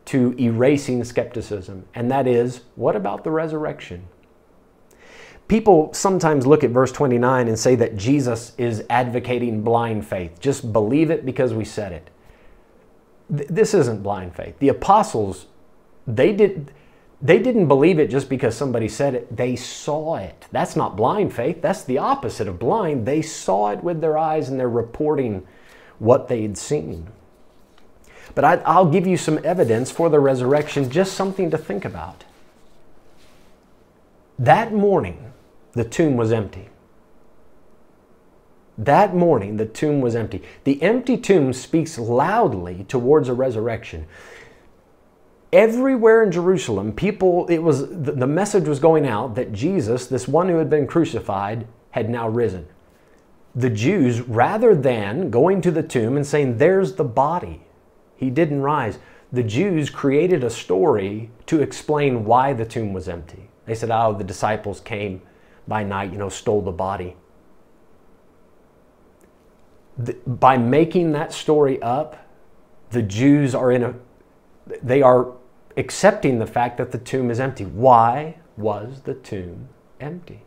to 0.07 0.35
erasing 0.39 1.05
skepticism, 1.05 1.87
and 1.95 2.11
that 2.11 2.27
is 2.27 2.63
what 2.75 2.97
about 2.97 3.25
the 3.25 3.31
resurrection? 3.31 4.09
People 5.49 5.93
sometimes 5.93 6.47
look 6.47 6.65
at 6.65 6.71
verse 6.71 6.91
29 6.91 7.49
and 7.49 7.59
say 7.59 7.75
that 7.75 7.97
Jesus 7.97 8.53
is 8.57 8.85
advocating 8.89 9.63
blind 9.63 10.07
faith. 10.07 10.41
Just 10.41 10.73
believe 10.73 11.11
it 11.11 11.27
because 11.27 11.53
we 11.53 11.65
said 11.65 11.93
it. 11.93 12.11
Th- 13.37 13.49
this 13.49 13.75
isn't 13.75 14.03
blind 14.03 14.35
faith. 14.35 14.59
The 14.59 14.69
apostles, 14.69 15.47
they 16.07 16.33
did 16.33 16.73
they 17.25 17.39
didn't 17.39 17.69
believe 17.69 17.99
it 17.99 18.11
just 18.11 18.29
because 18.29 18.55
somebody 18.55 18.87
said 18.87 19.15
it. 19.15 19.35
They 19.35 19.57
saw 19.57 20.17
it. 20.17 20.47
That's 20.53 20.77
not 20.77 20.95
blind 20.95 21.33
faith. 21.33 21.63
That's 21.63 21.83
the 21.83 21.97
opposite 21.97 22.47
of 22.47 22.59
blind. 22.59 23.07
They 23.07 23.23
saw 23.23 23.71
it 23.71 23.83
with 23.83 24.03
their 24.03 24.19
eyes 24.19 24.51
and 24.51 24.61
they're 24.61 24.69
reporting 24.69 25.47
what 25.99 26.29
they'd 26.29 26.59
seen. 26.59 27.07
But 28.35 28.45
I, 28.45 28.79
will 28.79 28.91
give 28.91 29.07
you 29.07 29.17
some 29.17 29.41
evidence 29.43 29.91
for 29.91 30.11
the 30.11 30.21
resurrection, 30.21 30.91
just 30.91 31.15
something 31.15 31.51
to 31.51 31.57
think 31.57 31.87
about. 31.87 32.25
That 34.39 34.75
morning, 34.75 35.33
the 35.75 35.85
tomb 35.85 36.17
was 36.17 36.33
empty. 36.33 36.69
That 38.77 39.15
morning, 39.15 39.57
the 39.57 39.67
tomb 39.67 40.01
was 40.01 40.17
empty. 40.17 40.43
The 40.65 40.83
empty 40.83 41.17
tomb 41.17 41.53
speaks 41.53 41.99
loudly 41.99 42.85
towards 42.89 43.29
a 43.29 43.35
resurrection. 43.35 44.07
Everywhere 45.53 46.25
in 46.25 46.33
Jerusalem, 46.33 46.93
people, 46.93 47.47
it 47.47 47.59
was, 47.59 47.89
the 47.89 48.27
message 48.27 48.67
was 48.67 48.81
going 48.81 49.07
out 49.07 49.37
that 49.37 49.53
Jesus, 49.53 50.09
this 50.09 50.27
one 50.27 50.49
who 50.49 50.57
had 50.57 50.69
been 50.69 50.89
crucified, 50.89 51.69
had 51.93 52.11
now 52.11 52.29
risen. 52.29 52.67
The 53.55 53.71
Jews, 53.71 54.21
rather 54.23 54.75
than 54.75 55.31
going 55.31 55.61
to 55.61 55.71
the 55.71 55.85
tomb 55.85 56.17
and 56.17 56.27
saying, 56.27 56.59
There's 56.59 56.95
the 56.95 57.05
body, 57.05 57.63
he 58.17 58.31
didn't 58.31 58.63
rise, 58.63 58.99
the 59.31 59.45
Jews 59.45 59.91
created 59.91 60.43
a 60.43 60.51
story 60.51 61.31
to 61.47 61.63
explain 61.63 62.25
why 62.25 62.53
the 62.53 62.65
tomb 62.65 62.93
was 62.93 63.09
empty. 63.09 63.49
They 63.67 63.77
said, 63.77 63.93
Oh, 63.93 64.13
the 64.13 64.25
disciples 64.25 64.81
came 64.81 65.23
by 65.67 65.83
night, 65.83 66.13
you 66.13 66.19
know, 66.19 66.29
stole 66.29 66.63
the 66.63 66.73
body. 66.73 67.17
The, 69.97 70.15
by 70.27 70.57
making 70.57 71.13
that 71.13 71.33
story 71.33 71.81
up, 71.81 72.29
the 72.91 73.03
Jews 73.03 73.55
are 73.55 73.71
in 73.71 73.83
a, 73.83 73.95
they 74.83 75.03
are 75.03 75.33
accepting 75.77 76.39
the 76.39 76.47
fact 76.47 76.79
that 76.79 76.93
the 76.93 76.99
tomb 76.99 77.31
is 77.31 77.41
empty. 77.41 77.65
Why 77.65 78.39
was 78.57 79.03
the 79.03 79.15
tomb 79.15 79.69
empty? 80.01 80.43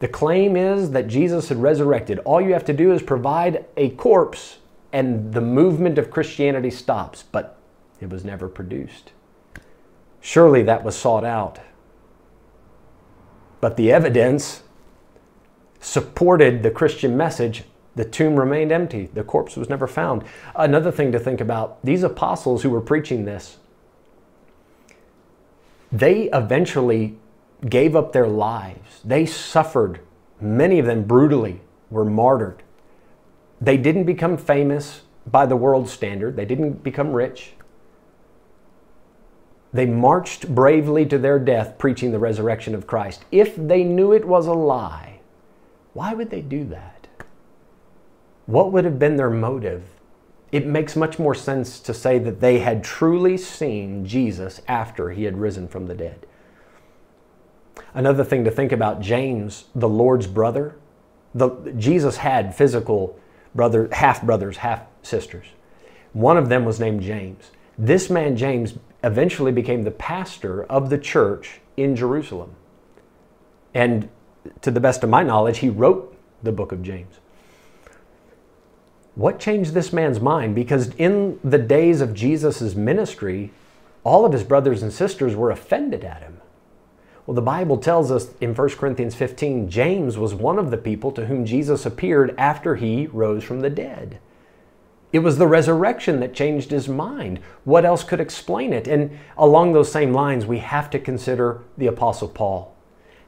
The 0.00 0.08
claim 0.08 0.56
is 0.56 0.92
that 0.92 1.08
Jesus 1.08 1.48
had 1.48 1.60
resurrected. 1.60 2.18
All 2.20 2.40
you 2.40 2.52
have 2.54 2.64
to 2.66 2.72
do 2.72 2.92
is 2.92 3.02
provide 3.02 3.66
a 3.76 3.90
corpse 3.90 4.58
and 4.92 5.32
the 5.32 5.40
movement 5.40 5.98
of 5.98 6.10
Christianity 6.10 6.70
stops, 6.70 7.22
but 7.30 7.58
it 8.00 8.08
was 8.08 8.24
never 8.24 8.48
produced. 8.48 9.12
Surely 10.20 10.62
that 10.62 10.82
was 10.82 10.96
sought 10.96 11.24
out. 11.24 11.60
But 13.60 13.76
the 13.76 13.92
evidence 13.92 14.62
supported 15.80 16.62
the 16.62 16.70
Christian 16.70 17.16
message. 17.16 17.64
The 17.96 18.04
tomb 18.04 18.36
remained 18.36 18.72
empty. 18.72 19.10
The 19.12 19.24
corpse 19.24 19.56
was 19.56 19.68
never 19.68 19.86
found. 19.86 20.24
Another 20.54 20.90
thing 20.90 21.12
to 21.12 21.18
think 21.18 21.40
about 21.40 21.84
these 21.84 22.02
apostles 22.02 22.62
who 22.62 22.70
were 22.70 22.80
preaching 22.80 23.24
this, 23.24 23.58
they 25.90 26.30
eventually 26.32 27.18
gave 27.68 27.96
up 27.96 28.12
their 28.12 28.28
lives. 28.28 29.00
They 29.04 29.26
suffered, 29.26 30.00
many 30.40 30.78
of 30.78 30.86
them 30.86 31.04
brutally 31.04 31.60
were 31.90 32.04
martyred. 32.04 32.62
They 33.60 33.76
didn't 33.76 34.04
become 34.04 34.36
famous 34.38 35.02
by 35.26 35.46
the 35.46 35.56
world 35.56 35.88
standard, 35.88 36.36
they 36.36 36.46
didn't 36.46 36.82
become 36.82 37.12
rich. 37.12 37.52
They 39.72 39.86
marched 39.86 40.52
bravely 40.54 41.06
to 41.06 41.18
their 41.18 41.38
death 41.38 41.78
preaching 41.78 42.10
the 42.10 42.18
resurrection 42.18 42.74
of 42.74 42.86
Christ. 42.86 43.24
If 43.30 43.54
they 43.54 43.84
knew 43.84 44.12
it 44.12 44.26
was 44.26 44.46
a 44.46 44.52
lie, 44.52 45.20
why 45.92 46.14
would 46.14 46.30
they 46.30 46.42
do 46.42 46.64
that? 46.64 47.06
What 48.46 48.72
would 48.72 48.84
have 48.84 48.98
been 48.98 49.16
their 49.16 49.30
motive? 49.30 49.84
It 50.50 50.66
makes 50.66 50.96
much 50.96 51.20
more 51.20 51.34
sense 51.34 51.78
to 51.80 51.94
say 51.94 52.18
that 52.18 52.40
they 52.40 52.58
had 52.58 52.82
truly 52.82 53.36
seen 53.36 54.04
Jesus 54.04 54.60
after 54.66 55.10
he 55.10 55.22
had 55.24 55.38
risen 55.38 55.68
from 55.68 55.86
the 55.86 55.94
dead. 55.94 56.26
Another 57.94 58.24
thing 58.24 58.44
to 58.44 58.50
think 58.50 58.72
about 58.72 59.00
James, 59.00 59.66
the 59.74 59.88
Lord's 59.88 60.26
brother. 60.26 60.76
The, 61.34 61.50
Jesus 61.76 62.16
had 62.16 62.54
physical 62.56 63.18
brother, 63.54 63.88
half 63.92 64.22
brothers, 64.22 64.58
half 64.58 64.82
sisters. 65.02 65.46
One 66.12 66.36
of 66.36 66.48
them 66.48 66.64
was 66.64 66.80
named 66.80 67.02
James. 67.02 67.52
This 67.78 68.10
man, 68.10 68.36
James, 68.36 68.74
eventually 69.02 69.52
became 69.52 69.82
the 69.82 69.90
pastor 69.90 70.64
of 70.64 70.90
the 70.90 70.98
church 70.98 71.60
in 71.76 71.96
Jerusalem. 71.96 72.54
And 73.74 74.08
to 74.62 74.70
the 74.70 74.80
best 74.80 75.04
of 75.04 75.10
my 75.10 75.22
knowledge, 75.22 75.58
he 75.58 75.68
wrote 75.68 76.16
the 76.42 76.52
book 76.52 76.72
of 76.72 76.82
James. 76.82 77.20
What 79.14 79.38
changed 79.38 79.74
this 79.74 79.92
man's 79.92 80.20
mind? 80.20 80.54
Because 80.54 80.94
in 80.94 81.38
the 81.44 81.58
days 81.58 82.00
of 82.00 82.14
Jesus' 82.14 82.74
ministry, 82.74 83.52
all 84.04 84.24
of 84.24 84.32
his 84.32 84.44
brothers 84.44 84.82
and 84.82 84.92
sisters 84.92 85.36
were 85.36 85.50
offended 85.50 86.04
at 86.04 86.22
him. 86.22 86.40
Well, 87.26 87.34
the 87.34 87.42
Bible 87.42 87.76
tells 87.76 88.10
us 88.10 88.30
in 88.40 88.54
1 88.54 88.70
Corinthians 88.70 89.14
15, 89.14 89.68
James 89.68 90.16
was 90.16 90.34
one 90.34 90.58
of 90.58 90.70
the 90.70 90.78
people 90.78 91.12
to 91.12 91.26
whom 91.26 91.44
Jesus 91.44 91.84
appeared 91.84 92.34
after 92.38 92.76
he 92.76 93.06
rose 93.08 93.44
from 93.44 93.60
the 93.60 93.70
dead. 93.70 94.18
It 95.12 95.20
was 95.20 95.38
the 95.38 95.46
resurrection 95.46 96.20
that 96.20 96.34
changed 96.34 96.70
his 96.70 96.88
mind. 96.88 97.40
What 97.64 97.84
else 97.84 98.04
could 98.04 98.20
explain 98.20 98.72
it? 98.72 98.86
And 98.86 99.18
along 99.36 99.72
those 99.72 99.90
same 99.90 100.12
lines, 100.12 100.46
we 100.46 100.58
have 100.58 100.88
to 100.90 100.98
consider 100.98 101.62
the 101.76 101.88
Apostle 101.88 102.28
Paul. 102.28 102.76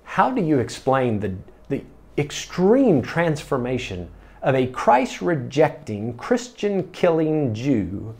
How 0.04 0.30
do 0.30 0.42
you 0.42 0.58
explain 0.58 1.20
the, 1.20 1.34
the 1.68 1.82
extreme 2.16 3.02
transformation 3.02 4.10
of 4.42 4.54
a 4.54 4.66
Christ 4.66 5.22
rejecting, 5.22 6.16
Christian 6.16 6.88
killing 6.90 7.54
Jew 7.54 8.14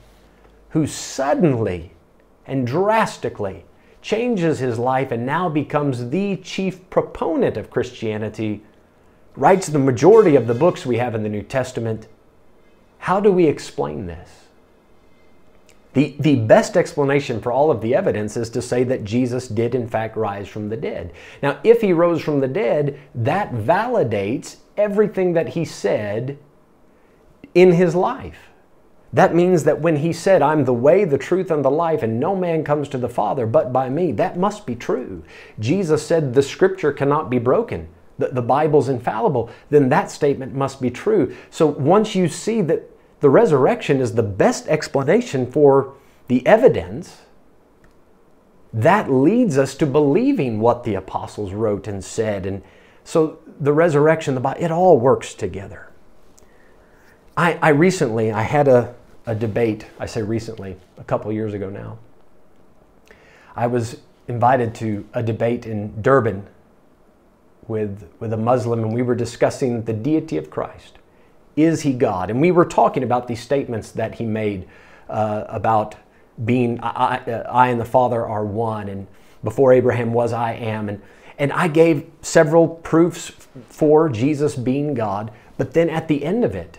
who 0.71 0.87
suddenly 0.87 1.93
and 2.47 2.67
drastically 2.67 3.65
changes 4.01 4.59
his 4.59 4.79
life 4.79 5.13
and 5.13 5.25
now 5.25 5.49
becomes 5.49 6.09
the 6.11 6.37
chief 6.39 6.89
proponent 6.91 7.57
of 7.57 7.71
Christianity, 7.71 8.63
writes 9.37 9.69
the 9.69 9.79
majority 9.79 10.35
of 10.35 10.47
the 10.47 10.55
books 10.55 10.85
we 10.85 10.97
have 10.97 11.15
in 11.15 11.23
the 11.23 11.29
New 11.29 11.43
Testament, 11.43 12.09
how 13.03 13.19
do 13.19 13.33
we 13.33 13.47
explain 13.47 14.07
this? 14.07 14.47
The, 15.95 16.15
the 16.21 16.37
best 16.37 16.77
explanation 16.77 17.41
for 17.41 17.51
all 17.51 17.73
of 17.73 17.81
the 17.81 17.97
evidence 17.97 18.37
is 18.37 18.49
to 18.51 18.63
say 18.63 18.85
that 18.85 19.03
Jesus 19.03 19.49
did, 19.49 19.75
in 19.75 19.89
fact, 19.89 20.17
rise 20.17 20.47
from 20.47 20.69
the 20.69 20.77
dead. 20.77 21.13
Now, 21.43 21.59
if 21.65 21.81
he 21.81 21.93
rose 21.93 22.23
from 22.23 22.39
the 22.39 22.47
dead, 22.47 23.01
that 23.13 23.53
validates 23.53 24.59
everything 24.77 25.33
that 25.33 25.49
he 25.49 25.65
said 25.65 26.39
in 27.57 27.73
his 27.73 27.97
life. 27.97 28.51
That 29.13 29.35
means 29.35 29.65
that 29.65 29.81
when 29.81 29.97
he 29.97 30.13
said, 30.13 30.41
I'm 30.41 30.65
the 30.65 30.73
way, 30.73 31.05
the 31.05 31.19
truth, 31.19 31.51
and 31.51 31.65
the 31.65 31.73
life, 31.73 32.05
and 32.05 32.21
no 32.21 32.37
man 32.37 32.63
comes 32.63 32.89
to 32.91 32.99
the 32.99 33.09
Father 33.09 33.49
but 33.49 33.73
by 33.73 33.89
me, 33.89 34.13
that 34.13 34.39
must 34.39 34.65
be 34.65 34.77
true. 34.77 35.25
Jesus 35.59 36.07
said, 36.07 36.35
The 36.35 36.43
scripture 36.43 36.93
cannot 36.93 37.31
be 37.31 37.41
broken 37.41 37.89
the, 38.19 38.29
the 38.29 38.43
Bible's 38.43 38.89
infallible, 38.89 39.51
then 39.71 39.89
that 39.89 40.11
statement 40.11 40.55
must 40.55 40.81
be 40.81 40.91
true. 40.91 41.35
So 41.51 41.67
once 41.67 42.15
you 42.15 42.29
see 42.29 42.61
that 42.63 42.89
the 43.23 43.31
resurrection 43.31 44.01
is 44.01 44.17
the 44.17 44.23
best 44.23 44.67
explanation 44.67 45.51
for 45.51 45.95
the 46.27 46.45
evidence, 46.45 47.23
that 48.73 49.11
leads 49.11 49.57
us 49.57 49.77
to 49.77 49.87
believing 49.87 50.59
what 50.59 50.83
the 50.83 50.97
apostles 50.97 51.53
wrote 51.53 51.87
and 51.87 52.05
said. 52.05 52.47
And 52.47 52.63
So 53.05 53.39
the 53.61 53.73
resurrection, 53.73 54.35
the 54.35 54.41
body, 54.41 54.63
it 54.63 54.73
all 54.73 54.99
works 54.99 55.35
together. 55.35 55.89
I, 57.37 57.55
I 57.63 57.69
recently, 57.69 58.33
I 58.33 58.43
had 58.43 58.67
a, 58.67 58.93
a 59.25 59.37
debate, 59.37 59.87
I 60.01 60.07
say 60.07 60.23
recently, 60.23 60.77
a 60.99 61.05
couple 61.05 61.31
years 61.31 61.55
ago 61.55 61.71
now. 61.71 61.99
I 63.55 63.69
was 63.69 64.01
invited 64.27 64.75
to 64.77 65.07
a 65.15 65.23
debate 65.23 65.65
in 65.65 66.03
Durban 66.03 66.49
with, 67.69 68.11
with 68.19 68.33
a 68.33 68.37
Muslim, 68.37 68.83
and 68.83 68.93
we 68.93 69.03
were 69.03 69.15
discussing 69.15 69.85
the 69.85 69.93
deity 69.93 70.39
of 70.39 70.51
Christ. 70.51 70.99
Is 71.57 71.83
he 71.83 71.93
God? 71.93 72.31
And 72.31 72.41
we 72.41 72.51
were 72.51 72.65
talking 72.65 73.03
about 73.03 73.29
these 73.29 73.41
statements 73.41 73.91
that 73.93 74.15
he 74.17 74.25
made 74.25 74.69
uh, 75.09 75.45
about 75.49 75.97
being 76.45 76.81
I, 76.83 77.43
I, 77.43 77.69
and 77.69 77.81
the 77.81 77.85
Father 77.85 78.25
are 78.25 78.45
one, 78.45 78.89
and 78.89 79.07
before 79.45 79.73
Abraham 79.73 80.13
was, 80.13 80.33
I 80.33 80.53
am. 80.53 80.89
And, 80.89 81.03
and 81.39 81.53
I 81.53 81.69
gave 81.69 82.11
several 82.23 82.69
proofs 82.69 83.33
for 83.69 84.09
Jesus 84.09 84.57
being 84.57 84.95
God, 84.95 85.31
but 85.59 85.75
then 85.75 85.91
at 85.91 86.09
the 86.09 86.25
end 86.25 86.45
of 86.45 86.55
it, 86.55 86.79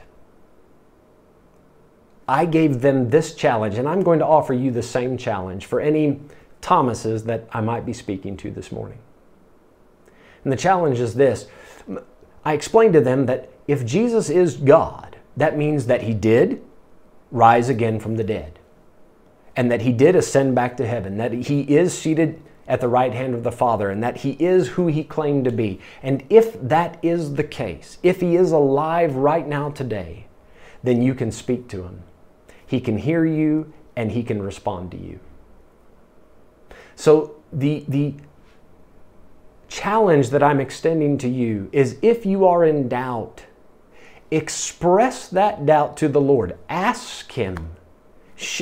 I 2.28 2.46
gave 2.46 2.82
them 2.82 3.10
this 3.10 3.36
challenge, 3.36 3.76
and 3.76 3.88
I'm 3.88 4.02
going 4.02 4.20
to 4.20 4.26
offer 4.26 4.54
you 4.54 4.72
the 4.72 4.82
same 4.82 5.18
challenge 5.18 5.66
for 5.66 5.80
any 5.80 6.20
Thomases 6.64 7.26
that 7.26 7.46
I 7.52 7.60
might 7.60 7.86
be 7.86 7.92
speaking 7.92 8.38
to 8.38 8.50
this 8.50 8.72
morning. 8.72 9.00
And 10.46 10.54
the 10.54 10.58
challenge 10.58 10.98
is 11.02 11.14
this 11.14 11.48
I 12.46 12.54
explained 12.54 12.94
to 12.94 13.02
them 13.02 13.26
that 13.26 13.50
if 13.68 13.86
Jesus 13.86 14.30
is 14.30 14.58
God, 14.58 15.18
that 15.38 15.58
means 15.58 15.86
that 15.88 16.04
he 16.04 16.14
did 16.14 16.62
rise 17.32 17.70
again 17.70 18.00
from 18.00 18.16
the 18.16 18.24
dead, 18.24 18.60
and 19.56 19.72
that 19.72 19.82
he 19.82 19.92
did 19.92 20.16
ascend 20.16 20.56
back 20.56 20.78
to 20.78 20.88
heaven, 20.88 21.18
that 21.18 21.34
he 21.34 21.62
is 21.62 21.98
seated 21.98 22.42
at 22.68 22.80
the 22.80 22.88
right 22.88 23.14
hand 23.14 23.34
of 23.34 23.44
the 23.44 23.52
Father, 23.52 23.90
and 23.90 24.02
that 24.04 24.18
he 24.18 24.32
is 24.40 24.70
who 24.70 24.88
he 24.88 25.04
claimed 25.04 25.46
to 25.46 25.52
be. 25.52 25.80
And 26.02 26.24
if 26.30 26.60
that 26.62 26.98
is 27.02 27.34
the 27.34 27.44
case, 27.44 27.98
if 28.04 28.22
he 28.22 28.36
is 28.36 28.52
alive 28.52 29.16
right 29.16 29.48
now 29.48 29.70
today, 29.70 30.28
then 30.82 31.02
you 31.02 31.14
can 31.14 31.32
speak 31.32 31.68
to 31.70 31.84
him. 31.84 32.04
He 32.66 32.80
can 32.80 32.98
hear 32.98 33.26
you 33.26 33.74
and 33.96 34.12
he 34.12 34.24
can 34.24 34.42
respond 34.42 34.92
to 34.92 34.98
you. 34.98 35.20
So 36.96 37.36
the, 37.52 37.86
the 37.88 38.16
challenge 39.68 40.30
that 40.30 40.44
I'm 40.44 40.60
extending 40.60 41.18
to 41.20 41.28
you 41.28 41.70
is 41.72 41.98
if 42.02 42.26
you 42.26 42.46
are 42.46 42.64
in 42.64 42.88
doubt, 42.88 43.46
express 44.32 45.28
that 45.30 45.66
doubt 45.66 45.98
to 45.98 46.08
the 46.08 46.22
Lord. 46.22 46.58
Ask 46.70 47.32
Him. 47.32 47.76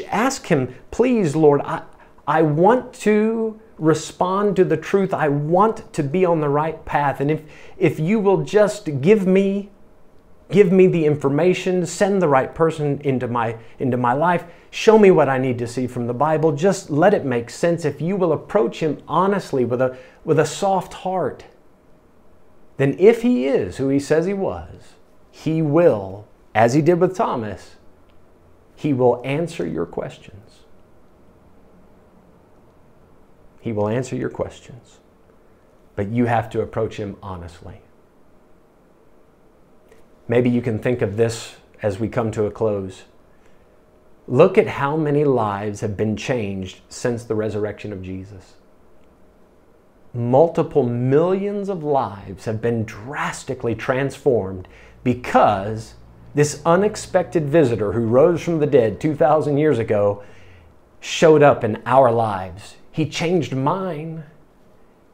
Ask 0.09 0.47
Him, 0.47 0.75
please, 0.91 1.35
Lord, 1.35 1.61
I, 1.61 1.83
I 2.27 2.41
want 2.41 2.93
to 2.95 3.59
respond 3.77 4.55
to 4.57 4.63
the 4.63 4.77
truth. 4.77 5.13
I 5.13 5.27
want 5.27 5.91
to 5.93 6.03
be 6.03 6.25
on 6.25 6.39
the 6.39 6.49
right 6.49 6.83
path. 6.85 7.19
And 7.19 7.31
if, 7.31 7.41
if 7.77 7.99
you 7.99 8.19
will 8.19 8.43
just 8.43 9.01
give 9.01 9.25
me 9.25 9.69
give 10.51 10.71
me 10.71 10.85
the 10.85 11.05
information, 11.05 11.85
send 11.85 12.21
the 12.21 12.27
right 12.27 12.53
person 12.53 12.99
into 13.01 13.27
my, 13.27 13.57
into 13.79 13.97
my 13.97 14.13
life, 14.13 14.43
show 14.69 14.99
me 14.99 15.09
what 15.09 15.29
I 15.29 15.37
need 15.37 15.57
to 15.59 15.67
see 15.67 15.87
from 15.87 16.07
the 16.07 16.13
Bible. 16.13 16.51
Just 16.51 16.89
let 16.89 17.13
it 17.13 17.25
make 17.25 17.49
sense. 17.49 17.85
If 17.85 18.01
you 18.01 18.15
will 18.15 18.33
approach 18.33 18.79
Him 18.79 19.01
honestly 19.07 19.65
with 19.65 19.81
a, 19.81 19.97
with 20.23 20.37
a 20.37 20.45
soft 20.45 20.93
heart, 20.93 21.45
then 22.77 22.95
if 22.99 23.21
He 23.21 23.45
is 23.45 23.77
who 23.77 23.87
He 23.87 23.99
says 23.99 24.25
He 24.25 24.33
was, 24.33 24.93
He 25.31 25.61
will, 25.61 26.27
as 26.53 26.73
He 26.73 26.81
did 26.81 26.99
with 26.99 27.15
Thomas, 27.15 27.75
He 28.75 28.93
will 28.93 29.21
answer 29.23 29.65
your 29.65 29.85
questions. 29.85 30.59
He 33.61 33.71
will 33.71 33.87
answer 33.87 34.15
your 34.15 34.29
questions. 34.29 34.99
But 35.95 36.09
you 36.09 36.25
have 36.25 36.49
to 36.51 36.61
approach 36.61 36.97
Him 36.97 37.15
honestly. 37.23 37.81
Maybe 40.27 40.49
you 40.49 40.61
can 40.61 40.79
think 40.79 41.01
of 41.01 41.17
this 41.17 41.55
as 41.81 41.99
we 41.99 42.07
come 42.07 42.31
to 42.31 42.45
a 42.45 42.51
close. 42.51 43.03
Look 44.27 44.57
at 44.57 44.67
how 44.67 44.95
many 44.95 45.25
lives 45.25 45.81
have 45.81 45.97
been 45.97 46.15
changed 46.15 46.81
since 46.89 47.23
the 47.23 47.35
resurrection 47.35 47.91
of 47.91 48.01
Jesus. 48.01 48.55
Multiple 50.13 50.83
millions 50.83 51.69
of 51.69 51.83
lives 51.83 52.45
have 52.45 52.61
been 52.61 52.83
drastically 52.83 53.75
transformed 53.75 54.67
because 55.03 55.95
this 56.33 56.61
unexpected 56.65 57.49
visitor 57.49 57.91
who 57.91 58.05
rose 58.05 58.41
from 58.41 58.59
the 58.59 58.67
dead 58.67 59.01
2,000 59.01 59.57
years 59.57 59.79
ago 59.79 60.23
showed 60.99 61.43
up 61.43 61.63
in 61.63 61.81
our 61.85 62.11
lives. 62.11 62.75
He 62.91 63.07
changed 63.07 63.55
mine. 63.55 64.23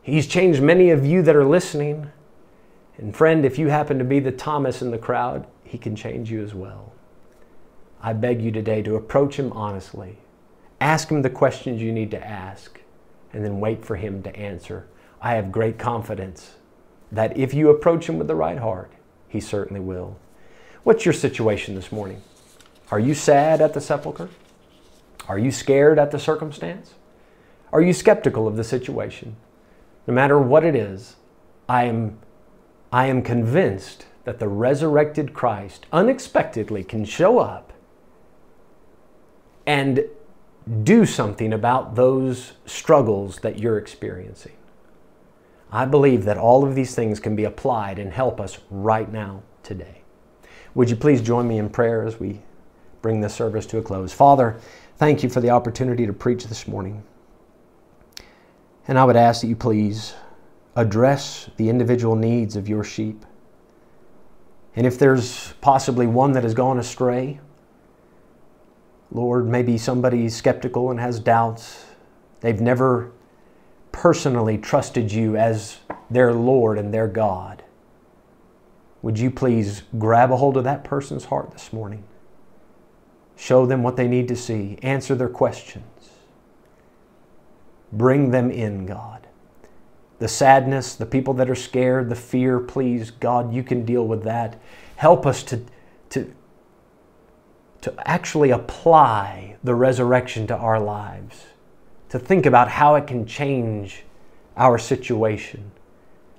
He's 0.02 0.28
changed 0.28 0.62
many 0.62 0.90
of 0.90 1.06
you 1.06 1.22
that 1.24 1.36
are 1.36 1.46
listening. 1.46 2.12
And 2.98 3.16
friend, 3.16 3.46
if 3.46 3.58
you 3.58 3.70
happen 3.70 3.98
to 4.00 4.06
be 4.06 4.20
the 4.20 4.32
Thomas 4.32 4.82
in 4.82 4.92
the 4.92 4.98
crowd, 4.98 5.48
he 5.64 5.78
can 5.78 5.96
change 5.96 6.32
you 6.32 6.44
as 6.44 6.54
well. 6.54 6.94
I 8.02 8.14
beg 8.14 8.42
you 8.42 8.52
today 8.52 8.82
to 8.84 8.96
approach 8.96 9.38
him 9.38 9.52
honestly. 9.54 10.18
Ask 10.80 11.10
him 11.10 11.24
the 11.24 11.30
questions 11.30 11.82
you 11.82 11.92
need 11.92 12.12
to 12.12 12.26
ask, 12.26 12.80
and 13.34 13.44
then 13.44 13.60
wait 13.60 13.84
for 13.84 13.96
him 13.96 14.22
to 14.24 14.36
answer. 14.36 14.88
I 15.20 15.34
have 15.34 15.52
great 15.52 15.80
confidence 15.80 16.56
that 17.12 17.36
if 17.36 17.54
you 17.54 17.70
approach 17.70 18.08
him 18.08 18.18
with 18.18 18.28
the 18.28 18.36
right 18.36 18.60
heart, 18.60 18.92
he 19.28 19.40
certainly 19.40 19.80
will. 19.80 20.18
What's 20.84 21.06
your 21.06 21.14
situation 21.14 21.76
this 21.76 21.92
morning? 21.92 22.22
Are 22.92 23.00
you 23.00 23.14
sad 23.14 23.62
at 23.62 23.74
the 23.74 23.82
sepulchre? 23.82 24.30
Are 25.28 25.38
you 25.38 25.52
scared 25.52 26.00
at 26.00 26.12
the 26.12 26.20
circumstance? 26.20 26.94
Are 27.74 27.82
you 27.82 27.94
skeptical 27.94 28.48
of 28.48 28.56
the 28.56 28.64
situation? 28.64 29.36
No 30.08 30.14
matter 30.14 30.40
what 30.40 30.64
it 30.64 30.76
is, 30.76 31.18
I 31.68 31.84
am 31.84 32.20
I 32.92 33.08
am 33.08 33.22
convinced 33.22 34.06
that 34.24 34.40
the 34.40 34.48
resurrected 34.48 35.34
Christ 35.34 35.86
unexpectedly 35.92 36.84
can 36.86 37.04
show 37.04 37.40
up 37.40 37.74
and 39.66 40.06
do 40.84 41.06
something 41.06 41.52
about 41.52 41.96
those 41.96 42.54
struggles 42.66 43.40
that 43.40 43.60
you're 43.60 43.78
experiencing. 43.78 44.54
I 45.72 45.86
believe 45.86 46.24
that 46.26 46.38
all 46.38 46.66
of 46.66 46.76
these 46.76 46.96
things 46.96 47.20
can 47.20 47.36
be 47.36 47.44
applied 47.44 48.00
and 48.00 48.14
help 48.14 48.40
us 48.40 48.60
right 48.70 49.12
now, 49.12 49.44
today. 49.64 50.02
Would 50.76 50.90
you 50.90 50.96
please 50.96 51.22
join 51.22 51.48
me 51.48 51.58
in 51.58 51.70
prayer 51.70 52.04
as 52.04 52.20
we 52.20 52.42
bring 53.02 53.20
this 53.20 53.34
service 53.34 53.66
to 53.68 53.78
a 53.78 53.82
close? 53.82 54.14
Father, 54.14 54.60
thank 54.98 55.24
you 55.24 55.30
for 55.30 55.42
the 55.42 55.50
opportunity 55.50 56.06
to 56.06 56.14
preach 56.14 56.46
this 56.46 56.68
morning. 56.68 57.04
And 58.88 58.98
I 58.98 59.04
would 59.04 59.18
ask 59.18 59.42
that 59.42 59.48
you 59.48 59.56
please 59.56 60.14
address 60.76 61.50
the 61.58 61.68
individual 61.68 62.16
needs 62.16 62.56
of 62.56 62.70
your 62.70 62.84
sheep. 62.84 63.26
And 64.76 64.88
if 64.88 64.98
there's 64.98 65.54
possibly 65.60 66.08
one 66.08 66.32
that 66.34 66.44
has 66.44 66.54
gone 66.54 66.80
astray, 66.80 67.40
Lord, 69.12 69.48
maybe 69.48 69.78
somebody's 69.78 70.36
skeptical 70.36 70.92
and 70.92 71.00
has 71.00 71.20
doubts. 71.20 71.86
They've 72.42 72.62
never 72.62 73.12
personally 73.98 74.58
trusted 74.58 75.12
you 75.12 75.36
as 75.36 75.78
their 76.10 76.34
Lord 76.34 76.78
and 76.78 76.94
their 76.94 77.08
God. 77.08 77.64
Would 79.02 79.20
you 79.20 79.30
please 79.30 79.84
grab 79.98 80.32
a 80.32 80.38
hold 80.38 80.58
of 80.58 80.64
that 80.64 80.84
person's 80.84 81.26
heart 81.26 81.52
this 81.52 81.74
morning? 81.74 82.04
Show 83.36 83.66
them 83.66 83.84
what 83.84 83.96
they 83.96 84.08
need 84.08 84.28
to 84.30 84.36
see, 84.36 84.80
answer 84.82 85.16
their 85.16 85.30
questions. 85.30 86.10
Bring 87.92 88.32
them 88.32 88.50
in, 88.50 88.86
God 88.86 89.28
the 90.20 90.28
sadness, 90.28 90.96
the 90.96 91.06
people 91.06 91.34
that 91.36 91.50
are 91.50 91.56
scared, 91.56 92.10
the 92.10 92.16
fear, 92.16 92.60
please, 92.60 93.12
God, 93.12 93.54
you 93.54 93.64
can 93.64 93.86
deal 93.86 94.06
with 94.06 94.24
that. 94.24 94.60
Help 94.96 95.26
us 95.26 95.44
to, 95.44 95.64
to, 96.10 96.34
to 97.82 97.94
actually 98.06 98.50
apply 98.50 99.58
the 99.64 99.76
resurrection 99.76 100.48
to 100.48 100.56
our 100.56 100.80
lives, 100.80 101.46
to 102.10 102.20
think 102.20 102.46
about 102.46 102.70
how 102.70 102.96
it 102.96 103.08
can 103.08 103.26
change 103.26 104.04
our 104.56 104.78
situation. 104.78 105.72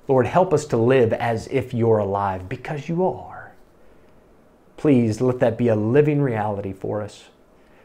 Lord, 0.09 0.27
help 0.27 0.55
us 0.55 0.65
to 0.67 0.77
live 0.77 1.13
as 1.13 1.47
if 1.49 1.75
you're 1.75 1.99
alive 1.99 2.49
because 2.49 2.89
you 2.89 3.07
are. 3.07 3.53
Please 4.77 5.21
let 5.21 5.41
that 5.41 5.59
be 5.59 5.69
a 5.69 5.77
living 5.77 6.23
reality 6.23 6.73
for 6.73 7.03
us. 7.03 7.25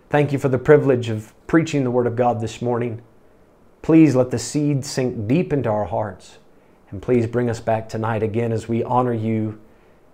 Thank 0.10 0.32
you 0.32 0.40
for 0.40 0.48
the 0.48 0.60
privilege 0.60 1.10
of 1.10 1.34
preaching 1.48 1.84
the 1.84 1.92
Word 1.92 2.08
of 2.08 2.16
God 2.16 2.40
this 2.40 2.62
morning. 2.62 3.02
Please 3.82 4.16
let 4.16 4.32
the 4.32 4.40
seed 4.40 4.86
sink 4.86 5.28
deep 5.28 5.52
into 5.52 5.70
our 5.70 5.86
hearts. 5.86 6.38
And 6.92 7.02
please 7.02 7.26
bring 7.26 7.50
us 7.50 7.60
back 7.60 7.90
tonight 7.90 8.22
again 8.22 8.52
as 8.52 8.70
we 8.70 8.84
honor 8.84 9.14
you 9.14 9.60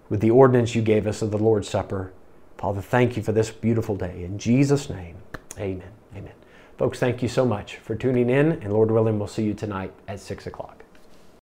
with 0.08 0.22
the 0.22 0.32
ordinance 0.32 0.74
you 0.74 0.82
gave 0.82 1.06
us 1.06 1.22
of 1.22 1.30
the 1.30 1.38
Lord's 1.38 1.68
Supper. 1.68 2.14
Father, 2.58 2.82
thank 2.82 3.18
you 3.18 3.24
for 3.24 3.34
this 3.34 3.52
beautiful 3.52 3.96
day. 3.96 4.24
In 4.24 4.40
Jesus' 4.40 4.90
name, 4.90 5.18
amen. 5.58 5.99
Folks, 6.80 6.98
thank 6.98 7.22
you 7.22 7.28
so 7.28 7.46
much 7.46 7.76
for 7.76 7.94
tuning 7.94 8.30
in, 8.30 8.54
and 8.54 8.72
Lord 8.72 8.90
willing, 8.90 9.20
we'll 9.20 9.28
see 9.28 9.44
you 9.44 9.54
tonight 9.54 9.92
at 10.08 10.22
6 10.22 10.48
o'clock. 10.48 10.79